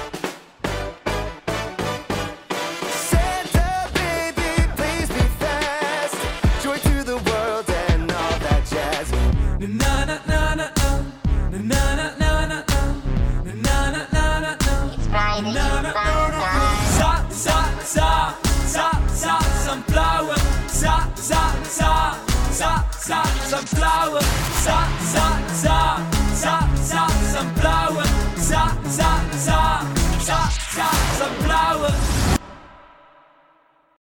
blauwe. 23.74 24.20
Za, 24.64 24.78
za, 25.12 25.26
za. 25.62 25.96
Za, 26.34 26.58
za, 26.84 27.06
za. 27.32 27.46
Za, 28.36 28.62
za, 28.88 29.10
za. 29.38 29.80
Za, 30.26 30.38
za, 30.74 30.88
za. 31.18 32.05